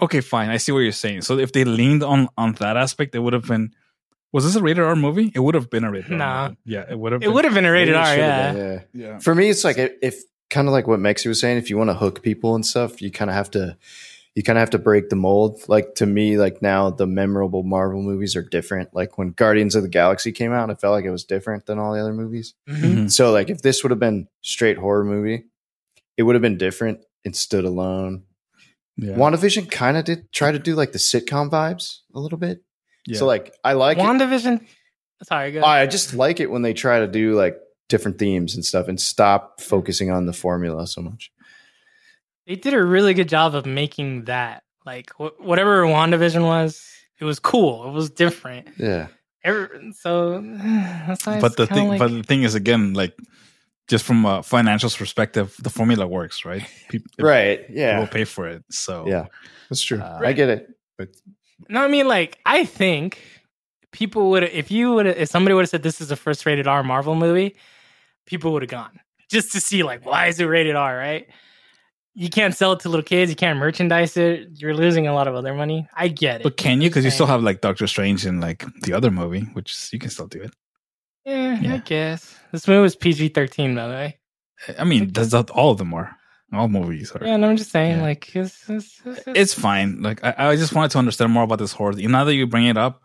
okay, 0.00 0.20
fine. 0.20 0.50
I 0.50 0.58
see 0.58 0.72
what 0.72 0.80
you're 0.80 0.92
saying. 0.92 1.22
So 1.22 1.38
if 1.38 1.52
they 1.52 1.64
leaned 1.64 2.02
on 2.02 2.28
on 2.36 2.52
that 2.54 2.76
aspect, 2.76 3.14
it 3.14 3.20
would 3.20 3.32
have 3.32 3.46
been. 3.46 3.74
Was 4.32 4.44
this 4.44 4.54
a 4.54 4.62
rated 4.62 4.84
R 4.84 4.94
movie? 4.94 5.32
It 5.34 5.40
would 5.40 5.56
have 5.56 5.70
been 5.70 5.82
a 5.82 5.90
rated 5.90 6.12
R. 6.12 6.18
Nah. 6.18 6.48
movie. 6.48 6.58
Yeah, 6.64 6.84
it 6.88 6.96
would 6.96 7.10
have. 7.10 7.22
it 7.22 7.32
would 7.32 7.44
have 7.44 7.52
been 7.54 7.64
a 7.66 7.72
rated 7.72 7.96
R. 7.96 8.16
Yeah. 8.16 8.52
been, 8.52 8.82
yeah. 8.92 9.06
Yeah. 9.08 9.18
For 9.18 9.34
me, 9.34 9.50
it's 9.50 9.64
like 9.64 9.76
if, 9.76 9.92
if 10.00 10.22
kind 10.50 10.68
of 10.68 10.72
like 10.72 10.86
what 10.86 11.00
Mexi 11.00 11.26
was 11.26 11.40
saying. 11.40 11.56
If 11.56 11.70
you 11.70 11.78
want 11.78 11.90
to 11.90 11.94
hook 11.94 12.22
people 12.22 12.54
and 12.54 12.66
stuff, 12.66 13.00
you 13.00 13.10
kind 13.10 13.30
of 13.30 13.36
have 13.36 13.50
to, 13.52 13.76
you 14.34 14.42
kind 14.42 14.56
of 14.58 14.60
have 14.60 14.70
to 14.70 14.78
break 14.78 15.08
the 15.08 15.16
mold. 15.16 15.62
Like 15.68 15.96
to 15.96 16.06
me, 16.06 16.38
like 16.38 16.62
now 16.62 16.90
the 16.90 17.06
memorable 17.06 17.62
Marvel 17.62 18.00
movies 18.02 18.36
are 18.36 18.42
different. 18.42 18.94
Like 18.94 19.18
when 19.18 19.30
Guardians 19.32 19.74
of 19.74 19.82
the 19.82 19.88
Galaxy 19.88 20.32
came 20.32 20.52
out, 20.52 20.70
I 20.70 20.74
felt 20.74 20.92
like 20.92 21.04
it 21.04 21.10
was 21.10 21.24
different 21.24 21.66
than 21.66 21.78
all 21.78 21.92
the 21.92 22.00
other 22.00 22.12
movies. 22.12 22.54
Mhm. 22.68 22.80
Mhm. 22.80 23.10
So 23.10 23.32
like 23.32 23.50
if 23.50 23.62
this 23.62 23.82
would 23.82 23.90
have 23.90 23.98
been 23.98 24.28
straight 24.42 24.78
horror 24.78 25.04
movie, 25.04 25.44
it 26.16 26.22
would 26.22 26.34
have 26.36 26.42
been 26.42 26.58
different. 26.58 27.00
It 27.24 27.34
stood 27.36 27.64
alone. 27.64 28.22
Yeah. 28.96 29.14
WandaVision 29.14 29.70
kind 29.70 29.96
of 29.96 30.04
did 30.04 30.30
try 30.32 30.52
to 30.52 30.58
do 30.58 30.74
like 30.74 30.92
the 30.92 30.98
sitcom 30.98 31.50
vibes 31.50 31.98
a 32.14 32.20
little 32.20 32.38
bit. 32.38 32.62
Yeah. 33.06 33.18
So 33.18 33.26
like 33.26 33.54
I 33.64 33.72
like 33.72 33.98
WandaVision. 33.98 34.56
it. 34.56 34.60
WandaVision. 34.62 34.66
Sorry, 35.24 35.52
go. 35.52 35.62
I 35.62 35.86
just 35.86 36.14
like 36.14 36.40
it 36.40 36.50
when 36.50 36.62
they 36.62 36.72
try 36.72 37.00
to 37.00 37.06
do 37.06 37.34
like 37.34 37.58
different 37.88 38.18
themes 38.18 38.54
and 38.54 38.64
stuff 38.64 38.88
and 38.88 39.00
stop 39.00 39.60
focusing 39.60 40.10
on 40.10 40.26
the 40.26 40.32
formula 40.32 40.86
so 40.86 41.02
much. 41.02 41.30
They 42.46 42.56
did 42.56 42.74
a 42.74 42.82
really 42.82 43.14
good 43.14 43.28
job 43.28 43.54
of 43.54 43.66
making 43.66 44.24
that 44.24 44.62
like 44.86 45.10
wh- 45.14 45.38
whatever 45.40 45.82
WandaVision 45.84 46.42
was. 46.44 46.84
It 47.20 47.24
was 47.24 47.38
cool. 47.38 47.86
It 47.88 47.92
was 47.92 48.10
different. 48.10 48.68
Yeah. 48.78 49.08
Every, 49.44 49.92
so 49.92 50.40
that's 51.06 51.26
why 51.26 51.40
but 51.40 51.56
the 51.56 51.66
thing, 51.66 51.88
like- 51.88 51.98
but 51.98 52.08
the 52.10 52.22
thing 52.22 52.42
is, 52.42 52.54
again, 52.54 52.94
like 52.94 53.14
just 53.88 54.04
from 54.04 54.24
a 54.24 54.42
financial 54.42 54.88
perspective, 54.90 55.56
the 55.62 55.70
formula 55.70 56.06
works, 56.06 56.44
right? 56.44 56.62
People, 56.88 57.10
Right. 57.18 57.68
will 57.68 57.76
Yeah. 57.76 58.06
pay 58.06 58.24
for 58.24 58.46
it. 58.48 58.64
So 58.70 59.06
Yeah. 59.06 59.26
That's 59.68 59.82
true. 59.82 60.00
Uh, 60.00 60.20
I 60.22 60.32
get 60.32 60.48
it. 60.48 60.68
But 60.96 61.08
No, 61.68 61.82
I 61.82 61.88
mean, 61.88 62.06
like, 62.08 62.38
I 62.46 62.64
think 62.64 63.20
people 63.92 64.30
would, 64.30 64.44
if 64.44 64.70
you 64.70 64.92
would, 64.94 65.06
if 65.06 65.28
somebody 65.28 65.54
would 65.54 65.62
have 65.62 65.68
said 65.70 65.82
this 65.82 66.00
is 66.00 66.10
a 66.10 66.16
first 66.16 66.46
rated 66.46 66.66
R 66.66 66.82
Marvel 66.82 67.14
movie, 67.14 67.56
people 68.26 68.52
would 68.52 68.62
have 68.62 68.70
gone 68.70 69.00
just 69.28 69.52
to 69.52 69.60
see, 69.60 69.82
like, 69.82 70.06
why 70.06 70.26
is 70.26 70.38
it 70.40 70.44
rated 70.44 70.76
R, 70.76 70.96
right? 70.96 71.26
You 72.14 72.28
can't 72.28 72.54
sell 72.54 72.72
it 72.72 72.80
to 72.80 72.88
little 72.88 73.04
kids. 73.04 73.30
You 73.30 73.36
can't 73.36 73.58
merchandise 73.58 74.16
it. 74.16 74.48
You're 74.54 74.74
losing 74.74 75.06
a 75.06 75.14
lot 75.14 75.28
of 75.28 75.34
other 75.34 75.54
money. 75.54 75.88
I 75.94 76.08
get 76.08 76.40
it. 76.40 76.42
but 76.42 76.56
can 76.56 76.80
you? 76.80 76.90
Because 76.90 77.04
you 77.04 77.10
still 77.10 77.26
have 77.26 77.42
like 77.42 77.60
Doctor 77.60 77.86
Strange 77.86 78.26
in 78.26 78.40
like 78.40 78.64
the 78.82 78.92
other 78.92 79.10
movie, 79.10 79.42
which 79.52 79.72
is, 79.72 79.90
you 79.92 79.98
can 79.98 80.10
still 80.10 80.26
do 80.26 80.42
it. 80.42 80.52
Yeah, 81.24 81.74
I 81.74 81.78
guess. 81.78 82.34
This 82.50 82.66
movie 82.66 82.80
was 82.82 82.96
PG 82.96 83.28
13, 83.28 83.74
by 83.74 83.86
the 83.86 83.92
way. 83.92 84.18
I 84.78 84.84
mean, 84.84 85.12
that's 85.12 85.32
not 85.32 85.50
all 85.50 85.70
of 85.70 85.78
them 85.78 85.94
are. 85.94 86.16
All 86.52 86.66
movies 86.68 87.12
are. 87.12 87.24
Yeah, 87.24 87.34
and 87.34 87.46
I'm 87.46 87.56
just 87.56 87.70
saying, 87.70 87.98
Yeah. 87.98 88.02
like, 88.02 88.34
it's, 88.34 88.68
it's, 88.68 89.00
it's, 89.04 89.22
It's 89.26 89.54
fine. 89.54 90.02
Like 90.02 90.24
I, 90.24 90.34
I 90.38 90.56
just 90.56 90.74
wanted 90.74 90.90
to 90.92 90.98
understand 90.98 91.30
more 91.30 91.44
about 91.44 91.60
this 91.60 91.72
horror. 91.72 91.92
Now 91.92 92.24
that 92.24 92.34
you 92.34 92.46
bring 92.48 92.66
it 92.66 92.76
up, 92.76 93.02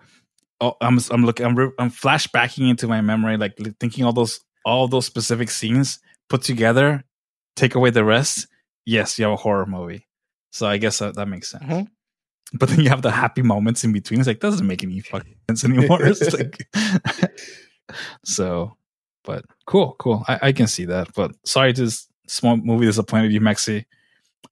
oh, 0.61 0.73
I'm 0.81 0.97
I'm 1.11 1.23
looking. 1.25 1.45
I'm 1.45 1.55
I'm 1.77 1.91
flashbacking 1.91 2.67
into 2.69 2.87
my 2.87 3.01
memory, 3.01 3.37
like 3.37 3.55
thinking 3.79 4.03
all 4.03 4.13
those 4.13 4.39
all 4.65 4.87
those 4.87 5.05
specific 5.05 5.51
scenes 5.51 5.99
put 6.27 6.41
together. 6.41 7.03
Take 7.55 7.75
away 7.75 7.91
the 7.91 8.03
rest. 8.03 8.47
Yes, 8.85 9.17
you 9.17 9.25
have 9.25 9.33
a 9.33 9.37
horror 9.37 9.65
movie. 9.65 10.07
So 10.51 10.67
I 10.67 10.77
guess 10.77 10.99
that, 10.99 11.15
that 11.15 11.27
makes 11.27 11.51
sense. 11.51 11.63
Mhm. 11.63 11.87
But 12.53 12.69
then 12.69 12.79
you 12.79 12.89
have 12.89 13.01
the 13.01 13.11
happy 13.11 13.41
moments 13.41 13.83
in 13.83 13.91
between. 13.91 14.19
It's 14.19 14.27
like 14.27 14.39
doesn't 14.39 14.65
make 14.67 14.83
any 14.83 14.99
fucking 15.01 15.35
sense 15.49 15.63
anymore. 15.65 16.03
It's 16.03 16.33
like 16.33 16.67
so. 18.25 18.77
But 19.23 19.43
cool, 19.65 19.95
cool. 19.97 20.23
I, 20.27 20.39
I 20.43 20.51
can 20.51 20.67
see 20.67 20.85
that. 20.85 21.11
But 21.15 21.31
sorry 21.45 21.73
to 21.73 21.81
this 21.85 22.07
small 22.27 22.57
movie 22.57 22.85
disappointed 22.85 23.31
you, 23.31 23.41
Maxi. 23.41 23.85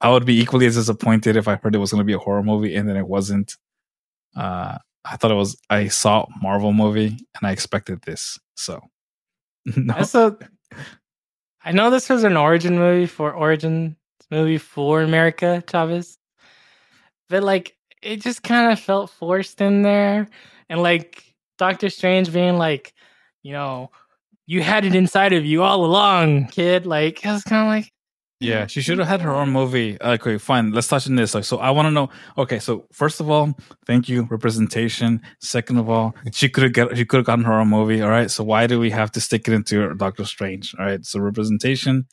I 0.02 0.10
would 0.10 0.26
be 0.26 0.42
equally 0.42 0.66
as 0.66 0.76
disappointed 0.76 1.36
if 1.36 1.48
I 1.48 1.56
heard 1.56 1.76
it 1.76 1.78
was 1.78 1.92
going 1.92 2.00
to 2.00 2.06
be 2.06 2.14
a 2.14 2.18
horror 2.20 2.42
movie 2.44 2.76
and 2.76 2.90
then 2.90 2.98
it 2.98 3.08
wasn't. 3.08 3.56
Uh, 4.36 4.80
I 5.06 5.18
thought 5.18 5.32
it 5.32 5.36
was. 5.36 5.56
I 5.70 5.90
saw 5.90 6.26
Marvel 6.42 6.74
movie 6.74 7.06
and 7.36 7.44
I 7.44 7.52
expected 7.52 8.02
this. 8.02 8.40
So 8.56 8.82
no, 9.66 9.94
That's 9.94 10.16
a, 10.16 10.36
I 11.64 11.72
know 11.72 11.92
this 11.92 12.10
was 12.10 12.24
an 12.24 12.36
origin 12.36 12.78
movie 12.78 13.06
for 13.06 13.32
origin 13.32 13.96
movie 14.32 14.58
for 14.58 15.02
America 15.02 15.64
Chavez, 15.70 16.18
but 17.30 17.44
like 17.44 17.76
it 18.02 18.22
just 18.22 18.44
kind 18.44 18.72
of 18.72 18.80
felt 18.80 19.10
forced 19.10 19.62
in 19.62 19.82
there, 19.82 20.28
and 20.70 20.82
like 20.82 21.34
Doctor 21.58 21.90
Strange 21.90 22.32
being 22.32 22.58
like, 22.58 22.94
you 23.42 23.54
know, 23.54 23.92
you 24.46 24.62
had 24.62 24.86
it 24.86 24.96
inside 24.96 25.34
of 25.34 25.46
you 25.46 25.64
all 25.64 25.86
along, 25.86 26.48
kid. 26.48 26.86
Like 26.86 27.26
it 27.26 27.32
was 27.32 27.44
kind 27.44 27.62
of 27.62 27.68
like, 27.68 27.92
hmm, 28.42 28.48
yeah, 28.48 28.68
she 28.68 28.82
should 28.82 28.98
have 28.98 29.08
hmm. 29.08 29.12
had 29.12 29.22
her 29.22 29.32
own 29.32 29.50
movie. 29.50 29.98
Okay, 30.02 30.38
fine. 30.38 30.72
Let's 30.72 30.88
touch 30.88 31.08
on 31.08 31.16
this. 31.16 31.34
Like, 31.34 31.46
so 31.46 31.58
I 31.58 31.72
want 31.72 31.88
to 31.88 31.92
know. 31.92 32.10
Okay, 32.38 32.60
so 32.60 32.86
first 32.92 33.20
of 33.20 33.30
all, 33.30 33.58
thank 33.86 34.10
you 34.10 34.28
representation. 34.30 35.22
Second 35.40 35.78
of 35.78 35.90
all, 35.90 36.16
she 36.32 36.50
could 36.50 36.64
have 36.64 36.74
got 36.74 36.98
she 36.98 37.06
could 37.06 37.18
have 37.18 37.26
gotten 37.26 37.46
her 37.46 37.54
own 37.54 37.70
movie. 37.70 38.02
All 38.02 38.10
right, 38.10 38.30
so 38.30 38.44
why 38.44 38.68
do 38.68 38.80
we 38.80 38.90
have 38.90 39.12
to 39.14 39.22
stick 39.22 39.48
it 39.48 39.54
into 39.54 39.94
Doctor 39.96 40.26
Strange? 40.26 40.76
All 40.78 40.86
right, 40.86 41.06
so 41.06 41.20
representation, 41.20 42.08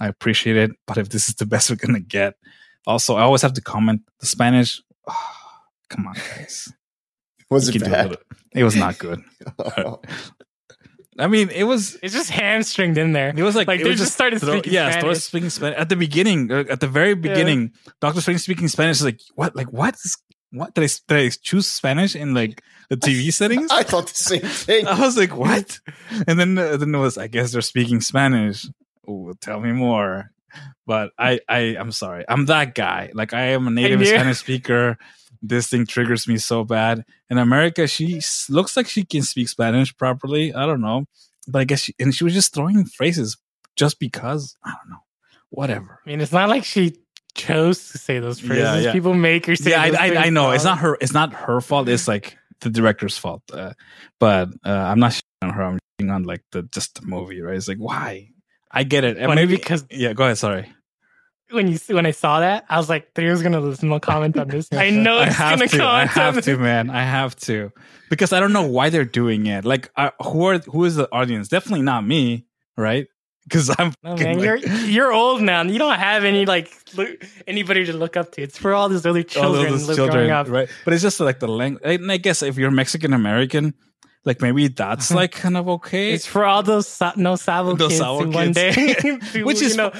I 0.00 0.08
appreciate 0.08 0.56
it, 0.56 0.70
but 0.86 0.98
if 0.98 1.08
this 1.10 1.28
is 1.28 1.34
the 1.36 1.46
best 1.52 1.70
we're 1.70 1.76
gonna 1.76 2.00
get, 2.00 2.34
also 2.86 3.16
I 3.16 3.22
always 3.22 3.42
have 3.42 3.52
to 3.54 3.60
comment 3.62 4.02
the 4.20 4.26
Spanish. 4.26 4.80
come 5.88 6.06
on, 6.06 6.14
guys. 6.14 6.72
was 7.50 7.66
You 7.68 7.70
it 7.70 7.82
can 7.82 7.88
do 7.90 7.94
a 7.94 7.98
bad? 7.98 8.08
little- 8.10 8.24
It 8.54 8.64
was 8.64 8.76
not 8.76 8.98
good. 8.98 9.22
I 11.18 11.26
mean, 11.26 11.50
it 11.50 11.64
was. 11.64 11.98
it's 12.02 12.14
just 12.14 12.30
hamstringed 12.30 12.96
in 12.96 13.12
there. 13.12 13.34
It 13.36 13.42
was 13.42 13.54
like, 13.54 13.68
Like, 13.68 13.80
it 13.80 13.84
they 13.84 13.90
was 13.90 13.98
just 13.98 14.14
started 14.14 14.40
throw- 14.40 14.54
speaking 14.54 14.72
yeah, 14.72 14.90
started 14.92 15.00
Spanish. 15.16 15.22
speaking 15.24 15.50
Spanish 15.50 15.78
at 15.78 15.88
the 15.90 15.96
beginning. 15.96 16.50
uh, 16.50 16.64
At 16.70 16.80
the 16.80 16.88
very 16.88 17.14
beginning, 17.14 17.72
Doctor 18.00 18.22
Strange 18.22 18.40
speaking 18.40 18.66
Spanish 18.68 18.96
is 18.98 19.04
like 19.04 19.20
what? 19.34 19.54
Like 19.54 19.70
what? 19.72 19.94
Is, 20.04 20.16
what 20.52 20.74
did 20.74 20.84
I 20.84 20.88
did 21.08 21.26
I 21.26 21.30
choose 21.42 21.66
Spanish 21.66 22.16
in 22.16 22.32
like 22.32 22.62
the 22.88 22.96
TV 22.96 23.30
settings? 23.40 23.70
I 23.70 23.82
thought 23.82 24.06
the 24.08 24.14
same 24.14 24.40
thing. 24.40 24.86
I 24.86 24.98
was 25.00 25.18
like, 25.18 25.36
what? 25.36 25.78
And 26.26 26.40
then 26.40 26.56
uh, 26.56 26.78
then 26.78 26.94
it 26.94 26.98
was, 26.98 27.18
I 27.18 27.26
guess 27.26 27.52
they're 27.52 27.60
speaking 27.60 28.00
Spanish. 28.00 28.66
Ooh, 29.08 29.32
tell 29.40 29.60
me 29.60 29.72
more. 29.72 30.30
But 30.86 31.12
I 31.18 31.40
I 31.48 31.76
I'm 31.78 31.92
sorry, 31.92 32.24
I'm 32.28 32.46
that 32.46 32.74
guy. 32.74 33.10
Like 33.14 33.32
I 33.32 33.48
am 33.52 33.66
a 33.66 33.70
native 33.70 34.06
Spanish 34.06 34.38
speaker. 34.38 34.98
This 35.40 35.68
thing 35.68 35.86
triggers 35.86 36.28
me 36.28 36.36
so 36.38 36.62
bad. 36.62 37.04
In 37.30 37.38
America, 37.38 37.86
she 37.86 38.20
looks 38.48 38.76
like 38.76 38.86
she 38.86 39.04
can 39.04 39.22
speak 39.22 39.48
Spanish 39.48 39.96
properly. 39.96 40.54
I 40.54 40.66
don't 40.66 40.80
know, 40.80 41.06
but 41.48 41.60
I 41.60 41.64
guess 41.64 41.80
she 41.80 41.94
and 41.98 42.14
she 42.14 42.24
was 42.24 42.34
just 42.34 42.54
throwing 42.54 42.84
phrases 42.84 43.38
just 43.76 43.98
because. 43.98 44.56
I 44.64 44.70
don't 44.70 44.90
know. 44.90 45.02
Whatever. 45.50 46.00
I 46.04 46.10
mean, 46.10 46.20
it's 46.20 46.32
not 46.32 46.48
like 46.48 46.64
she 46.64 46.96
chose 47.34 47.90
to 47.92 47.98
say 47.98 48.18
those 48.18 48.38
phrases. 48.38 48.62
Yeah, 48.62 48.76
yeah. 48.78 48.92
People 48.92 49.14
make 49.14 49.46
her 49.46 49.56
say. 49.56 49.70
yeah, 49.70 49.88
those 49.88 49.98
I, 49.98 50.08
I, 50.08 50.16
I 50.26 50.30
know 50.30 50.50
it's 50.50 50.64
not 50.64 50.78
her. 50.78 50.96
It's 51.00 51.12
not 51.14 51.32
her 51.32 51.60
fault. 51.60 51.88
It's 51.88 52.06
like 52.06 52.36
the 52.60 52.70
director's 52.70 53.18
fault. 53.18 53.42
Uh, 53.52 53.72
but 54.18 54.48
uh, 54.64 54.70
I'm 54.70 55.00
not 55.00 55.20
on 55.42 55.50
her. 55.50 55.62
I'm 55.62 56.10
on 56.10 56.24
like 56.24 56.42
the 56.52 56.62
just 56.62 57.00
the 57.00 57.06
movie, 57.06 57.40
right? 57.40 57.56
It's 57.56 57.68
like 57.68 57.78
why? 57.78 58.28
I 58.72 58.84
get 58.84 59.04
it. 59.04 59.18
Maybe 59.18 59.56
because- 59.56 59.84
yeah, 59.90 60.12
go 60.12 60.24
ahead. 60.24 60.38
Sorry. 60.38 60.72
when 61.50 61.68
you 61.68 61.78
when 61.88 62.06
I 62.06 62.12
saw 62.12 62.40
that, 62.40 62.64
I 62.70 62.78
was 62.78 62.88
like, 62.88 63.12
Theo's 63.14 63.42
gonna 63.42 63.60
listen 63.60 63.90
to 63.90 64.00
comment 64.00 64.38
on 64.38 64.48
this. 64.48 64.68
I 64.72 64.88
know 64.90 65.18
I 65.18 65.26
it's 65.26 65.36
have 65.36 65.58
gonna 65.58 65.68
to. 65.68 65.76
comment 65.78 66.16
I 66.16 66.26
on 66.28 66.34
have 66.34 66.44
to, 66.44 66.56
man. 66.56 66.88
I 66.90 67.02
have 67.04 67.36
to 67.40 67.70
because 68.08 68.32
I 68.32 68.40
don't 68.40 68.52
know 68.54 68.66
why 68.66 68.88
they're 68.88 69.04
doing 69.04 69.46
it. 69.46 69.64
Like, 69.66 69.90
uh, 69.96 70.10
who 70.22 70.44
are 70.46 70.58
who 70.60 70.84
is 70.86 70.96
the 70.96 71.08
audience? 71.12 71.48
Definitely 71.48 71.82
not 71.82 72.06
me, 72.06 72.46
right? 72.78 73.06
Because 73.44 73.74
I'm 73.76 73.92
No, 74.02 74.16
man, 74.16 74.38
like- 74.38 74.44
you're 74.44 74.56
you're 74.86 75.12
old 75.12 75.42
now. 75.42 75.60
You 75.62 75.78
don't 75.78 75.98
have 75.98 76.24
any 76.24 76.46
like 76.46 76.72
lo- 76.96 77.12
anybody 77.46 77.84
to 77.84 77.92
look 77.92 78.16
up 78.16 78.32
to. 78.32 78.42
It's 78.42 78.56
for 78.56 78.72
all 78.72 78.88
these 78.88 79.04
other 79.04 79.18
all 79.18 79.24
children 79.24 79.72
those 79.72 79.86
children, 79.94 80.10
growing 80.10 80.30
up. 80.30 80.48
right? 80.48 80.68
But 80.86 80.94
it's 80.94 81.02
just 81.02 81.20
like 81.20 81.40
the 81.40 81.48
language. 81.48 81.82
And 81.84 82.10
I 82.10 82.16
guess 82.16 82.42
if 82.42 82.56
you're 82.56 82.70
Mexican 82.70 83.12
American, 83.12 83.74
like 84.24 84.40
maybe 84.40 84.68
that's 84.68 85.10
Uh-huh. 85.10 85.20
like 85.20 85.32
kind 85.32 85.56
of 85.56 85.68
okay. 85.68 86.12
It's 86.12 86.26
for 86.26 86.44
all 86.44 86.62
those 86.62 86.86
sa- 86.88 87.14
no 87.16 87.36
sabo 87.36 87.74
Those 87.74 87.88
kids 87.90 88.00
Sabo 88.00 88.30
one 88.30 88.54
kids. 88.54 88.76
day, 88.76 89.42
Which 89.42 89.60
is 89.62 89.72
you 89.72 89.76
know, 89.78 89.92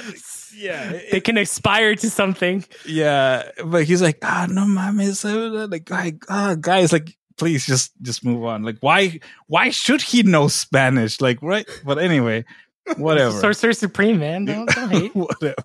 yeah, 0.55 0.99
they 1.11 1.19
can 1.19 1.37
aspire 1.37 1.95
to 1.95 2.09
something. 2.09 2.63
yeah. 2.85 3.49
But 3.65 3.83
he's 3.85 4.01
like, 4.01 4.19
ah, 4.23 4.47
no 4.49 4.63
mames, 4.65 5.23
like, 5.69 5.85
guy, 5.85 6.13
ah, 6.29 6.55
guys, 6.59 6.93
like, 6.93 7.17
please 7.37 7.65
just 7.65 7.91
just 8.01 8.23
move 8.23 8.43
on. 8.45 8.63
Like, 8.63 8.77
why 8.81 9.19
why 9.47 9.71
should 9.71 10.01
he 10.01 10.23
know 10.23 10.47
Spanish? 10.47 11.19
Like, 11.19 11.39
right? 11.41 11.67
But 11.83 11.97
anyway, 11.99 12.45
whatever. 12.97 13.39
Sorcerer 13.39 13.73
Supreme, 13.73 14.19
man. 14.19 14.45
Don't, 14.45 14.69
don't 14.69 14.89
hate. 14.91 15.15
whatever, 15.15 15.55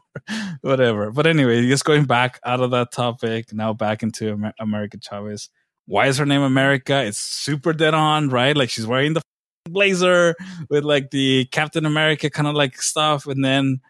whatever. 0.63 1.11
But 1.13 1.27
anyway, 1.27 1.67
just 1.69 1.85
going 1.85 2.05
back 2.07 2.41
out 2.45 2.61
of 2.61 2.71
that 2.73 2.91
topic, 2.91 3.53
now 3.53 3.73
back 3.75 4.03
into 4.03 4.31
Amer- 4.33 4.55
America 4.59 4.99
Chavez. 5.01 5.51
Why 5.89 6.07
is 6.07 6.19
her 6.19 6.27
name 6.27 6.43
America? 6.43 7.03
It's 7.03 7.19
super 7.19 7.73
dead 7.73 7.95
on, 7.95 8.29
right? 8.29 8.55
Like 8.57 8.69
she's 8.71 8.87
wearing 8.87 9.15
the 9.15 9.23
blazer 9.65 10.35
with 10.69 10.85
like 10.85 11.11
the 11.11 11.47
Captain 11.47 11.87
America 11.87 12.29
kind 12.31 12.47
of 12.47 12.55
like 12.55 12.81
stuff, 12.81 13.27
and 13.27 13.43
then 13.45 13.81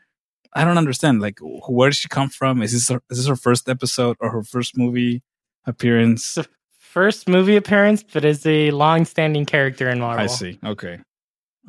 I 0.55 0.65
don't 0.65 0.79
understand. 0.79 1.21
Like, 1.21 1.39
where 1.43 1.91
did 1.91 1.97
she 1.97 2.09
come 2.09 2.29
from? 2.31 2.63
Is 2.63 2.73
this 2.73 2.89
her, 2.89 3.03
is 3.11 3.19
this 3.19 3.27
her 3.27 3.37
first 3.37 3.69
episode 3.69 4.17
or 4.21 4.31
her 4.31 4.43
first 4.45 4.79
movie 4.79 5.23
appearance? 5.67 6.39
First 6.79 7.29
movie 7.29 7.57
appearance, 7.57 8.03
but 8.03 8.25
is 8.25 8.47
a 8.47 8.71
long-standing 8.71 9.45
character 9.45 9.91
in 9.91 9.99
Marvel. 10.01 10.23
I 10.25 10.27
see. 10.27 10.59
Okay, 10.65 10.99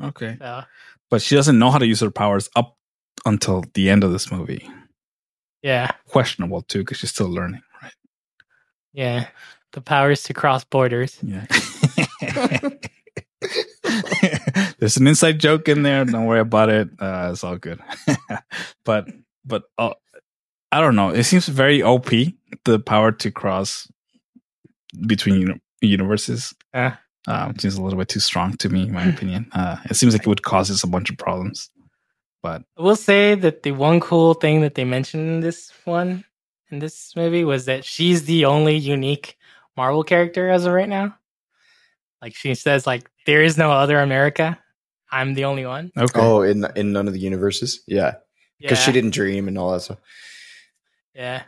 okay, 0.02 0.38
So, 0.40 0.64
but 1.10 1.22
she 1.22 1.36
doesn't 1.36 1.60
know 1.60 1.72
how 1.72 1.78
to 1.78 1.86
use 1.86 2.00
her 2.00 2.10
powers 2.12 2.50
up 2.56 2.78
until 3.26 3.66
the 3.74 3.90
end 3.90 4.06
of 4.06 4.12
this 4.14 4.32
movie. 4.32 4.66
yeah, 5.62 5.92
Questionable 6.08 6.62
too, 6.62 6.80
because 6.80 7.00
she's 7.00 7.10
still 7.10 7.28
learning, 7.30 7.62
right? 7.84 7.92
yeah. 8.94 9.28
The 9.74 9.82
powers 9.82 10.24
to 10.24 10.34
cross 10.34 10.64
borders. 10.64 11.18
Yeah. 11.22 11.46
There's 14.80 14.98
an 14.98 15.08
inside 15.08 15.40
joke 15.40 15.70
in 15.70 15.84
there. 15.84 16.06
Don't 16.06 16.26
worry 16.26 16.40
about 16.40 16.70
it. 16.70 16.90
Uh, 17.00 17.30
it's 17.32 17.44
all 17.44 17.58
good. 17.58 17.80
but 18.84 19.08
but 19.46 19.64
uh, 19.78 19.94
I 20.72 20.82
don't 20.82 20.96
know. 20.96 21.10
It 21.10 21.24
seems 21.24 21.48
very 21.48 21.82
OP. 21.82 22.10
The 22.66 22.80
power 22.80 23.12
to 23.12 23.32
cross 23.32 23.88
between 25.08 25.40
uni- 25.40 25.62
universes. 25.82 26.54
Yeah. 26.74 26.98
Um, 27.28 27.58
seems 27.60 27.76
a 27.76 27.82
little 27.82 28.00
bit 28.00 28.10
too 28.10 28.20
strong 28.20 28.58
to 28.58 28.70
me, 28.70 28.84
in 28.84 28.94
my 28.94 29.06
opinion. 29.06 29.50
Uh, 29.54 29.78
it 29.90 29.96
seems 29.96 30.14
like 30.14 30.24
it 30.24 30.28
would 30.28 30.44
cause 30.44 30.72
us 30.72 30.84
a 30.84 30.88
bunch 30.88 31.10
of 31.10 31.18
problems. 31.18 31.70
But 32.42 32.64
I 32.78 32.82
will 32.82 32.96
say 32.96 33.36
that 33.36 33.64
the 33.64 33.72
one 33.72 34.00
cool 34.00 34.34
thing 34.34 34.62
that 34.62 34.76
they 34.76 34.86
mentioned 34.86 35.28
in 35.28 35.40
this 35.42 35.72
one, 35.86 36.24
in 36.72 36.80
this 36.80 37.14
movie, 37.16 37.44
was 37.44 37.66
that 37.66 37.84
she's 37.84 38.26
the 38.26 38.46
only 38.46 38.78
unique 38.78 39.38
Marvel 39.78 40.04
character 40.04 40.50
as 40.50 40.66
of 40.66 40.74
right 40.74 40.90
now. 40.90 41.16
Like 42.22 42.36
she 42.36 42.54
says, 42.56 42.86
like 42.86 43.10
there 43.26 43.42
is 43.44 43.58
no 43.58 43.72
other 43.72 44.00
America. 44.00 44.60
I'm 45.12 45.34
the 45.34 45.46
only 45.46 45.66
one. 45.66 45.92
okay, 45.98 46.20
Oh, 46.20 46.42
in 46.42 46.66
in 46.76 46.92
none 46.94 47.08
of 47.08 47.14
the 47.14 47.20
universes, 47.20 47.82
yeah, 47.88 48.16
because 48.60 48.78
Yeah, 48.80 48.86
she 48.86 48.92
didn't 48.92 49.12
dream 49.14 49.48
and 49.48 49.58
all 49.58 49.72
that 49.72 49.82
stuff. 49.82 50.00
Yeah, 51.16 51.44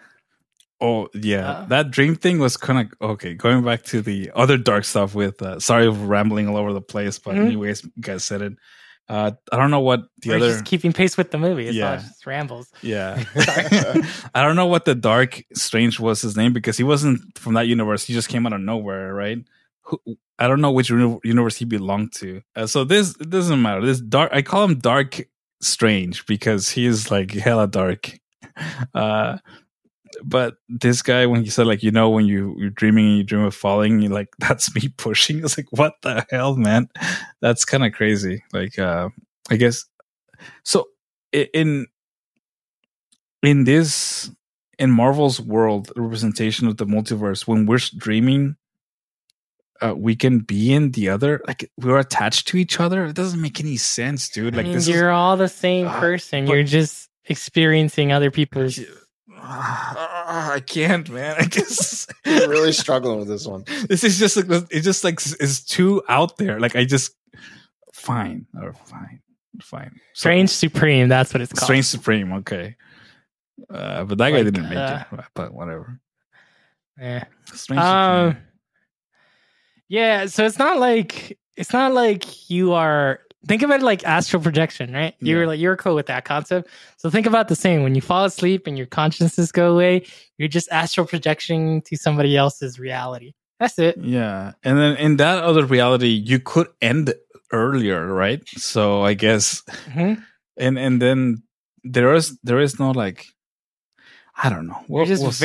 Oh 0.80 1.10
yeah, 1.14 1.52
Uh. 1.52 1.66
that 1.66 1.92
dream 1.92 2.16
thing 2.16 2.40
was 2.40 2.58
kind 2.58 2.92
of 3.02 3.10
okay. 3.12 3.36
Going 3.36 3.64
back 3.64 3.84
to 3.84 4.02
the 4.02 4.32
other 4.34 4.58
dark 4.58 4.84
stuff 4.86 5.14
with 5.14 5.42
uh, 5.42 5.60
sorry 5.60 5.86
for 5.86 5.94
rambling 6.08 6.48
all 6.48 6.58
over 6.58 6.74
the 6.74 6.82
place, 6.82 7.20
but 7.20 7.36
Mhm. 7.36 7.46
anyways, 7.46 7.84
you 7.84 7.92
guys 8.02 8.24
said 8.24 8.42
it. 8.42 8.54
Uh, 9.10 9.32
I 9.52 9.58
don't 9.58 9.72
know 9.72 9.82
what 9.82 10.04
the 10.22 10.30
we're 10.30 10.36
other 10.38 10.52
just 10.54 10.66
keeping 10.66 10.94
pace 10.94 11.18
with 11.18 11.32
the 11.32 11.38
movie. 11.38 11.68
It's 11.68 11.76
Yeah. 11.76 11.98
just 11.98 12.26
rambles. 12.26 12.70
yeah. 12.82 13.22
I 14.36 14.42
don't 14.42 14.56
know 14.56 14.68
what 14.68 14.86
the 14.86 14.96
dark 14.96 15.44
strange 15.54 16.00
was 16.00 16.22
his 16.22 16.38
name 16.38 16.54
because 16.54 16.78
he 16.78 16.84
wasn't 16.84 17.38
from 17.38 17.56
that 17.56 17.68
universe. 17.68 18.04
He 18.06 18.14
just 18.14 18.30
came 18.30 18.46
out 18.46 18.54
of 18.54 18.62
nowhere, 18.62 19.14
right? 19.14 19.40
Who, 19.82 20.00
I 20.40 20.48
don't 20.48 20.62
know 20.62 20.72
which 20.72 20.90
universe 20.90 21.58
he 21.58 21.66
belonged 21.66 22.14
to. 22.14 22.42
Uh, 22.56 22.68
so 22.68 22.84
this 22.86 23.16
it 23.20 23.30
doesn't 23.30 23.62
matter. 23.62 23.86
This 23.86 24.00
dark 24.00 24.32
I 24.34 24.42
call 24.42 24.64
him 24.64 24.80
Dark 24.80 25.22
Strange 25.62 26.26
because 26.26 26.70
he 26.70 26.86
is 26.86 27.12
like 27.12 27.32
hella 27.32 27.68
dark. 27.68 28.18
Uh 28.94 29.38
but 30.24 30.56
this 30.70 31.02
guy 31.02 31.26
when 31.26 31.44
he 31.44 31.50
said 31.50 31.68
like 31.68 31.84
you 31.84 31.92
know 31.92 32.10
when 32.10 32.26
you 32.26 32.56
you're 32.58 32.70
dreaming 32.70 33.08
and 33.08 33.18
you 33.18 33.24
dream 33.24 33.44
of 33.44 33.56
falling 33.56 34.02
you're 34.02 34.12
like 34.12 34.30
that's 34.40 34.74
me 34.76 34.90
pushing. 34.98 35.40
It's 35.44 35.58
like 35.58 35.68
what 35.72 35.96
the 36.02 36.26
hell 36.30 36.56
man? 36.56 36.90
That's 37.42 37.66
kind 37.66 37.86
of 37.86 37.94
crazy. 37.94 38.44
Like 38.54 38.78
uh 38.80 39.10
i 39.50 39.56
guess 39.56 39.86
so 40.64 40.88
in 41.34 41.88
in 43.42 43.64
this 43.64 44.30
in 44.78 44.92
marvel's 44.92 45.42
world 45.42 45.92
representation 45.96 46.68
of 46.68 46.78
the 46.78 46.86
multiverse 46.86 47.48
when 47.48 47.66
we're 47.66 47.80
dreaming 47.98 48.56
uh, 49.82 49.96
we 49.98 50.16
can 50.16 50.40
be 50.40 50.72
in 50.72 50.92
the 50.92 51.10
other 51.10 51.42
like 51.48 51.70
we're 51.78 51.98
attached 51.98 52.48
to 52.50 52.58
each 52.58 52.80
other? 52.80 53.06
It 53.06 53.16
doesn't 53.16 53.42
make 53.42 53.60
any 53.60 53.78
sense 53.78 54.30
dude. 54.30 54.56
Like 54.56 54.66
I 54.66 54.70
mean, 54.70 54.78
this 54.78 54.88
you're 54.88 55.10
all 55.10 55.38
the 55.38 55.50
same 55.50 55.88
Ah, 55.88 56.00
person. 56.00 56.46
You're 56.48 56.64
just 56.64 57.10
experiencing 57.26 58.12
other 58.12 58.30
people's. 58.32 58.80
Is 59.42 59.48
Ah, 59.48 60.54
i 60.54 60.60
can't 60.60 61.10
man 61.10 61.36
i 61.40 61.46
guess 61.46 62.02
You're 62.26 62.50
really 62.50 62.72
struggling 62.72 63.20
with 63.20 63.28
this 63.28 63.48
one. 63.48 63.64
this 63.90 64.04
is 64.04 64.20
just 64.20 64.38
like 64.38 64.46
it's 64.70 64.86
just 64.86 65.04
like 65.04 65.20
is 65.40 65.64
too 65.66 66.04
out 66.08 66.38
there. 66.38 66.60
Like 66.60 66.76
I 66.76 66.86
just 66.86 67.16
fine 67.94 68.46
or 68.62 68.74
fine, 68.74 69.22
fine. 69.62 69.92
So- 70.14 70.22
Strange 70.22 70.50
Supreme. 70.50 71.10
That's 71.10 71.34
what 71.34 71.42
it's 71.42 71.52
called. 71.52 71.66
Strange 71.66 71.86
Supreme. 71.86 72.32
Okay, 72.34 72.76
uh, 73.74 74.04
but 74.06 74.18
that 74.20 74.32
guy 74.32 74.44
didn't 74.44 74.70
make 74.70 74.78
uh, 74.78 75.04
it. 75.12 75.20
But 75.34 75.54
whatever. 75.54 76.00
Yeah. 77.00 77.26
Strange 77.46 77.82
Um. 77.82 78.30
Supreme. 78.32 78.48
Yeah. 79.88 80.26
So 80.28 80.46
it's 80.46 80.60
not 80.60 80.80
like 80.80 81.38
it's 81.58 81.74
not 81.74 81.94
like 81.94 82.50
you 82.50 82.74
are. 82.74 83.20
Think 83.48 83.64
of 83.64 83.72
it 83.72 83.82
like 83.82 84.04
astral 84.06 84.42
projection, 84.42 84.94
right? 84.94 85.16
You're 85.20 85.42
Yeah. 85.42 85.48
like 85.48 85.60
you're 85.60 85.76
cool 85.76 85.96
with 85.96 86.06
that 86.08 86.26
concept. 86.26 86.70
So 86.98 87.10
think 87.10 87.26
about 87.26 87.48
the 87.48 87.56
same. 87.56 87.82
When 87.84 87.96
you 87.96 88.02
fall 88.02 88.26
asleep 88.26 88.68
and 88.68 88.78
your 88.78 88.86
consciousnesses 88.88 89.52
go 89.52 89.74
away, 89.74 90.06
you're 90.38 90.48
just 90.48 90.70
astral 90.72 91.08
projecting 91.08 91.82
to 91.84 91.98
somebody 91.98 92.38
else's 92.38 92.78
reality. 92.80 93.34
That's 93.60 93.78
it. 93.80 93.98
Yeah, 93.98 94.54
and 94.64 94.78
then 94.78 94.96
in 94.98 95.18
that 95.18 95.44
other 95.44 95.66
reality, 95.66 96.10
you 96.10 96.40
could 96.40 96.68
end 96.82 97.14
earlier, 97.52 98.08
right? 98.14 98.42
So 98.58 99.02
I 99.04 99.14
guess, 99.16 99.64
Mhm. 99.94 100.24
and 100.58 100.78
and 100.80 101.02
then 101.02 101.44
there 101.84 102.14
is 102.14 102.38
there 102.44 102.60
is 102.60 102.80
no 102.80 102.92
like, 102.92 103.26
I 104.44 104.50
don't 104.50 104.68
know. 104.68 104.84
What 104.88 105.08
just 105.08 105.44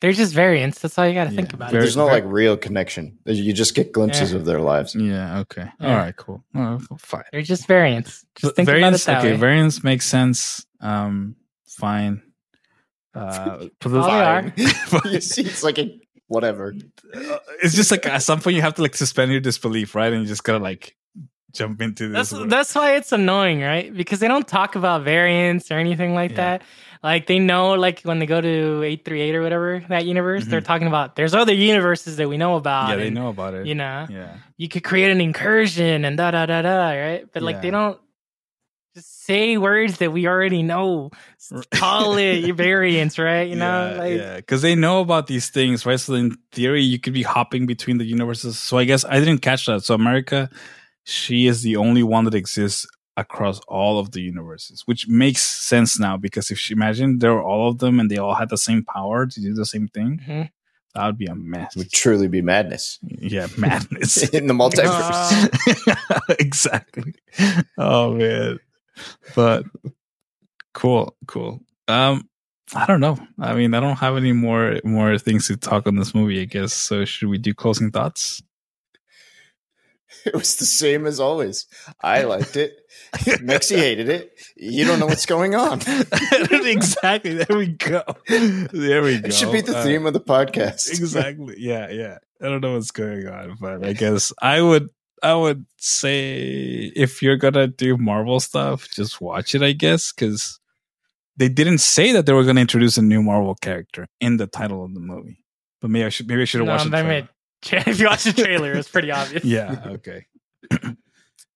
they're 0.00 0.12
just 0.12 0.32
variants. 0.34 0.78
That's 0.80 0.98
all 0.98 1.06
you 1.06 1.14
got 1.14 1.24
to 1.24 1.30
think 1.30 1.52
about. 1.52 1.70
very- 1.70 1.82
There's 1.82 1.96
no 1.96 2.06
like 2.06 2.24
real 2.26 2.56
connection. 2.56 3.18
You 3.26 3.52
just 3.52 3.74
get 3.74 3.92
glimpses 3.92 4.32
Yeah. 4.32 4.38
of 4.38 4.44
their 4.46 4.60
lives. 4.60 4.94
yeah. 4.94 5.40
Okay. 5.40 5.66
Yeah. 5.80 5.88
All 5.90 5.96
right. 5.96 6.16
Cool. 6.16 6.42
Oh, 6.54 6.78
fine. 6.98 7.24
They're 7.32 7.42
just 7.42 7.66
variants. 7.66 8.24
Just 8.36 8.42
But 8.42 8.56
think 8.56 8.66
variance, 8.66 9.04
about 9.04 9.12
it 9.12 9.14
that 9.14 9.24
okay, 9.26 9.32
way. 9.34 9.38
variance 9.40 9.84
makes 9.84 10.06
sense. 10.06 10.64
Um, 10.80 11.36
fine. 11.66 12.22
Uh, 13.14 13.66
but 13.80 13.92
All 13.92 14.02
they 14.04 14.10
are. 14.10 14.52
You 15.06 15.20
see, 15.20 15.42
it's 15.44 15.62
like 15.62 15.78
a 15.78 15.98
whatever. 16.28 16.74
Uh, 17.14 17.38
it's 17.62 17.74
just 17.74 17.90
like 17.90 18.06
at 18.06 18.22
some 18.22 18.40
point 18.40 18.56
you 18.56 18.62
have 18.62 18.74
to 18.74 18.82
like 18.82 18.94
suspend 18.96 19.32
your 19.32 19.40
disbelief, 19.40 19.94
right? 19.94 20.12
And 20.12 20.22
you 20.22 20.28
just 20.28 20.44
gotta 20.44 20.62
like 20.62 20.96
jump 21.52 21.82
into 21.82 22.08
this. 22.08 22.30
That's 22.30 22.48
that's 22.48 22.74
why 22.74 22.94
it's 22.94 23.10
annoying, 23.12 23.60
right? 23.62 23.92
Because 23.92 24.20
they 24.20 24.28
don't 24.28 24.46
talk 24.46 24.76
about 24.76 25.02
variants 25.02 25.70
or 25.72 25.74
anything 25.78 26.14
like 26.14 26.30
Yeah. 26.30 26.36
that. 26.36 26.62
Like 27.02 27.26
they 27.26 27.38
know, 27.38 27.72
like 27.74 28.02
when 28.02 28.18
they 28.18 28.26
go 28.26 28.40
to 28.40 28.82
eight 28.82 29.04
three 29.04 29.22
eight 29.22 29.34
or 29.34 29.42
whatever 29.42 29.82
that 29.88 30.04
universe, 30.04 30.44
they're 30.46 30.60
Mhm. 30.60 30.64
talking 30.64 30.86
about. 30.86 31.16
There's 31.16 31.34
other 31.34 31.54
universes 31.54 32.16
that 32.16 32.28
we 32.28 32.36
know 32.36 32.56
about. 32.56 32.90
yeah, 32.90 32.96
they 32.96 33.06
and, 33.06 33.14
know 33.14 33.28
about 33.28 33.54
it. 33.54 33.66
You 33.66 33.74
know, 33.74 34.06
Yeah, 34.10 34.36
you 34.58 34.68
could 34.68 34.84
create 34.84 35.10
an 35.10 35.20
incursion 35.20 36.04
and 36.04 36.16
da 36.18 36.30
da 36.30 36.44
da 36.46 36.60
da, 36.62 36.90
right? 36.90 37.24
But 37.32 37.42
like 37.42 37.62
they 37.62 37.70
don't 37.70 37.98
just 38.94 39.24
say 39.24 39.56
words 39.56 39.98
that 39.98 40.12
we 40.12 40.26
already 40.26 40.62
know. 40.62 41.10
Call 41.72 42.16
it 42.18 42.52
variants, 42.56 43.18
right? 43.18 43.48
You 43.48 43.56
know, 43.56 43.92
yeah, 43.94 43.98
like 43.98 44.16
yeah, 44.18 44.36
because 44.36 44.60
they 44.60 44.74
know 44.74 45.00
about 45.00 45.26
these 45.26 45.48
things, 45.48 45.86
right? 45.86 45.98
So 45.98 46.12
in 46.14 46.36
theory, 46.52 46.82
you 46.82 46.98
could 46.98 47.14
be 47.14 47.22
hopping 47.22 47.64
between 47.66 47.96
the 47.98 48.04
universes. 48.04 48.58
So 48.58 48.76
I 48.76 48.84
guess 48.84 49.04
I 49.06 49.20
didn't 49.20 49.38
catch 49.40 49.64
that. 49.66 49.84
So 49.84 49.94
America, 49.94 50.50
she 51.04 51.46
is 51.46 51.62
the 51.62 51.76
only 51.76 52.02
one 52.02 52.24
that 52.26 52.34
exists 52.34 52.86
across 53.20 53.60
all 53.68 53.98
of 53.98 54.10
the 54.12 54.20
universes, 54.22 54.82
which 54.86 55.06
makes 55.08 55.42
sense 55.42 55.98
now 56.00 56.16
because 56.16 56.50
if 56.50 56.58
she 56.58 56.74
imagine 56.74 57.18
there 57.18 57.34
were 57.34 57.42
all 57.50 57.68
of 57.68 57.78
them 57.78 58.00
and 58.00 58.10
they 58.10 58.16
all 58.18 58.34
had 58.34 58.48
the 58.48 58.58
same 58.68 58.82
power 58.84 59.26
to 59.26 59.40
do 59.40 59.52
the 59.54 59.66
same 59.74 59.88
thing, 59.88 60.20
Mhm. 60.26 60.50
That 60.94 61.06
would 61.06 61.18
be 61.18 61.26
a 61.26 61.36
mess. 61.36 61.76
It 61.76 61.78
Would 61.78 61.92
truly 61.92 62.26
be 62.26 62.42
madness 62.42 62.98
Yeah, 63.34 63.46
madness. 63.56 64.28
in 64.38 64.48
the 64.48 64.54
multiverse. 64.54 65.30
exactly. 66.46 67.14
Oh 67.78 68.14
man. 68.14 68.58
But 69.36 69.64
cool, 70.74 71.16
cool. 71.26 71.60
Um 71.88 72.28
I 72.74 72.86
don't 72.86 73.00
know. 73.00 73.18
I 73.38 73.54
mean, 73.54 73.74
I 73.74 73.80
don't 73.80 73.98
have 73.98 74.16
any 74.16 74.32
more 74.32 74.78
more 74.84 75.18
things 75.18 75.46
to 75.48 75.56
talk 75.56 75.86
on 75.86 75.96
this 75.96 76.14
movie, 76.14 76.40
I 76.40 76.44
guess. 76.44 76.72
So 76.72 77.04
should 77.04 77.28
we 77.28 77.38
do 77.38 77.52
closing 77.54 77.90
thoughts? 77.90 78.42
it 80.26 80.34
was 80.34 80.56
the 80.56 80.64
same 80.66 81.06
as 81.06 81.20
always. 81.20 81.66
I 82.00 82.22
liked 82.24 82.56
it. 82.56 82.76
Mexi 83.14 83.76
hated 83.76 84.08
it. 84.08 84.32
You 84.56 84.84
don't 84.84 85.00
know 85.00 85.06
what's 85.06 85.26
going 85.26 85.54
on. 85.54 85.80
exactly. 86.50 87.34
There 87.34 87.56
we 87.56 87.68
go. 87.68 88.02
There 88.28 89.02
we 89.02 89.18
go. 89.20 89.26
It 89.28 89.34
should 89.34 89.52
be 89.52 89.60
the 89.60 89.76
Uh, 89.78 89.84
theme 89.84 90.06
of 90.06 90.12
the 90.12 90.20
podcast. 90.20 90.90
exactly. 90.90 91.56
Yeah, 91.58 91.90
yeah. 91.90 92.18
I 92.40 92.46
don't 92.46 92.60
know 92.60 92.74
what's 92.74 92.90
going 92.90 93.26
on, 93.28 93.56
but 93.60 93.84
I 93.84 93.92
guess 93.92 94.32
I 94.40 94.60
would 94.60 94.88
I 95.22 95.34
would 95.34 95.66
say 95.78 96.90
if 96.96 97.20
you're 97.22 97.36
gonna 97.36 97.66
do 97.66 97.96
Marvel 97.98 98.40
stuff, 98.40 98.88
just 98.90 99.20
watch 99.20 99.54
it, 99.54 99.62
I 99.62 99.72
guess, 99.72 100.12
because 100.12 100.58
they 101.36 101.48
didn't 101.48 101.78
say 101.78 102.12
that 102.12 102.26
they 102.26 102.32
were 102.32 102.44
gonna 102.44 102.60
introduce 102.62 102.96
a 102.96 103.02
new 103.02 103.22
Marvel 103.22 103.54
character 103.54 104.06
in 104.20 104.36
the 104.38 104.46
title 104.46 104.84
of 104.84 104.94
the 104.94 105.00
movie. 105.00 105.44
But 105.80 105.90
maybe 105.90 106.04
I 106.04 106.08
should 106.10 106.28
maybe 106.28 106.42
I 106.42 106.44
should 106.46 106.60
have 106.60 106.66
No, 106.66 106.72
watched 106.72 106.84
the 106.84 106.90
they 106.90 107.02
trailer. 107.02 107.20
made- 107.22 107.28
if 107.62 108.00
you 108.00 108.06
watch 108.06 108.24
the 108.24 108.32
trailer, 108.32 108.72
it's 108.72 108.88
pretty 108.88 109.10
obvious. 109.10 109.44
Yeah, 109.44 109.82
okay. 109.86 110.26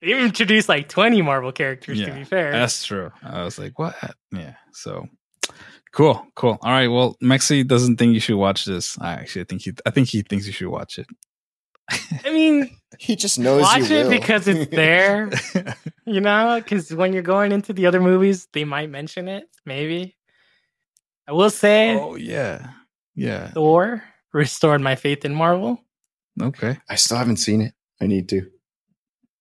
They 0.01 0.21
introduced 0.21 0.69
like 0.69 0.89
20 0.89 1.23
Marvel 1.23 1.53
characters, 1.53 1.99
yeah, 1.99 2.07
to 2.07 2.13
be 2.13 2.25
fair. 2.25 2.53
That's 2.53 2.85
true. 2.85 3.11
I 3.23 3.43
was 3.43 3.59
like, 3.59 3.79
what? 3.79 3.97
Yeah. 4.33 4.55
So 4.73 5.07
cool, 5.93 6.27
cool. 6.35 6.59
All 6.61 6.71
right. 6.71 6.89
Well, 6.89 7.17
Mexi 7.23 7.67
doesn't 7.67 7.97
think 7.97 8.13
you 8.13 8.21
should 8.21 8.37
watch 8.37 8.67
this. 8.67 8.99
I 9.01 9.13
actually 9.13 9.45
think 9.45 9.63
he 9.63 9.73
I 9.87 9.91
think 9.91 10.09
he 10.09 10.23
thinks 10.23 10.47
you 10.47 10.53
should 10.53 10.69
watch 10.69 10.99
it. 10.99 11.07
I 11.91 12.31
mean, 12.31 12.71
He 12.99 13.17
just 13.17 13.39
knows 13.39 13.63
watch 13.63 13.91
you 13.91 13.97
it 13.97 14.05
will. 14.05 14.11
because 14.11 14.47
it's 14.47 14.71
there, 14.75 15.31
you 16.07 16.21
know? 16.21 16.61
Because 16.63 16.95
when 16.95 17.13
you're 17.13 17.23
going 17.23 17.53
into 17.53 17.73
the 17.73 17.87
other 17.87 18.01
movies, 18.01 18.47
they 18.53 18.65
might 18.65 18.89
mention 18.91 19.27
it, 19.29 19.49
maybe. 19.67 20.17
I 21.27 21.33
will 21.33 21.51
say, 21.51 21.97
oh 21.97 22.15
yeah. 22.17 22.71
Yeah. 23.15 23.49
Thor 23.49 24.03
restored 24.33 24.81
my 24.81 24.97
faith 24.97 25.25
in 25.25 25.35
Marvel. 25.35 25.81
Okay. 26.41 26.79
I 26.89 26.97
still 26.97 27.17
haven't 27.17 27.37
seen 27.37 27.61
it. 27.61 27.75
I 28.01 28.07
need 28.07 28.29
to. 28.31 28.51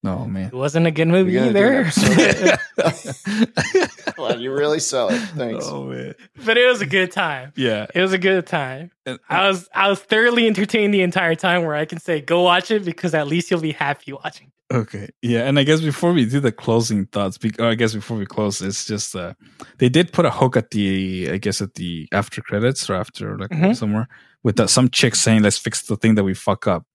Oh 0.06 0.26
man. 0.26 0.48
It 0.48 0.54
wasn't 0.54 0.86
a 0.88 0.92
good 0.92 1.08
movie 1.08 1.34
We're 1.38 1.52
gonna 1.52 1.54
do 1.54 1.60
an 1.60 1.86
either, 1.86 2.58
episode. 2.78 3.90
Well, 4.18 4.40
you 4.40 4.54
really 4.54 4.80
sell 4.80 5.10
it. 5.10 5.18
Thanks. 5.20 5.66
oh 5.68 5.84
man. 5.86 6.14
but 6.46 6.58
it 6.58 6.66
was 6.68 6.82
a 6.82 6.86
good 6.86 7.12
time. 7.12 7.52
Yeah. 7.56 7.88
It 7.94 8.00
was 8.02 8.14
a 8.14 8.18
good 8.18 8.46
time. 8.46 8.92
And- 9.06 9.20
I 9.30 9.48
was 9.48 9.68
I 9.74 9.90
was 9.90 10.00
thoroughly 10.00 10.48
entertained 10.48 10.94
the 10.94 11.02
entire 11.02 11.36
time. 11.36 11.64
Where 11.66 11.76
I 11.76 11.86
can 11.86 12.00
say, 12.00 12.22
go 12.22 12.42
watch 12.42 12.72
it 12.72 12.86
because 12.86 13.14
at 13.14 13.28
least 13.28 13.50
you'll 13.52 13.60
be 13.62 13.72
happy 13.72 14.14
watching. 14.14 14.52
Okay. 14.72 15.10
Yeah, 15.22 15.42
and 15.48 15.60
I 15.60 15.64
guess 15.64 15.82
before 15.82 16.14
we 16.14 16.26
do 16.26 16.40
the 16.40 16.52
closing 16.52 17.06
thoughts, 17.08 17.38
be- 17.38 17.52
or 17.60 17.68
I 17.68 17.76
guess 17.76 17.94
before 17.94 18.18
we 18.18 18.26
close, 18.26 18.62
it's 18.62 18.86
just 18.86 19.16
uh 19.16 19.34
they 19.80 19.90
did 19.90 20.14
put 20.14 20.26
a 20.26 20.32
hook 20.32 20.56
at 20.58 20.72
the 20.72 21.30
I 21.32 21.38
guess 21.38 21.62
at 21.62 21.74
the 21.76 22.08
after 22.12 22.42
credits 22.42 22.90
or 22.90 22.96
after 22.96 23.38
like 23.38 23.50
Mhm. 23.52 23.76
somewhere 23.76 24.08
with 24.44 24.56
that, 24.58 24.70
some 24.70 24.90
chick 24.90 25.16
saying 25.16 25.42
let's 25.44 25.58
fix 25.58 25.82
the 25.84 25.96
thing 25.98 26.16
that 26.16 26.24
we 26.24 26.34
fuck 26.34 26.68
up, 26.68 26.86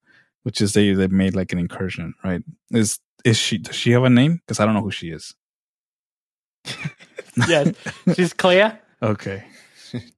which 0.48 0.62
is 0.62 0.72
they 0.72 0.94
they 0.94 1.08
made 1.08 1.36
like 1.36 1.52
an 1.52 1.58
incursion, 1.58 2.14
right? 2.24 2.42
Is 2.70 2.98
is 3.22 3.36
she 3.36 3.58
does 3.58 3.76
she 3.76 3.90
have 3.90 4.04
a 4.04 4.08
name? 4.08 4.40
Because 4.40 4.60
I 4.60 4.64
don't 4.64 4.72
know 4.72 4.80
who 4.80 4.90
she 4.90 5.10
is. 5.10 5.34
Yes, 7.46 7.72
she's 8.16 8.32
Clea. 8.32 8.72
okay. 9.02 9.44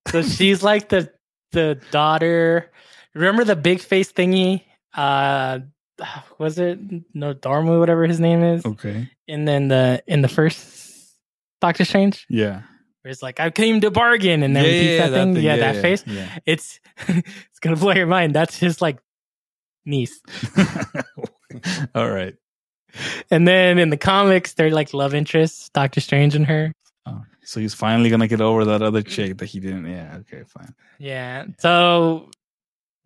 So 0.08 0.22
she's 0.22 0.62
like 0.62 0.88
the 0.88 1.12
the 1.52 1.80
daughter. 1.90 2.70
Remember 3.14 3.42
the 3.44 3.56
big 3.56 3.80
face 3.80 4.10
thingy? 4.12 4.62
Uh, 4.94 5.58
was 6.38 6.58
it 6.58 6.78
no 7.12 7.34
Dharma, 7.34 7.78
whatever 7.78 8.06
his 8.06 8.20
name 8.20 8.42
is? 8.42 8.64
Okay. 8.64 9.10
And 9.28 9.46
then 9.46 9.66
the 9.68 10.02
in 10.06 10.22
the 10.22 10.28
first 10.28 11.12
Doctor 11.60 11.84
Strange, 11.84 12.24
Yeah. 12.30 12.62
where 13.02 13.10
it's 13.10 13.22
like 13.22 13.38
I 13.38 13.50
came 13.50 13.80
to 13.82 13.90
bargain, 13.90 14.42
and 14.42 14.56
then 14.56 14.64
repeats 14.64 14.98
that, 15.02 15.12
thing. 15.12 15.36
Yeah, 15.36 15.56
that 15.56 15.82
face. 15.82 16.02
Yeah. 16.06 16.38
It's 16.46 16.80
it's 17.08 17.58
gonna 17.60 17.76
blow 17.76 17.92
your 17.92 18.06
mind. 18.06 18.34
That's 18.34 18.56
his 18.56 18.80
like 18.80 18.98
niece. 19.90 20.20
All 21.94 22.08
right. 22.10 22.34
And 23.30 23.46
then 23.46 23.78
in 23.78 23.90
the 23.90 23.96
comics, 23.96 24.54
they're 24.54 24.70
like 24.70 24.94
love 24.94 25.14
interests, 25.14 25.68
Doctor 25.70 26.00
Strange 26.00 26.34
and 26.34 26.46
her. 26.46 26.72
Oh, 27.06 27.22
so 27.44 27.60
he's 27.60 27.74
finally 27.74 28.10
gonna 28.10 28.28
get 28.28 28.40
over 28.40 28.64
that 28.64 28.82
other 28.82 29.02
chick 29.02 29.38
that 29.38 29.46
he 29.46 29.60
didn't. 29.60 29.86
Yeah. 29.86 30.16
Okay. 30.20 30.42
Fine. 30.44 30.74
Yeah. 30.98 31.46
So 31.58 32.30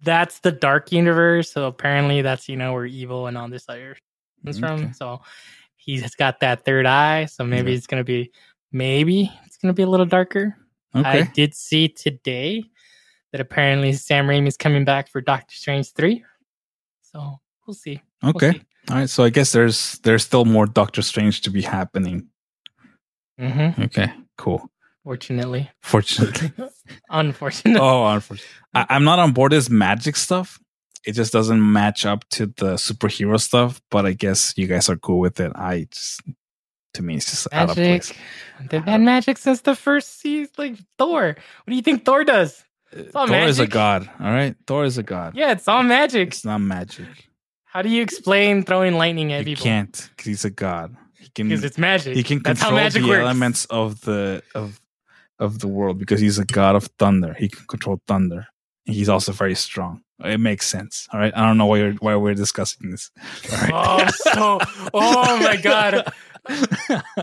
that's 0.02 0.40
the 0.40 0.52
dark 0.52 0.92
universe. 0.92 1.50
So 1.52 1.66
apparently 1.66 2.22
that's, 2.22 2.48
you 2.48 2.56
know, 2.56 2.72
where 2.72 2.86
evil 2.86 3.26
and 3.26 3.36
all 3.36 3.48
this 3.48 3.64
other 3.68 3.96
comes 4.44 4.62
Okay. 4.62 4.66
from. 4.84 4.92
So 4.94 5.22
he's 5.76 6.14
got 6.14 6.40
that 6.40 6.64
third 6.64 6.86
eye. 6.86 7.26
So 7.26 7.44
maybe 7.44 7.72
Yeah. 7.72 7.76
it's 7.78 7.86
gonna 7.86 8.04
be 8.04 8.30
maybe 8.72 9.30
it's 9.46 9.56
gonna 9.58 9.74
be 9.74 9.82
a 9.82 9.88
little 9.88 10.06
darker. 10.06 10.56
I 10.96 11.22
did 11.22 11.54
see 11.54 11.88
today 11.88 12.62
that 13.32 13.40
apparently 13.40 13.92
Sam 13.94 14.28
Raimi 14.28 14.46
is 14.46 14.56
coming 14.56 14.84
back 14.84 15.08
for 15.08 15.20
Doctor 15.20 15.52
Strange 15.56 15.92
3. 15.92 16.24
So 17.14 17.40
we'll 17.66 17.74
see. 17.74 18.00
We'll 18.22 18.30
Okay. 18.36 18.52
see. 18.52 18.62
All 18.90 18.96
right. 18.96 19.08
So 19.10 19.24
I 19.24 19.30
guess 19.30 19.52
there's 19.52 19.98
there's 20.00 20.24
still 20.24 20.44
more 20.44 20.66
Doctor 20.66 21.00
Strange 21.02 21.42
to 21.42 21.50
be 21.50 21.62
happening. 21.62 22.28
Mhm. 23.40 23.78
Okay. 23.86 24.12
Cool. 24.36 24.68
Fortunately. 25.04 25.70
Fortunately. 25.82 26.52
Unfortunately. 27.10 27.80
oh, 27.80 28.04
unfortunately. 28.06 28.50
I, 28.74 28.86
I'm 28.90 29.04
not 29.04 29.18
on 29.18 29.32
board 29.32 29.52
this 29.52 29.70
magic 29.70 30.16
stuff. 30.16 30.58
It 31.06 31.12
just 31.12 31.32
doesn't 31.32 31.60
match 31.72 32.06
up 32.06 32.26
to 32.30 32.46
the 32.46 32.74
superhero 32.74 33.38
stuff. 33.40 33.80
But 33.90 34.06
I 34.06 34.12
guess 34.12 34.54
you 34.56 34.66
guys 34.66 34.88
are 34.88 34.96
cool 34.96 35.18
with 35.20 35.40
it. 35.40 35.52
I 35.54 35.86
just 35.90 36.22
to 36.94 37.02
me 37.02 37.16
it's 37.16 37.30
just 37.30 37.48
out 37.52 37.70
of 37.70 37.76
place. 37.76 38.12
Magic. 38.58 38.70
They've 38.70 38.84
had 38.84 39.00
magic 39.00 39.38
since 39.38 39.60
the 39.62 39.74
first 39.76 40.20
season, 40.20 40.52
like 40.58 40.76
Thor. 40.98 41.26
What 41.36 41.70
do 41.70 41.74
you 41.76 41.82
think 41.82 42.04
Thor 42.04 42.24
does? 42.24 42.64
Thor 43.12 43.32
is 43.42 43.58
a 43.58 43.66
god. 43.66 44.08
All 44.20 44.30
right. 44.30 44.54
Thor 44.66 44.84
is 44.84 44.98
a 44.98 45.02
god. 45.02 45.34
Yeah, 45.36 45.52
it's 45.52 45.66
all 45.68 45.82
magic. 45.82 46.28
It's 46.28 46.44
not 46.44 46.58
magic. 46.60 47.06
How 47.64 47.82
do 47.82 47.88
you 47.88 48.02
explain 48.02 48.62
throwing 48.62 48.94
lightning 48.94 49.32
at 49.32 49.40
You 49.40 49.44
people? 49.56 49.64
can't 49.64 50.10
because 50.10 50.26
he's 50.26 50.44
a 50.44 50.50
god. 50.50 50.96
He 51.18 51.28
can 51.30 51.48
Because 51.48 51.64
it's 51.64 51.78
magic. 51.78 52.16
he 52.16 52.22
can 52.22 52.40
That's 52.42 52.60
control 52.60 52.80
magic 52.80 53.02
the 53.02 53.08
works. 53.08 53.20
elements 53.20 53.64
of 53.66 54.00
the 54.02 54.42
of 54.54 54.80
of 55.40 55.58
the 55.58 55.66
world 55.68 55.98
because 55.98 56.20
he's 56.20 56.38
a 56.38 56.44
god 56.44 56.76
of 56.76 56.84
thunder. 56.98 57.34
He 57.34 57.48
can 57.48 57.66
control 57.66 58.00
thunder. 58.06 58.46
And 58.86 58.94
he's 58.94 59.08
also 59.08 59.32
very 59.32 59.54
strong. 59.56 60.02
It 60.22 60.38
makes 60.38 60.68
sense. 60.68 61.08
All 61.12 61.18
right. 61.18 61.32
I 61.36 61.44
don't 61.44 61.58
know 61.58 61.66
why 61.66 61.78
you're, 61.78 61.92
why 61.94 62.14
we're 62.14 62.34
discussing 62.34 62.90
this. 62.92 63.10
All 63.50 63.58
right. 63.58 63.70
Oh, 63.74 64.06
so. 64.10 64.58
Oh 64.94 65.40
my 65.42 65.56
god. 65.56 66.12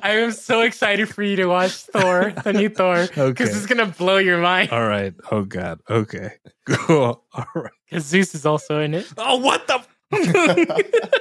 I 0.02 0.12
am 0.16 0.32
so 0.32 0.62
excited 0.62 1.08
for 1.10 1.22
you 1.24 1.36
to 1.38 1.46
watch 1.46 1.72
Thor, 1.74 2.34
the 2.44 2.54
new 2.54 2.70
Thor, 2.70 3.06
because 3.08 3.20
Okay. 3.32 3.44
it's 3.46 3.66
gonna 3.68 3.86
blow 3.86 4.18
your 4.18 4.40
mind. 4.40 4.72
All 4.72 4.86
right. 4.88 5.14
Oh 5.32 5.44
God. 5.44 5.80
Okay. 5.90 6.32
Cool. 6.68 7.24
All 7.34 7.46
right. 7.56 7.72
Because 7.90 8.06
Zeus 8.06 8.34
is 8.36 8.46
also 8.46 8.80
in 8.80 8.94
it. 8.94 9.12
Oh, 9.18 9.38
what 9.38 9.68
the? 9.68 9.84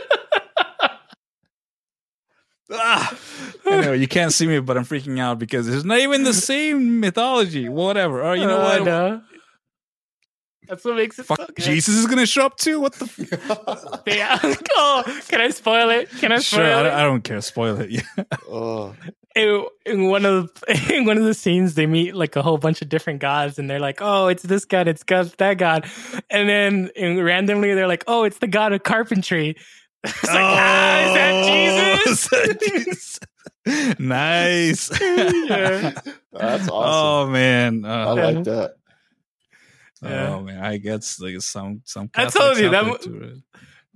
Ah. 2.73 3.19
Anyway, 3.69 3.99
you 3.99 4.07
can't 4.07 4.33
see 4.33 4.47
me, 4.47 4.61
but 4.61 4.77
I'm 4.77 4.85
freaking 4.85 5.19
out 5.19 5.39
because 5.41 5.67
it's 5.67 5.85
not 5.85 5.99
even 5.99 6.23
the 6.23 6.33
same 6.33 7.01
mythology. 7.01 7.69
Whatever. 7.69 8.23
Or 8.23 8.37
you 8.37 8.47
know 8.47 8.61
I 8.61 8.79
what? 8.79 8.85
know. 8.85 9.23
That's 10.71 10.85
what 10.85 10.97
makes 10.97 11.19
it 11.19 11.27
Fuck, 11.27 11.39
so 11.41 11.47
good. 11.49 11.59
Jesus 11.65 11.95
is 11.97 12.07
gonna 12.07 12.25
show 12.27 12.47
up 12.47 12.57
too. 12.57 12.81
What 12.81 12.95
the? 12.95 13.05
F- 13.05 14.01
Yeah. 14.07 14.39
oh, 14.77 15.21
can 15.29 15.41
I 15.41 15.51
spoil 15.51 15.91
it? 15.91 16.09
Can 16.11 16.31
I 16.33 16.39
spoil 16.39 16.61
sure, 16.61 16.65
I 16.75 16.81
it? 16.81 16.83
don't, 16.85 16.93
I 16.95 17.03
don't 17.03 17.23
care. 17.25 17.41
Spoil 17.41 17.81
it. 17.81 17.91
Yeah. 18.17 18.25
oh, 18.49 18.95
in, 19.35 19.67
in 19.85 20.05
one 20.09 20.25
of 20.25 20.49
the, 20.55 20.95
in 20.97 21.05
one 21.07 21.19
of 21.19 21.25
the 21.25 21.35
scenes 21.35 21.75
they 21.75 21.87
meet 21.87 22.15
like 22.15 22.37
a 22.37 22.43
whole 22.43 22.57
bunch 22.59 22.83
of 22.83 22.89
different 22.89 23.21
gods 23.21 23.59
and 23.59 23.69
they're 23.71 23.79
like 23.81 23.99
oh 24.01 24.27
it's 24.27 24.43
this 24.43 24.65
god 24.65 24.89
it's 24.89 25.05
god 25.05 25.27
that 25.39 25.55
god 25.55 25.87
and 26.31 26.49
then 26.49 26.91
and 26.97 27.25
randomly 27.25 27.73
they're 27.75 27.87
like 27.87 28.03
oh 28.09 28.25
it's 28.25 28.39
the 28.39 28.49
god 28.49 28.73
of 28.73 28.83
carpentry 28.83 29.57
it's 30.03 30.25
like 30.27 30.37
ah 30.37 31.07
is 31.07 31.15
that 31.15 31.45
jesus 31.47 32.29
Oh, 32.33 32.37
is 32.41 32.49
that 32.49 32.61
Jesus? 32.61 33.21
nice. 34.01 34.91
Yeah. 35.01 35.93
that's 36.33 36.69
awesome. 36.69 36.73
Oh 36.73 37.27
man. 37.31 37.85
I 37.85 38.05
Oh, 38.11 38.15
like 38.15 38.45
that. 38.45 38.75
Yeah. 40.03 40.35
oh 40.35 40.41
man. 40.43 40.63
I 40.65 40.79
guess 40.79 41.21
like 41.21 41.41
some 41.43 41.83
some. 41.85 42.11
I 42.15 42.27
told 42.27 42.57
you, 42.59 42.71
that 42.71 42.85
mo- 42.87 42.93
out 42.95 43.03
there 43.03 43.13
too, 43.13 43.21
right? 43.21 43.37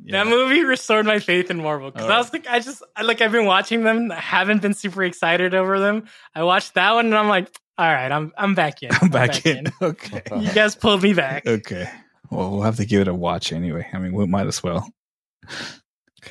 Yeah. 0.03 0.25
that 0.25 0.31
movie 0.31 0.65
restored 0.65 1.07
my 1.07 1.21
faith 1.21 1.53
in 1.53 1.63
marvel 1.63 1.93
because 1.93 2.11
i 2.11 2.19
was 2.19 2.33
like 2.33 2.49
i 2.49 2.59
just 2.59 2.83
like 3.01 3.21
i've 3.21 3.31
been 3.31 3.47
watching 3.47 3.85
them 3.85 4.11
I 4.11 4.17
haven't 4.17 4.61
been 4.61 4.75
super 4.75 5.05
excited 5.05 5.55
over 5.55 5.79
them 5.79 6.07
i 6.35 6.43
watched 6.43 6.75
that 6.75 6.95
one 6.95 7.07
and 7.07 7.15
i'm 7.15 7.29
like 7.29 7.49
all 7.79 7.87
right 7.87 8.11
i'm 8.11 8.33
i'm 8.37 8.57
back 8.57 8.83
in 8.83 8.91
I'm 9.01 9.09
back 9.09 9.47
in. 9.47 9.67
Okay. 9.81 10.21
you 10.37 10.53
guys 10.53 10.75
pulled 10.75 11.01
me 11.05 11.15
back 11.15 11.47
Okay. 11.47 11.89
Well, 12.29 12.51
we'll 12.51 12.63
have 12.63 12.77
to 12.79 12.85
give 12.85 13.03
it 13.03 13.09
a 13.09 13.15
watch 13.15 13.53
anyway. 13.53 13.87
I 13.93 13.99
mean, 13.99 14.13
we 14.15 14.27
might 14.27 14.49
as 14.49 14.65
well. 14.65 14.91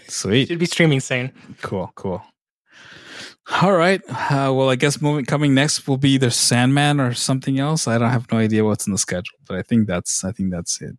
Sweet. 0.07 0.49
should 0.49 0.59
be 0.59 0.65
streaming 0.65 0.99
soon 0.99 1.31
Cool. 1.61 1.89
Cool. 1.95 2.21
All 3.61 3.73
right. 3.73 4.01
Uh, 4.09 4.53
well, 4.53 4.69
I 4.69 4.75
guess 4.75 5.01
moving 5.01 5.25
coming 5.25 5.53
next 5.53 5.87
will 5.87 5.97
be 5.97 6.11
either 6.11 6.29
Sandman 6.29 6.99
or 7.01 7.13
something 7.13 7.59
else. 7.59 7.87
I 7.87 7.97
don't 7.97 8.09
have 8.09 8.31
no 8.31 8.37
idea 8.37 8.63
what's 8.63 8.87
in 8.87 8.93
the 8.93 8.97
schedule, 8.99 9.37
but 9.47 9.57
I 9.57 9.61
think 9.63 9.87
that's 9.87 10.23
I 10.23 10.31
think 10.31 10.51
that's 10.51 10.81
it. 10.81 10.95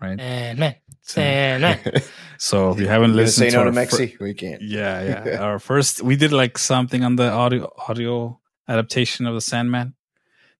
Right. 0.00 0.18
Sandman, 0.18 0.74
So, 1.02 1.20
Sandman. 1.20 1.78
so 2.38 2.72
if 2.72 2.80
you 2.80 2.88
haven't 2.88 3.14
listened 3.14 3.44
say 3.44 3.50
to 3.50 3.56
no 3.64 3.70
to 3.70 3.80
our 3.80 3.86
fir- 3.86 3.96
Mexi? 3.98 4.18
we 4.20 4.34
can't. 4.34 4.60
yeah, 4.60 5.24
yeah. 5.24 5.36
Our 5.46 5.60
first, 5.60 6.02
we 6.02 6.16
did 6.16 6.32
like 6.32 6.58
something 6.58 7.04
on 7.04 7.14
the 7.14 7.30
audio 7.30 7.70
audio 7.88 8.40
adaptation 8.66 9.26
of 9.28 9.34
the 9.34 9.40
Sandman. 9.40 9.94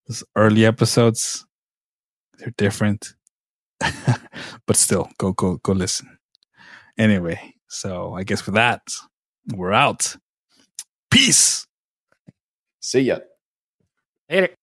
Those 0.06 0.22
early 0.36 0.64
episodes, 0.64 1.44
they're 2.38 2.54
different, 2.56 3.14
but 4.66 4.76
still, 4.76 5.10
go 5.18 5.32
go 5.32 5.56
go 5.56 5.72
listen. 5.72 6.18
Anyway, 6.96 7.54
so 7.66 8.14
I 8.14 8.22
guess 8.22 8.46
with 8.46 8.54
that, 8.54 8.82
we're 9.52 9.72
out. 9.72 10.16
Peace. 11.12 11.66
See 12.80 13.02
ya. 13.02 13.18
Later. 14.30 14.56